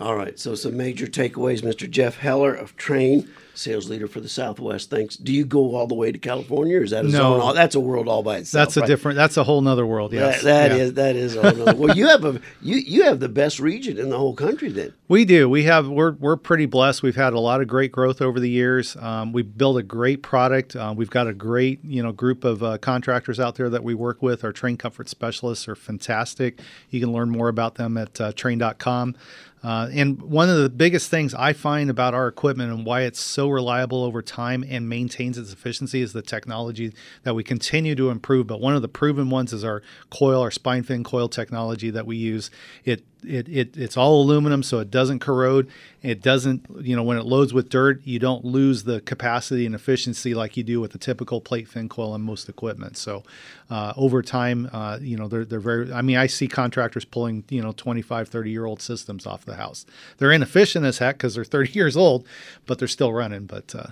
All 0.00 0.16
right. 0.16 0.38
So 0.38 0.54
some 0.54 0.76
major 0.76 1.06
takeaways. 1.06 1.60
Mr. 1.62 1.88
Jeff 1.88 2.16
Heller 2.16 2.54
of 2.54 2.74
Trane, 2.78 3.28
sales 3.54 3.90
leader 3.90 4.08
for 4.08 4.20
the 4.20 4.28
Southwest. 4.28 4.88
Thanks. 4.88 5.16
Do 5.16 5.32
you 5.34 5.44
go 5.44 5.76
all 5.76 5.86
the 5.86 5.94
way 5.94 6.10
to 6.10 6.18
California, 6.18 6.78
or 6.78 6.82
is 6.82 6.92
that 6.92 7.04
a 7.04 7.08
No. 7.08 7.18
zone? 7.18 7.40
All, 7.40 7.52
that's 7.54 7.74
a 7.74 7.80
world 7.80 8.08
all 8.08 8.22
by 8.22 8.38
itself. 8.38 8.66
That's 8.68 8.76
a 8.78 8.80
right? 8.80 8.86
different. 8.86 9.16
That's 9.16 9.36
a 9.36 9.44
whole 9.44 9.60
nother 9.60 9.84
world. 9.86 10.14
Yes, 10.14 10.42
That, 10.42 10.70
that 10.70 10.76
Yeah. 10.76 10.82
is- 10.84 10.94
that 10.94 11.14
is. 11.16 11.36
a 11.36 11.52
whole 11.52 11.74
well, 11.74 11.96
you 11.96 12.08
have 12.08 12.24
a 12.24 12.40
you 12.62 12.76
you 12.76 13.02
have 13.04 13.20
the 13.20 13.28
best 13.28 13.60
region 13.60 13.98
in 13.98 14.08
the 14.08 14.16
whole 14.16 14.34
country. 14.34 14.70
Then 14.70 14.94
We 15.08 15.26
do. 15.26 15.46
We 15.48 15.64
have. 15.64 15.88
We're 15.88 16.12
we're 16.12 16.36
pretty 16.38 16.64
blessed. 16.66 17.02
We've 17.02 17.14
had 17.14 17.34
a 17.34 17.40
lot 17.40 17.60
of 17.60 17.68
great 17.68 17.92
growth 17.92 18.22
over 18.22 18.40
the 18.40 18.48
years. 18.50 18.96
Um, 18.98 19.32
we 19.34 19.42
built 19.42 19.76
a 19.76 19.82
great 19.82 20.22
product. 20.22 20.74
Uh, 20.74 20.94
we've 20.96 21.10
got 21.10 21.26
a 21.28 21.34
great 21.34 21.80
you 21.84 22.02
know 22.02 22.12
group 22.12 22.44
of 22.44 22.62
uh, 22.62 22.78
contractors 22.78 23.38
out 23.38 23.56
there 23.56 23.68
that 23.68 23.84
we 23.84 23.94
work 23.94 24.22
with. 24.22 24.42
Our 24.42 24.52
Trane 24.54 24.78
comfort 24.78 25.10
specialists 25.10 25.68
are 25.68 25.74
fantastic. 25.76 26.60
You 26.88 26.98
can 26.98 27.12
learn 27.12 27.28
more 27.28 27.48
about 27.48 27.74
them 27.74 27.98
at 27.98 28.18
uh, 28.20 28.32
trane.com. 28.32 29.14
Uh, 29.62 29.88
and 29.92 30.20
one 30.20 30.48
of 30.48 30.56
the 30.56 30.68
biggest 30.68 31.08
things 31.08 31.34
I 31.34 31.52
find 31.52 31.88
about 31.88 32.14
our 32.14 32.26
equipment 32.26 32.72
and 32.72 32.84
why 32.84 33.02
it's 33.02 33.20
so 33.20 33.48
reliable 33.48 34.02
over 34.02 34.20
time 34.20 34.64
and 34.68 34.88
maintains 34.88 35.38
its 35.38 35.52
efficiency 35.52 36.00
is 36.00 36.12
the 36.12 36.22
technology 36.22 36.92
that 37.22 37.34
we 37.34 37.44
continue 37.44 37.94
to 37.94 38.10
improve. 38.10 38.46
But 38.48 38.60
one 38.60 38.74
of 38.74 38.82
the 38.82 38.88
proven 38.88 39.30
ones 39.30 39.52
is 39.52 39.64
our 39.64 39.82
coil, 40.10 40.40
our 40.40 40.50
spine 40.50 40.82
fin 40.82 41.04
coil 41.04 41.28
technology 41.28 41.90
that 41.90 42.06
we 42.06 42.16
use. 42.16 42.50
It 42.84 43.04
it, 43.24 43.48
it 43.48 43.76
it's 43.76 43.96
all 43.96 44.20
aluminum, 44.22 44.62
so 44.62 44.78
it 44.78 44.90
doesn't 44.90 45.20
corrode. 45.20 45.68
It 46.02 46.22
doesn't, 46.22 46.66
you 46.80 46.96
know, 46.96 47.02
when 47.02 47.16
it 47.16 47.24
loads 47.24 47.54
with 47.54 47.68
dirt, 47.68 48.00
you 48.04 48.18
don't 48.18 48.44
lose 48.44 48.84
the 48.84 49.00
capacity 49.00 49.66
and 49.66 49.74
efficiency 49.74 50.34
like 50.34 50.56
you 50.56 50.62
do 50.62 50.80
with 50.80 50.92
the 50.92 50.98
typical 50.98 51.40
plate 51.40 51.68
fin 51.68 51.88
coil 51.88 52.14
in 52.14 52.22
most 52.22 52.48
equipment. 52.48 52.96
So 52.96 53.22
uh, 53.70 53.92
over 53.96 54.22
time, 54.22 54.68
uh, 54.72 54.98
you 55.00 55.16
know, 55.16 55.28
they're, 55.28 55.44
they're 55.44 55.60
very, 55.60 55.92
I 55.92 56.02
mean, 56.02 56.16
I 56.16 56.26
see 56.26 56.48
contractors 56.48 57.04
pulling, 57.04 57.44
you 57.48 57.62
know, 57.62 57.72
25, 57.72 58.28
30 58.28 58.50
year 58.50 58.64
old 58.64 58.82
systems 58.82 59.26
off 59.26 59.44
the 59.44 59.56
house. 59.56 59.86
They're 60.18 60.32
inefficient 60.32 60.84
as 60.84 60.98
heck 60.98 61.16
because 61.18 61.34
they're 61.34 61.44
30 61.44 61.72
years 61.74 61.96
old, 61.96 62.26
but 62.66 62.78
they're 62.78 62.88
still 62.88 63.12
running. 63.12 63.46
But 63.46 63.74
uh, 63.74 63.88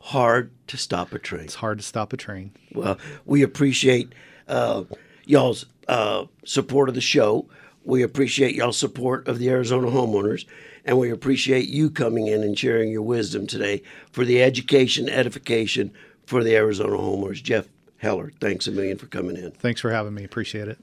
hard 0.00 0.50
to 0.68 0.76
stop 0.76 1.12
a 1.12 1.18
Trane. 1.18 1.44
it's 1.44 1.56
hard 1.56 1.78
to 1.78 1.84
stop 1.84 2.12
a 2.12 2.16
Trane. 2.16 2.50
Well, 2.74 2.98
we 3.24 3.42
appreciate 3.42 4.12
uh, 4.48 4.84
y'all's 5.24 5.66
uh, 5.88 6.26
support 6.44 6.88
of 6.88 6.94
the 6.94 7.00
show. 7.00 7.46
We 7.90 8.02
appreciate 8.02 8.54
y'all's 8.54 8.78
support 8.78 9.26
of 9.26 9.40
the 9.40 9.50
Arizona 9.50 9.88
homeowners, 9.88 10.46
and 10.84 10.96
we 10.96 11.10
appreciate 11.10 11.68
you 11.68 11.90
coming 11.90 12.28
in 12.28 12.44
and 12.44 12.56
sharing 12.56 12.92
your 12.92 13.02
wisdom 13.02 13.48
today 13.48 13.82
for 14.12 14.24
the 14.24 14.40
education, 14.40 15.08
edification 15.08 15.90
for 16.24 16.44
the 16.44 16.54
Arizona 16.54 16.96
homeowners. 16.96 17.42
Jeff 17.42 17.66
Heller, 17.96 18.30
thanks 18.40 18.68
a 18.68 18.70
million 18.70 18.96
for 18.96 19.06
coming 19.06 19.36
in. 19.36 19.50
Thanks 19.50 19.80
for 19.80 19.90
having 19.90 20.14
me. 20.14 20.22
Appreciate 20.22 20.68
it. 20.68 20.78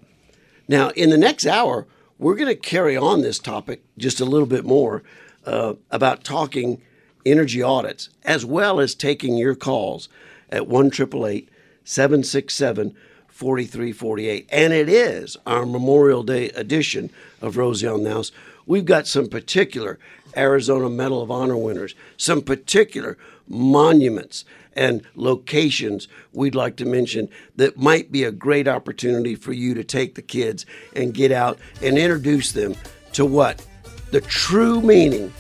Now, 0.68 0.90
in 0.90 1.10
the 1.10 1.18
next 1.18 1.46
hour, 1.46 1.88
we're 2.20 2.36
going 2.36 2.54
to 2.54 2.56
carry 2.56 2.98
on 2.98 3.22
this 3.22 3.40
topic 3.40 3.84
just 3.98 4.20
a 4.20 4.26
little 4.26 4.46
bit 4.46 4.66
more 4.66 5.02
uh, 5.46 5.76
about 5.90 6.26
talking 6.26 6.82
energy 7.26 7.62
audits, 7.62 8.10
as 8.26 8.46
well 8.46 8.82
as 8.82 8.94
taking 8.94 9.38
your 9.38 9.56
calls 9.56 10.10
at 10.50 10.68
1 10.68 10.92
767 10.92 12.96
4348. 13.38 14.50
And 14.52 14.74
it 14.74 14.90
is 14.90 15.38
our 15.46 15.64
Memorial 15.64 16.24
Day 16.24 16.50
edition 16.50 17.12
of 17.40 17.54
the 17.54 18.10
House. 18.10 18.32
We've 18.66 18.84
got 18.84 19.06
some 19.06 19.28
particular 19.28 20.00
Arizona 20.36 20.90
Medal 20.90 21.22
of 21.22 21.30
Honor 21.30 21.56
winners, 21.56 21.94
some 22.18 22.42
particular 22.42 23.16
monuments 23.48 24.44
and 24.76 25.04
locations 25.14 26.08
we'd 26.34 26.56
like 26.56 26.78
to 26.78 26.86
mention 26.86 27.30
that 27.58 27.78
might 27.78 28.12
be 28.12 28.24
a 28.24 28.32
great 28.32 28.68
opportunity 28.68 29.36
for 29.36 29.54
you 29.54 29.76
to 29.76 29.84
take 29.84 30.16
the 30.16 30.22
kids 30.24 30.66
and 30.96 31.14
get 31.14 31.32
out 31.32 31.60
and 31.84 31.96
introduce 31.96 32.52
them 32.54 32.76
to 33.14 33.24
what 33.24 33.64
the 34.10 34.22
true 34.22 34.82
meaning 34.82 35.32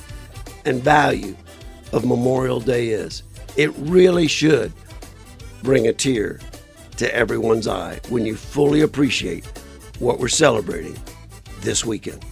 and 0.65 0.83
value 0.83 1.35
of 1.93 2.05
Memorial 2.05 2.59
Day 2.59 2.89
is. 2.89 3.23
It 3.55 3.71
really 3.77 4.27
should 4.27 4.71
bring 5.63 5.87
a 5.87 5.93
tear 5.93 6.39
to 6.97 7.15
everyone's 7.15 7.67
eye 7.67 7.99
when 8.09 8.25
you 8.25 8.35
fully 8.35 8.81
appreciate 8.81 9.45
what 9.99 10.19
we're 10.19 10.27
celebrating 10.27 10.97
this 11.61 11.85
weekend. 11.85 12.23